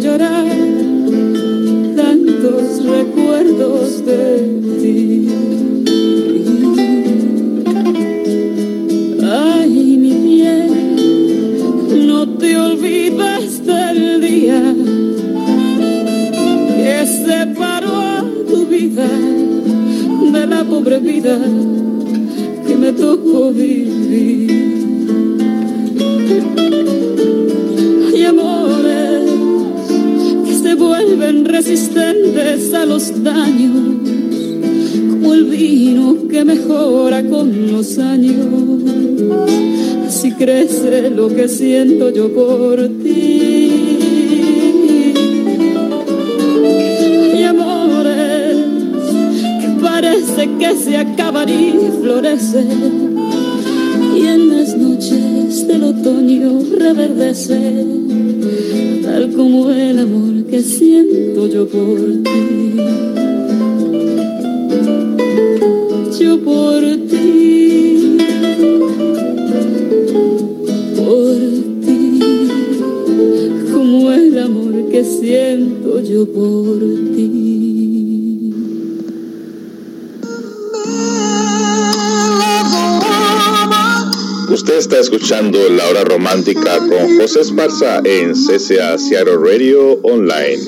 Llorar 0.04 0.33
siento 41.54 42.10
yo 42.10 42.34
por 42.34 42.80
escuchando 85.24 85.70
La 85.70 85.88
Hora 85.88 86.04
Romántica 86.04 86.80
con 86.80 87.18
José 87.18 87.40
Esparza 87.40 88.02
en 88.04 88.34
CCA 88.34 88.98
Seattle 88.98 89.38
Radio 89.38 89.94
Online. 90.02 90.60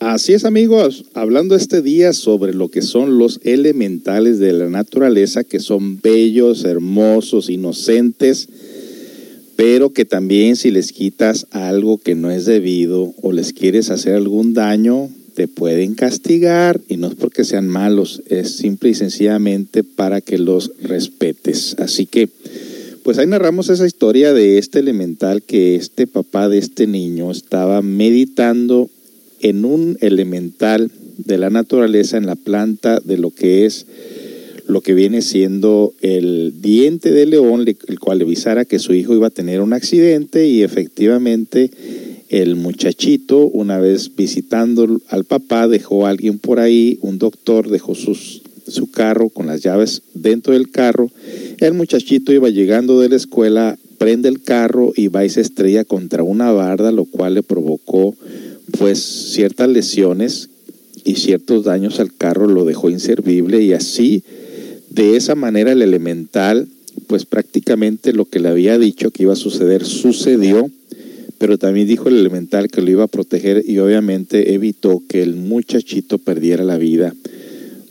Así 0.00 0.32
es 0.32 0.46
amigos, 0.46 1.04
hablando 1.12 1.54
este 1.54 1.82
día 1.82 2.14
sobre 2.14 2.54
lo 2.54 2.70
que 2.70 2.80
son 2.80 3.18
los 3.18 3.40
elementales 3.44 4.38
de 4.38 4.54
la 4.54 4.70
naturaleza, 4.70 5.44
que 5.44 5.60
son 5.60 6.00
bellos, 6.00 6.64
hermosos, 6.64 7.50
inocentes, 7.50 8.48
pero 9.56 9.92
que 9.92 10.06
también 10.06 10.56
si 10.56 10.70
les 10.70 10.90
quitas 10.90 11.48
algo 11.50 11.98
que 11.98 12.14
no 12.14 12.30
es 12.30 12.46
debido 12.46 13.12
o 13.20 13.32
les 13.32 13.52
quieres 13.52 13.90
hacer 13.90 14.14
algún 14.14 14.54
daño, 14.54 15.10
te 15.36 15.48
pueden 15.48 15.94
castigar 15.94 16.80
y 16.88 16.96
no 16.96 17.08
es 17.08 17.14
porque 17.14 17.44
sean 17.44 17.68
malos, 17.68 18.22
es 18.30 18.56
simple 18.56 18.88
y 18.88 18.94
sencillamente 18.94 19.84
para 19.84 20.22
que 20.22 20.38
los 20.38 20.72
respetes. 20.82 21.76
Así 21.78 22.06
que, 22.06 22.30
pues 23.02 23.18
ahí 23.18 23.26
narramos 23.26 23.68
esa 23.68 23.86
historia 23.86 24.32
de 24.32 24.56
este 24.56 24.78
elemental 24.78 25.42
que 25.42 25.76
este 25.76 26.06
papá 26.06 26.48
de 26.48 26.56
este 26.56 26.86
niño 26.86 27.30
estaba 27.30 27.82
meditando 27.82 28.88
en 29.40 29.66
un 29.66 29.98
elemental 30.00 30.90
de 31.18 31.36
la 31.36 31.50
naturaleza, 31.50 32.16
en 32.16 32.24
la 32.24 32.34
planta 32.36 32.98
de 33.04 33.18
lo 33.18 33.30
que 33.30 33.66
es 33.66 33.84
lo 34.66 34.80
que 34.80 34.94
viene 34.94 35.20
siendo 35.22 35.92
el 36.00 36.54
diente 36.60 37.12
de 37.12 37.26
león, 37.26 37.64
le- 37.66 37.76
el 37.86 38.00
cual 38.00 38.22
avisara 38.22 38.64
que 38.64 38.78
su 38.80 38.94
hijo 38.94 39.14
iba 39.14 39.26
a 39.28 39.30
tener 39.30 39.60
un 39.60 39.74
accidente 39.74 40.48
y 40.48 40.62
efectivamente 40.62 41.70
El 42.28 42.56
muchachito, 42.56 43.46
una 43.46 43.78
vez 43.78 44.16
visitando 44.16 45.00
al 45.08 45.24
papá, 45.24 45.68
dejó 45.68 46.06
a 46.06 46.10
alguien 46.10 46.38
por 46.38 46.58
ahí, 46.58 46.98
un 47.02 47.18
doctor 47.18 47.68
dejó 47.68 47.94
sus, 47.94 48.42
su 48.66 48.90
carro 48.90 49.28
con 49.28 49.46
las 49.46 49.62
llaves 49.62 50.02
dentro 50.14 50.52
del 50.52 50.70
carro. 50.70 51.10
El 51.58 51.74
muchachito 51.74 52.32
iba 52.32 52.48
llegando 52.48 53.00
de 53.00 53.08
la 53.08 53.16
escuela, 53.16 53.78
prende 53.98 54.28
el 54.28 54.42
carro 54.42 54.92
y 54.96 55.08
va 55.08 55.24
y 55.24 55.30
se 55.30 55.40
estrella 55.40 55.84
contra 55.84 56.22
una 56.22 56.50
barda, 56.50 56.90
lo 56.90 57.04
cual 57.04 57.34
le 57.34 57.42
provocó 57.42 58.14
pues 58.78 58.98
ciertas 59.32 59.68
lesiones 59.68 60.50
y 61.04 61.14
ciertos 61.16 61.64
daños 61.64 62.00
al 62.00 62.12
carro, 62.12 62.48
lo 62.48 62.64
dejó 62.64 62.90
inservible 62.90 63.62
y 63.62 63.72
así, 63.72 64.24
de 64.90 65.16
esa 65.16 65.36
manera 65.36 65.72
el 65.72 65.82
elemental, 65.82 66.66
pues 67.06 67.24
prácticamente 67.24 68.12
lo 68.12 68.24
que 68.24 68.40
le 68.40 68.48
había 68.48 68.78
dicho 68.78 69.10
que 69.12 69.22
iba 69.22 69.34
a 69.34 69.36
suceder 69.36 69.84
sucedió, 69.84 70.68
pero 71.38 71.58
también 71.58 71.86
dijo 71.86 72.08
el 72.08 72.18
elemental 72.18 72.68
que 72.68 72.82
lo 72.82 72.90
iba 72.90 73.04
a 73.04 73.08
proteger 73.08 73.64
y 73.66 73.78
obviamente 73.78 74.54
evitó 74.54 75.02
que 75.08 75.22
el 75.22 75.36
muchachito 75.36 76.18
perdiera 76.18 76.64
la 76.64 76.78
vida 76.78 77.14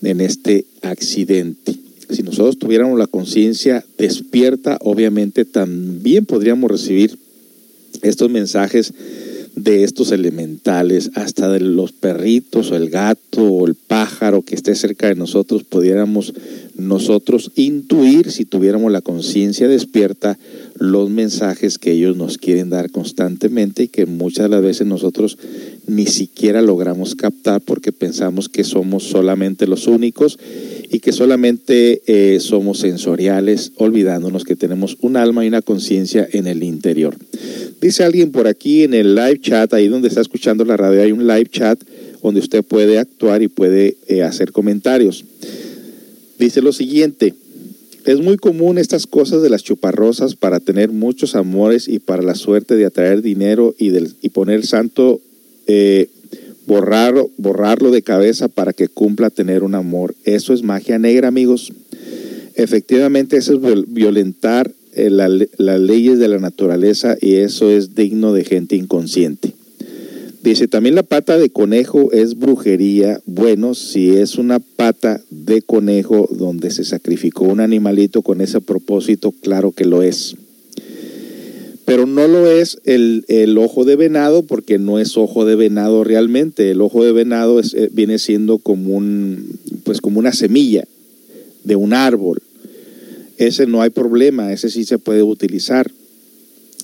en 0.01 0.21
este 0.21 0.65
accidente. 0.81 1.75
Si 2.09 2.23
nosotros 2.23 2.59
tuviéramos 2.59 2.97
la 2.99 3.07
conciencia 3.07 3.83
despierta, 3.97 4.77
obviamente 4.81 5.45
también 5.45 6.25
podríamos 6.25 6.69
recibir 6.69 7.17
estos 8.01 8.29
mensajes 8.29 8.93
de 9.55 9.83
estos 9.83 10.11
elementales, 10.11 11.11
hasta 11.15 11.49
de 11.49 11.61
los 11.61 11.93
perritos 11.93 12.71
o 12.71 12.75
el 12.75 12.89
gato 12.89 13.41
o 13.41 13.65
el 13.65 13.75
pájaro 13.75 14.41
que 14.41 14.53
esté 14.53 14.75
cerca 14.75 15.07
de 15.07 15.15
nosotros, 15.15 15.63
pudiéramos 15.63 16.33
nosotros 16.75 17.51
intuir, 17.55 18.31
si 18.31 18.43
tuviéramos 18.43 18.91
la 18.91 19.01
conciencia 19.01 19.67
despierta, 19.67 20.37
los 20.77 21.09
mensajes 21.09 21.77
que 21.77 21.93
ellos 21.93 22.17
nos 22.17 22.37
quieren 22.37 22.69
dar 22.69 22.91
constantemente 22.91 23.83
y 23.83 23.87
que 23.87 24.05
muchas 24.05 24.45
de 24.45 24.49
las 24.49 24.61
veces 24.61 24.85
nosotros 24.85 25.37
ni 25.87 26.05
siquiera 26.05 26.61
logramos 26.61 27.15
captar 27.15 27.61
porque 27.61 27.91
pensamos 27.91 28.49
que 28.49 28.63
somos 28.63 29.03
solamente 29.03 29.67
los 29.67 29.87
únicos 29.87 30.37
y 30.91 30.99
que 30.99 31.13
solamente 31.13 32.01
eh, 32.07 32.39
somos 32.39 32.79
sensoriales, 32.79 33.71
olvidándonos 33.77 34.43
que 34.43 34.55
tenemos 34.55 34.97
un 35.01 35.15
alma 35.15 35.45
y 35.45 35.47
una 35.47 35.61
conciencia 35.61 36.27
en 36.31 36.47
el 36.47 36.63
interior. 36.63 37.15
Dice 37.81 38.03
alguien 38.03 38.31
por 38.31 38.47
aquí 38.47 38.83
en 38.83 38.93
el 38.93 39.15
live 39.15 39.39
chat, 39.39 39.73
ahí 39.73 39.87
donde 39.87 40.09
está 40.09 40.21
escuchando 40.21 40.65
la 40.65 40.77
radio, 40.77 41.01
hay 41.01 41.11
un 41.11 41.25
live 41.25 41.47
chat 41.49 41.79
donde 42.21 42.39
usted 42.39 42.63
puede 42.63 42.97
actuar 42.97 43.41
y 43.41 43.47
puede 43.47 43.97
eh, 44.07 44.23
hacer 44.23 44.51
comentarios. 44.51 45.23
Dice 46.37 46.61
lo 46.61 46.73
siguiente, 46.73 47.33
es 48.05 48.21
muy 48.21 48.37
común 48.37 48.77
estas 48.77 49.07
cosas 49.07 49.41
de 49.41 49.49
las 49.49 49.63
chuparrosas 49.63 50.35
para 50.35 50.59
tener 50.59 50.91
muchos 50.91 51.35
amores 51.35 51.87
y 51.87 51.99
para 51.99 52.21
la 52.21 52.35
suerte 52.35 52.75
de 52.75 52.85
atraer 52.85 53.21
dinero 53.21 53.73
y, 53.79 53.89
del, 53.89 54.13
y 54.21 54.29
poner 54.29 54.65
santo, 54.65 55.21
eh, 55.65 56.07
borrar, 56.67 57.15
borrarlo 57.37 57.89
de 57.89 58.03
cabeza 58.03 58.47
para 58.47 58.73
que 58.73 58.87
cumpla 58.87 59.31
tener 59.31 59.63
un 59.63 59.73
amor. 59.73 60.13
Eso 60.23 60.53
es 60.53 60.61
magia 60.61 60.99
negra, 60.99 61.27
amigos. 61.27 61.73
Efectivamente, 62.53 63.37
eso 63.37 63.53
es 63.53 63.85
violentar 63.87 64.71
eh, 64.93 65.09
la, 65.09 65.27
las 65.27 65.79
leyes 65.79 66.19
de 66.19 66.27
la 66.27 66.37
naturaleza 66.37 67.17
y 67.19 67.35
eso 67.35 67.71
es 67.71 67.95
digno 67.95 68.33
de 68.33 68.43
gente 68.43 68.75
inconsciente. 68.75 69.53
Dice, 70.45 70.67
también 70.67 70.93
la 70.93 71.01
pata 71.01 71.39
de 71.39 71.49
conejo 71.49 72.11
es 72.11 72.37
brujería. 72.37 73.19
Bueno, 73.25 73.73
si 73.73 74.11
es 74.11 74.35
una 74.35 74.59
pata 74.59 75.19
de 75.31 75.63
conejo 75.63 76.29
donde 76.31 76.69
se 76.69 76.83
sacrificó 76.83 77.45
un 77.45 77.61
animalito 77.61 78.21
con 78.21 78.41
ese 78.41 78.61
propósito, 78.61 79.31
claro 79.31 79.71
que 79.71 79.85
lo 79.85 80.03
es. 80.03 80.35
Pero 81.85 82.05
no 82.05 82.27
lo 82.27 82.45
es 82.45 82.77
el, 82.83 83.25
el 83.27 83.57
ojo 83.57 83.85
de 83.85 83.95
venado 83.95 84.43
porque 84.43 84.77
no 84.77 84.99
es 84.99 85.17
ojo 85.17 85.45
de 85.45 85.55
venado 85.55 86.03
realmente. 86.03 86.69
El 86.69 86.81
ojo 86.81 87.03
de 87.03 87.11
venado 87.11 87.59
eh, 87.59 87.89
viene 87.91 88.19
siendo 88.19 88.59
como, 88.59 88.95
un, 88.95 89.59
pues 89.83 89.99
como 89.99 90.19
una 90.19 90.31
semilla 90.31 90.83
de 91.63 91.75
un 91.75 91.91
árbol. 91.91 92.43
Ese 93.37 93.65
no 93.65 93.81
hay 93.81 93.89
problema, 93.89 94.53
ese 94.53 94.69
sí 94.69 94.85
se 94.85 94.99
puede 94.99 95.23
utilizar. 95.23 95.89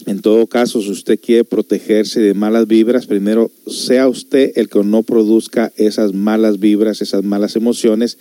En 0.07 0.21
todo 0.21 0.47
caso, 0.47 0.81
si 0.81 0.89
usted 0.89 1.19
quiere 1.19 1.43
protegerse 1.43 2.19
de 2.19 2.33
malas 2.33 2.67
vibras, 2.67 3.05
primero 3.05 3.51
sea 3.67 4.07
usted 4.07 4.51
el 4.55 4.67
que 4.67 4.83
no 4.83 5.03
produzca 5.03 5.71
esas 5.77 6.13
malas 6.13 6.59
vibras, 6.59 7.01
esas 7.01 7.23
malas 7.23 7.55
emociones 7.55 8.17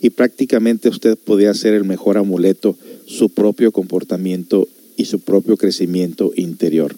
y 0.00 0.10
prácticamente 0.10 0.88
usted 0.88 1.16
podría 1.16 1.54
ser 1.54 1.74
el 1.74 1.84
mejor 1.84 2.18
amuleto, 2.18 2.76
su 3.06 3.30
propio 3.30 3.72
comportamiento 3.72 4.68
y 4.96 5.06
su 5.06 5.20
propio 5.20 5.56
crecimiento 5.56 6.32
interior. 6.36 6.94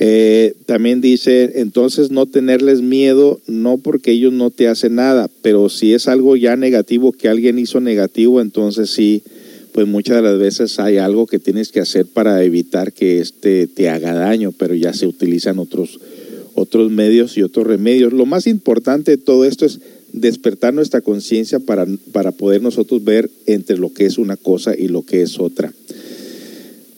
Eh, 0.00 0.54
también 0.66 1.00
dice, 1.00 1.54
entonces 1.56 2.12
no 2.12 2.26
tenerles 2.26 2.82
miedo, 2.82 3.40
no 3.48 3.78
porque 3.78 4.12
ellos 4.12 4.32
no 4.32 4.50
te 4.50 4.68
hacen 4.68 4.94
nada, 4.94 5.28
pero 5.42 5.68
si 5.68 5.92
es 5.92 6.06
algo 6.06 6.36
ya 6.36 6.54
negativo 6.56 7.12
que 7.12 7.28
alguien 7.28 7.58
hizo 7.58 7.80
negativo, 7.80 8.40
entonces 8.40 8.90
sí 8.90 9.22
pues 9.78 9.86
muchas 9.86 10.16
de 10.16 10.22
las 10.22 10.40
veces 10.40 10.80
hay 10.80 10.96
algo 10.96 11.28
que 11.28 11.38
tienes 11.38 11.70
que 11.70 11.78
hacer 11.78 12.04
para 12.04 12.42
evitar 12.42 12.92
que 12.92 13.20
este 13.20 13.68
te 13.68 13.88
haga 13.88 14.12
daño, 14.12 14.50
pero 14.50 14.74
ya 14.74 14.92
se 14.92 15.06
utilizan 15.06 15.60
otros, 15.60 16.00
otros 16.56 16.90
medios 16.90 17.38
y 17.38 17.42
otros 17.42 17.64
remedios. 17.64 18.12
Lo 18.12 18.26
más 18.26 18.48
importante 18.48 19.12
de 19.12 19.18
todo 19.18 19.44
esto 19.44 19.64
es 19.66 19.78
despertar 20.12 20.74
nuestra 20.74 21.00
conciencia 21.00 21.60
para, 21.60 21.86
para 22.10 22.32
poder 22.32 22.60
nosotros 22.60 23.04
ver 23.04 23.30
entre 23.46 23.78
lo 23.78 23.92
que 23.92 24.06
es 24.06 24.18
una 24.18 24.36
cosa 24.36 24.74
y 24.76 24.88
lo 24.88 25.02
que 25.02 25.22
es 25.22 25.38
otra. 25.38 25.72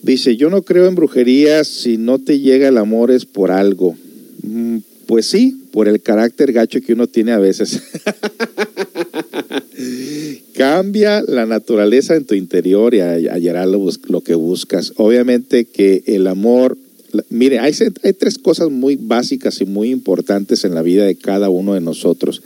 Dice, 0.01 0.35
yo 0.35 0.49
no 0.49 0.63
creo 0.63 0.87
en 0.87 0.95
brujería, 0.95 1.63
si 1.63 1.97
no 1.97 2.17
te 2.17 2.39
llega 2.39 2.67
el 2.67 2.79
amor 2.79 3.11
es 3.11 3.25
por 3.27 3.51
algo. 3.51 3.95
Mm, 4.41 4.77
Pues 5.05 5.27
sí, 5.27 5.55
por 5.71 5.87
el 5.87 6.01
carácter 6.01 6.51
gacho 6.51 6.81
que 6.81 6.93
uno 6.93 7.05
tiene 7.05 7.31
a 7.31 7.37
veces. 7.37 7.79
Cambia 10.53 11.23
la 11.27 11.45
naturaleza 11.45 12.15
en 12.15 12.25
tu 12.25 12.35
interior 12.35 12.93
y 12.93 12.99
hallarás 12.99 13.67
lo, 13.67 13.87
lo 14.07 14.21
que 14.21 14.35
buscas. 14.35 14.93
Obviamente 14.97 15.65
que 15.65 16.03
el 16.07 16.27
amor, 16.27 16.77
mire, 17.29 17.59
hay, 17.59 17.73
hay 18.03 18.13
tres 18.13 18.37
cosas 18.37 18.69
muy 18.69 18.97
básicas 18.97 19.61
y 19.61 19.65
muy 19.65 19.91
importantes 19.91 20.65
en 20.65 20.75
la 20.75 20.81
vida 20.81 21.05
de 21.05 21.15
cada 21.15 21.49
uno 21.49 21.73
de 21.73 21.81
nosotros. 21.81 22.41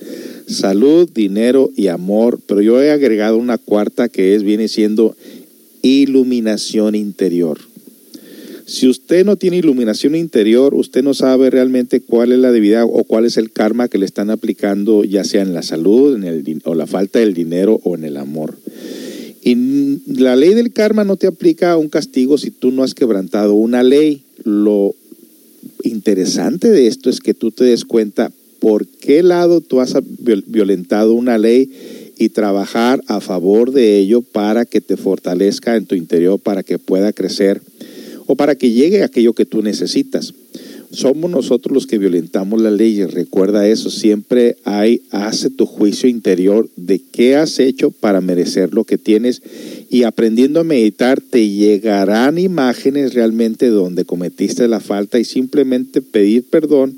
Salud, 0.48 1.10
dinero 1.14 1.72
y 1.76 1.88
amor, 1.88 2.40
pero 2.46 2.62
yo 2.62 2.82
he 2.82 2.92
agregado 2.92 3.38
una 3.38 3.58
cuarta 3.58 4.10
que 4.10 4.36
es, 4.36 4.44
viene 4.44 4.68
siendo 4.68 5.16
iluminación 5.82 6.96
interior. 6.96 7.60
Si 8.66 8.88
usted 8.88 9.24
no 9.26 9.36
tiene 9.36 9.58
iluminación 9.58 10.16
interior, 10.16 10.74
usted 10.74 11.04
no 11.04 11.14
sabe 11.14 11.52
realmente 11.52 12.02
cuál 12.02 12.32
es 12.32 12.40
la 12.40 12.52
debilidad 12.52 12.84
o 12.84 13.04
cuál 13.04 13.26
es 13.26 13.38
el 13.38 13.52
karma 13.52 13.88
que 13.88 14.00
le 14.00 14.08
están 14.08 14.32
aplicando, 14.32 15.04
ya 15.04 15.24
sea 15.24 15.44
en 15.44 15.54
la 15.54 15.62
salud, 15.62 16.16
en 16.16 16.24
el, 16.24 16.62
o 16.66 16.74
la 16.74 16.88
falta 16.88 17.20
del 17.20 17.36
dinero 17.36 17.80
o 17.84 17.96
en 17.96 18.06
el 18.06 18.18
amor. 18.18 18.58
Y 19.44 20.02
la 20.08 20.36
ley 20.36 20.56
del 20.56 20.74
karma 20.74 21.04
no 21.04 21.16
te 21.16 21.28
aplica 21.28 21.78
un 21.78 21.90
castigo 21.90 22.40
si 22.40 22.50
tú 22.50 22.72
no 22.72 22.84
has 22.84 22.96
quebrantado 22.96 23.54
una 23.54 23.84
ley. 23.84 24.24
Lo 24.44 24.96
interesante 25.84 26.72
de 26.72 26.88
esto 26.88 27.12
es 27.12 27.20
que 27.20 27.36
tú 27.36 27.52
te 27.52 27.66
des 27.66 27.86
cuenta 27.86 28.32
por 28.60 28.88
qué 28.88 29.22
lado 29.22 29.62
tú 29.62 29.80
has 29.82 29.94
viol- 29.94 30.44
violentado 30.48 31.14
una 31.14 31.38
ley 31.38 31.70
y 32.18 32.30
trabajar 32.30 33.04
a 33.06 33.22
favor 33.22 33.72
de 33.72 34.00
ello 34.00 34.24
para 34.24 34.66
que 34.66 34.82
te 34.82 34.98
fortalezca 34.98 35.76
en 35.76 35.86
tu 35.86 35.94
interior, 35.94 36.40
para 36.40 36.64
que 36.64 36.80
pueda 36.80 37.14
crecer 37.14 37.62
o 38.28 38.36
para 38.36 38.56
que 38.56 38.72
llegue 38.72 39.04
aquello 39.04 39.34
que 39.34 39.46
tú 39.46 39.62
necesitas. 39.62 40.34
Somos 40.92 41.30
nosotros 41.30 41.74
los 41.74 41.88
que 41.88 41.98
violentamos 41.98 42.62
las 42.62 42.72
leyes, 42.72 43.14
recuerda 43.14 43.68
eso, 43.68 43.90
siempre 43.90 44.56
hay, 44.64 45.02
hace 45.12 45.50
tu 45.50 45.66
juicio 45.66 46.08
interior 46.08 46.70
de 46.78 47.02
qué 47.12 47.36
has 47.36 47.60
hecho 47.60 47.92
para 47.92 48.22
merecer 48.22 48.74
lo 48.74 48.86
que 48.86 48.98
tienes 48.98 49.42
y 49.90 50.04
aprendiendo 50.04 50.62
a 50.62 50.64
meditar 50.64 51.20
te 51.22 51.50
llegarán 51.50 52.38
imágenes 52.38 53.14
realmente 53.14 53.68
donde 53.68 54.06
cometiste 54.06 54.68
la 54.68 54.80
falta 54.80 55.20
y 55.20 55.26
simplemente 55.26 56.02
pedir 56.02 56.46
perdón, 56.50 56.98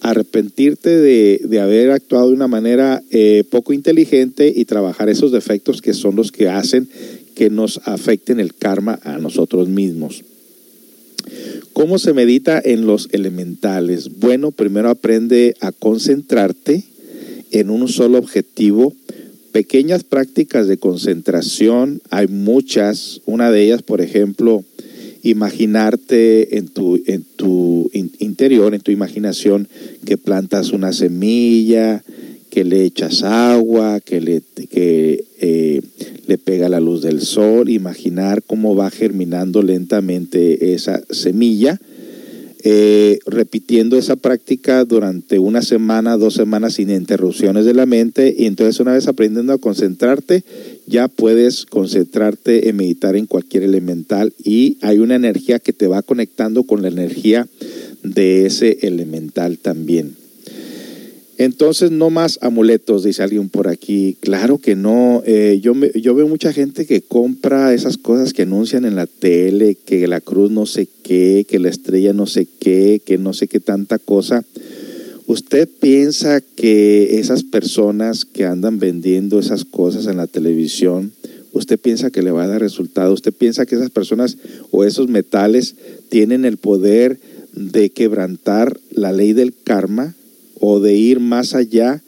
arrepentirte 0.00 0.90
de, 0.90 1.40
de 1.42 1.60
haber 1.60 1.92
actuado 1.92 2.28
de 2.28 2.34
una 2.34 2.48
manera 2.48 3.02
eh, 3.10 3.44
poco 3.48 3.72
inteligente 3.72 4.52
y 4.54 4.64
trabajar 4.64 5.08
esos 5.08 5.32
defectos 5.32 5.80
que 5.80 5.94
son 5.94 6.16
los 6.16 6.32
que 6.32 6.48
hacen 6.48 6.88
que 7.34 7.48
nos 7.48 7.80
afecten 7.84 8.38
el 8.38 8.54
karma 8.54 8.98
a 9.02 9.18
nosotros 9.18 9.68
mismos. 9.68 10.24
¿Cómo 11.72 11.98
se 11.98 12.12
medita 12.12 12.60
en 12.64 12.86
los 12.86 13.08
elementales? 13.12 14.18
Bueno, 14.18 14.50
primero 14.50 14.90
aprende 14.90 15.54
a 15.60 15.72
concentrarte 15.72 16.84
en 17.50 17.70
un 17.70 17.88
solo 17.88 18.18
objetivo. 18.18 18.94
Pequeñas 19.52 20.04
prácticas 20.04 20.68
de 20.68 20.76
concentración, 20.78 22.02
hay 22.10 22.28
muchas. 22.28 23.20
Una 23.26 23.50
de 23.50 23.64
ellas, 23.64 23.82
por 23.82 24.00
ejemplo, 24.00 24.64
imaginarte 25.22 26.58
en 26.58 26.68
tu, 26.68 27.00
en 27.06 27.24
tu 27.36 27.90
in- 27.92 28.12
interior, 28.18 28.74
en 28.74 28.80
tu 28.80 28.90
imaginación, 28.90 29.68
que 30.04 30.16
plantas 30.16 30.70
una 30.72 30.92
semilla, 30.92 32.02
que 32.50 32.64
le 32.64 32.84
echas 32.84 33.22
agua, 33.22 34.00
que 34.00 34.20
le, 34.20 34.42
que, 34.70 35.24
eh, 35.40 35.82
le 36.30 36.38
pega 36.38 36.68
la 36.68 36.78
luz 36.78 37.02
del 37.02 37.22
sol, 37.22 37.68
imaginar 37.68 38.44
cómo 38.44 38.76
va 38.76 38.88
germinando 38.88 39.62
lentamente 39.62 40.74
esa 40.74 41.02
semilla. 41.10 41.80
eh, 42.62 43.18
repitiendo 43.24 43.96
esa 43.96 44.16
práctica 44.16 44.84
durante 44.84 45.38
una 45.38 45.62
semana, 45.62 46.18
dos 46.18 46.34
semanas 46.34 46.74
sin 46.74 46.90
interrupciones 46.90 47.64
de 47.64 47.72
la 47.72 47.86
mente 47.86 48.34
y 48.36 48.44
entonces 48.44 48.78
una 48.80 48.92
vez 48.92 49.08
aprendiendo 49.08 49.54
a 49.54 49.58
concentrarte, 49.58 50.44
ya 50.86 51.08
puedes 51.08 51.64
concentrarte 51.64 52.68
en 52.68 52.76
meditar 52.76 53.16
en 53.16 53.24
cualquier 53.24 53.62
elemental 53.62 54.34
y 54.44 54.76
hay 54.82 54.98
una 54.98 55.16
energía 55.16 55.58
que 55.58 55.72
te 55.72 55.86
va 55.86 56.02
conectando 56.02 56.64
con 56.64 56.82
la 56.82 56.88
energía 56.88 57.48
de 58.02 58.44
ese 58.44 58.76
elemental 58.82 59.56
también. 59.56 60.19
Entonces, 61.40 61.90
no 61.90 62.10
más 62.10 62.38
amuletos, 62.42 63.02
dice 63.02 63.22
alguien 63.22 63.48
por 63.48 63.66
aquí. 63.66 64.18
Claro 64.20 64.58
que 64.58 64.76
no. 64.76 65.22
Eh, 65.24 65.58
yo, 65.62 65.72
me- 65.74 65.90
yo 65.98 66.14
veo 66.14 66.28
mucha 66.28 66.52
gente 66.52 66.84
que 66.84 67.00
compra 67.00 67.72
esas 67.72 67.96
cosas 67.96 68.34
que 68.34 68.42
anuncian 68.42 68.84
en 68.84 68.94
la 68.94 69.06
tele, 69.06 69.74
que 69.74 70.06
la 70.06 70.20
cruz 70.20 70.50
no 70.50 70.66
sé 70.66 70.86
qué, 71.02 71.46
que 71.48 71.58
la 71.58 71.70
estrella 71.70 72.12
no 72.12 72.26
sé 72.26 72.46
qué, 72.58 73.00
que 73.02 73.16
no 73.16 73.32
sé 73.32 73.48
qué 73.48 73.58
tanta 73.58 73.98
cosa. 73.98 74.44
¿Usted 75.26 75.66
piensa 75.66 76.42
que 76.42 77.18
esas 77.18 77.42
personas 77.42 78.26
que 78.26 78.44
andan 78.44 78.78
vendiendo 78.78 79.38
esas 79.38 79.64
cosas 79.64 80.04
en 80.08 80.18
la 80.18 80.26
televisión, 80.26 81.10
usted 81.54 81.78
piensa 81.80 82.10
que 82.10 82.20
le 82.20 82.32
va 82.32 82.44
a 82.44 82.48
dar 82.48 82.60
resultado? 82.60 83.14
¿Usted 83.14 83.32
piensa 83.32 83.64
que 83.64 83.76
esas 83.76 83.88
personas 83.88 84.36
o 84.72 84.84
esos 84.84 85.08
metales 85.08 85.74
tienen 86.10 86.44
el 86.44 86.58
poder 86.58 87.18
de 87.54 87.88
quebrantar 87.88 88.78
la 88.90 89.12
ley 89.12 89.32
del 89.32 89.54
karma 89.54 90.14
o 90.60 90.78
de 90.80 90.94
ir 90.94 91.18
más 91.20 91.54
allá 91.54 92.02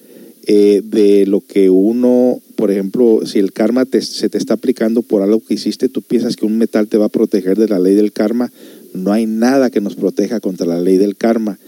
eh, 0.46 0.82
de 0.84 1.26
lo 1.26 1.40
que 1.40 1.70
uno, 1.70 2.40
por 2.56 2.70
ejemplo, 2.70 3.20
si 3.24 3.38
el 3.38 3.52
karma 3.52 3.84
te- 3.86 4.02
se 4.02 4.28
te 4.28 4.38
está 4.38 4.54
aplicando 4.54 5.02
por 5.02 5.22
algo 5.22 5.40
que 5.40 5.54
hiciste, 5.54 5.88
tú 5.88 6.02
piensas 6.02 6.36
que 6.36 6.46
un 6.46 6.58
metal 6.58 6.88
te 6.88 6.98
va 6.98 7.06
a 7.06 7.10
proteger 7.10 7.58
de 7.58 7.68
la 7.68 7.78
ley 7.78 7.94
del 7.94 8.12
karma. 8.12 8.52
No 8.92 9.12
hay 9.12 9.26
nada 9.26 9.70
que 9.70 9.80
nos 9.80 9.94
proteja 9.96 10.40
contra 10.40 10.66
la 10.66 10.80
ley 10.80 10.98
del 10.98 11.16
karma. 11.16 11.58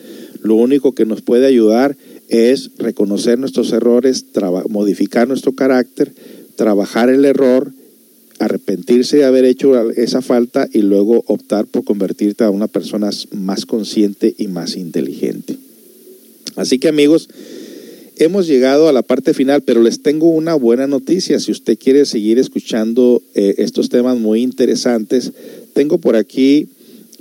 Lo 0.42 0.56
único 0.56 0.92
que 0.92 1.06
nos 1.06 1.22
puede 1.22 1.46
ayudar 1.46 1.96
es 2.28 2.70
reconocer 2.78 3.38
nuestros 3.38 3.72
errores, 3.72 4.26
modificar 4.68 5.26
nuestro 5.28 5.52
carácter, 5.52 6.12
trabajar 6.56 7.08
el 7.08 7.24
error, 7.24 7.72
arrepentirse 8.40 9.18
de 9.18 9.24
haber 9.24 9.44
hecho 9.44 9.90
esa 9.92 10.20
falta 10.20 10.68
y 10.72 10.82
luego 10.82 11.22
optar 11.28 11.66
por 11.66 11.84
convertirte 11.84 12.44
a 12.44 12.50
una 12.50 12.66
persona 12.68 13.10
más 13.32 13.64
consciente 13.64 14.34
y 14.36 14.48
más 14.48 14.76
inteligente. 14.76 15.56
Así 16.56 16.78
que 16.78 16.88
amigos, 16.88 17.28
hemos 18.16 18.46
llegado 18.46 18.88
a 18.88 18.92
la 18.92 19.02
parte 19.02 19.34
final, 19.34 19.62
pero 19.62 19.82
les 19.82 20.02
tengo 20.02 20.28
una 20.28 20.54
buena 20.54 20.86
noticia. 20.86 21.40
Si 21.40 21.50
usted 21.50 21.78
quiere 21.78 22.06
seguir 22.06 22.38
escuchando 22.38 23.22
eh, 23.34 23.56
estos 23.58 23.88
temas 23.88 24.18
muy 24.18 24.42
interesantes, 24.42 25.32
tengo 25.72 25.98
por 25.98 26.16
aquí 26.16 26.68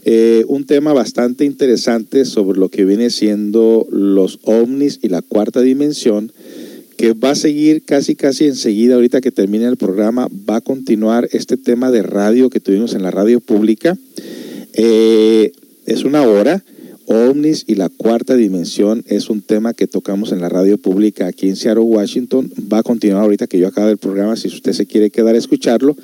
eh, 0.05 0.43
un 0.47 0.65
tema 0.65 0.93
bastante 0.93 1.45
interesante 1.45 2.25
sobre 2.25 2.59
lo 2.59 2.69
que 2.69 2.85
viene 2.85 3.09
siendo 3.09 3.87
los 3.89 4.39
ovnis 4.43 4.99
y 5.01 5.09
la 5.09 5.21
cuarta 5.21 5.61
dimensión, 5.61 6.31
que 6.97 7.13
va 7.13 7.31
a 7.31 7.35
seguir 7.35 7.83
casi 7.83 8.15
casi 8.15 8.45
enseguida, 8.45 8.95
ahorita 8.95 9.21
que 9.21 9.31
termine 9.31 9.65
el 9.65 9.77
programa, 9.77 10.27
va 10.49 10.57
a 10.57 10.61
continuar 10.61 11.27
este 11.31 11.57
tema 11.57 11.89
de 11.89 12.03
radio 12.03 12.49
que 12.49 12.59
tuvimos 12.59 12.93
en 12.93 13.01
la 13.01 13.11
radio 13.11 13.39
pública. 13.39 13.97
Eh, 14.73 15.51
es 15.85 16.03
una 16.03 16.23
hora. 16.23 16.63
OVNIs 17.07 17.65
y 17.67 17.75
la 17.75 17.89
cuarta 17.89 18.35
dimensión 18.35 19.03
es 19.07 19.29
un 19.29 19.41
tema 19.41 19.73
que 19.73 19.87
tocamos 19.87 20.31
en 20.31 20.41
la 20.41 20.49
radio 20.49 20.77
pública 20.77 21.27
aquí 21.27 21.49
en 21.49 21.55
Seattle, 21.55 21.83
Washington. 21.83 22.51
Va 22.71 22.79
a 22.79 22.83
continuar 22.83 23.23
ahorita 23.23 23.47
que 23.47 23.59
yo 23.59 23.67
acabe 23.67 23.91
el 23.91 23.97
programa. 23.97 24.35
Si 24.35 24.47
usted 24.47 24.73
se 24.73 24.85
quiere 24.85 25.09
quedar 25.09 25.35
a 25.35 25.37
escucharlo, 25.37 25.95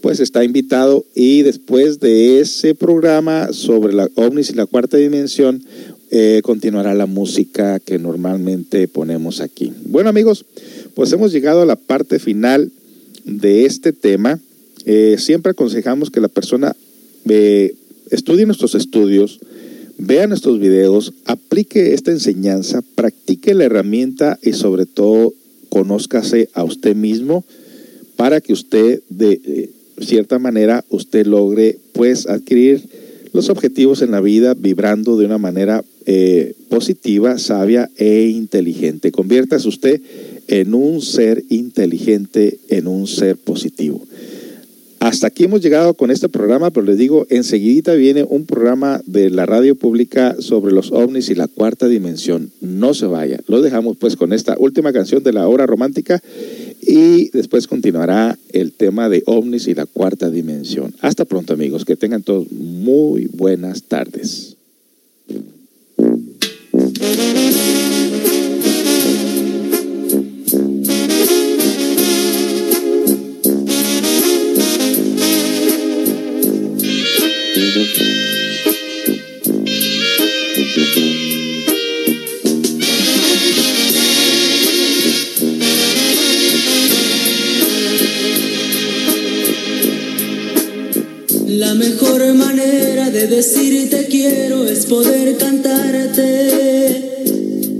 pues 0.00 0.20
está 0.20 0.44
invitado. 0.44 1.04
Y 1.14 1.42
después 1.42 2.00
de 2.00 2.40
ese 2.40 2.74
programa 2.74 3.52
sobre 3.52 3.92
la 3.92 4.08
OVNIs 4.14 4.50
y 4.50 4.54
la 4.54 4.66
cuarta 4.66 4.96
dimensión, 4.96 5.62
eh, 6.12 6.40
continuará 6.42 6.92
la 6.94 7.06
música 7.06 7.78
que 7.78 8.00
normalmente 8.00 8.88
ponemos 8.88 9.40
aquí. 9.40 9.72
Bueno 9.84 10.08
amigos, 10.08 10.44
pues 10.94 11.12
hemos 11.12 11.30
llegado 11.30 11.62
a 11.62 11.66
la 11.66 11.76
parte 11.76 12.18
final 12.18 12.72
de 13.24 13.64
este 13.64 13.92
tema. 13.92 14.40
Eh, 14.86 15.16
siempre 15.18 15.52
aconsejamos 15.52 16.10
que 16.10 16.20
la 16.20 16.26
persona 16.26 16.74
eh, 17.28 17.74
estudie 18.10 18.44
nuestros 18.44 18.74
estudios, 18.74 19.38
vea 20.00 20.26
nuestros 20.26 20.58
videos, 20.58 21.12
aplique 21.26 21.94
esta 21.94 22.10
enseñanza, 22.10 22.82
practique 22.94 23.54
la 23.54 23.64
herramienta 23.64 24.38
y 24.42 24.52
sobre 24.52 24.86
todo 24.86 25.34
conózcase 25.68 26.48
a 26.54 26.64
usted 26.64 26.96
mismo 26.96 27.44
para 28.16 28.40
que 28.40 28.52
usted 28.52 29.02
de 29.08 29.40
eh, 29.44 29.70
cierta 30.00 30.38
manera 30.38 30.84
usted 30.88 31.26
logre 31.26 31.78
pues 31.92 32.26
adquirir 32.26 32.82
los 33.32 33.48
objetivos 33.48 34.02
en 34.02 34.10
la 34.10 34.20
vida 34.20 34.54
vibrando 34.54 35.16
de 35.16 35.26
una 35.26 35.38
manera 35.38 35.84
eh, 36.06 36.54
positiva, 36.68 37.38
sabia 37.38 37.88
e 37.96 38.28
inteligente. 38.28 39.12
Conviértase 39.12 39.68
usted 39.68 40.00
en 40.48 40.74
un 40.74 41.00
ser 41.02 41.44
inteligente, 41.50 42.58
en 42.68 42.88
un 42.88 43.06
ser 43.06 43.36
positivo. 43.36 44.04
Hasta 45.00 45.28
aquí 45.28 45.44
hemos 45.44 45.62
llegado 45.62 45.94
con 45.94 46.10
este 46.10 46.28
programa, 46.28 46.70
pero 46.70 46.84
les 46.84 46.98
digo, 46.98 47.26
enseguidita 47.30 47.94
viene 47.94 48.22
un 48.22 48.44
programa 48.44 49.00
de 49.06 49.30
la 49.30 49.46
radio 49.46 49.74
pública 49.74 50.36
sobre 50.40 50.74
los 50.74 50.92
ovnis 50.92 51.30
y 51.30 51.34
la 51.34 51.48
cuarta 51.48 51.88
dimensión. 51.88 52.50
No 52.60 52.92
se 52.92 53.06
vaya. 53.06 53.40
Lo 53.46 53.62
dejamos 53.62 53.96
pues 53.96 54.16
con 54.16 54.34
esta 54.34 54.56
última 54.58 54.92
canción 54.92 55.22
de 55.22 55.32
la 55.32 55.48
hora 55.48 55.64
romántica 55.64 56.22
y 56.82 57.30
después 57.30 57.66
continuará 57.66 58.38
el 58.52 58.72
tema 58.72 59.08
de 59.08 59.22
ovnis 59.24 59.68
y 59.68 59.74
la 59.74 59.86
cuarta 59.86 60.30
dimensión. 60.30 60.94
Hasta 61.00 61.24
pronto 61.24 61.54
amigos, 61.54 61.86
que 61.86 61.96
tengan 61.96 62.22
todos 62.22 62.52
muy 62.52 63.26
buenas 63.32 63.84
tardes. 63.84 64.56
La 91.46 91.74
mejor 91.74 92.34
manera 92.34 93.10
de 93.10 93.28
decirte 93.28 94.08
quiero 94.10 94.64
es 94.66 94.86
poder 94.86 95.36
cantarte 95.36 96.22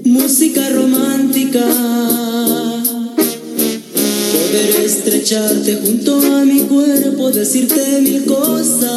música 0.05 0.69
romántica. 0.71 2.60
Poder 4.51 4.85
estrecharte 4.85 5.77
junto 5.77 6.17
a 6.17 6.45
mi 6.45 6.63
cuerpo, 6.63 7.31
decirte 7.31 8.01
mil 8.01 8.25
cosas, 8.25 8.89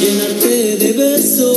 llenarte 0.00 0.76
de 0.78 0.92
besos. 0.92 1.52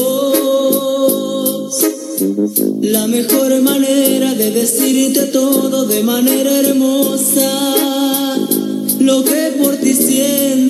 La 2.82 3.08
mejor 3.08 3.60
manera 3.64 4.36
de 4.36 4.52
decirte 4.52 5.24
todo 5.34 5.88
de 5.88 6.04
manera 6.04 6.60
hermosa 6.60 8.46
lo 9.00 9.24
que 9.24 9.56
por 9.60 9.76
ti 9.78 9.96
siento 9.96 10.70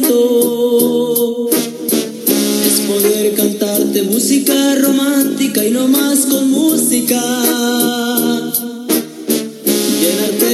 es 2.66 2.80
poder 2.88 3.34
cantarte 3.36 4.04
música 4.04 4.76
romántica 4.76 5.66
y 5.66 5.72
no 5.72 5.90
más 5.90 6.20
con 6.28 6.50
música 6.52 7.20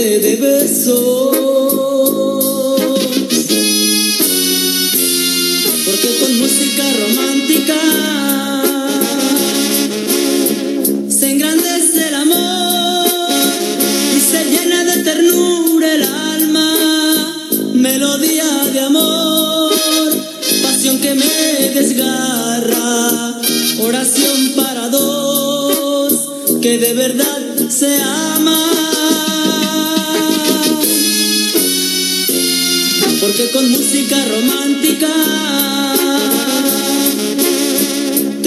de 0.04 0.36
besos 0.36 1.53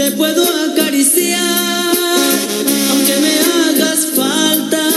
te 0.06 0.12
puedo 0.12 0.44
acariciar, 0.70 1.96
aunque 2.90 3.16
me 3.16 3.40
hagas 3.40 4.06
falta, 4.14 4.88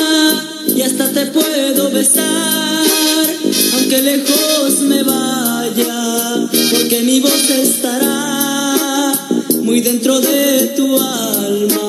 y 0.67 0.83
hasta 0.83 1.09
te 1.11 1.25
puedo 1.27 1.89
besar, 1.89 2.85
aunque 3.73 4.01
lejos 4.03 4.81
me 4.81 5.01
vaya, 5.01 6.47
porque 6.71 7.01
mi 7.01 7.21
voz 7.21 7.49
estará 7.49 9.19
muy 9.63 9.81
dentro 9.81 10.21
de 10.21 10.73
tu 10.77 11.01
alma. 11.01 11.88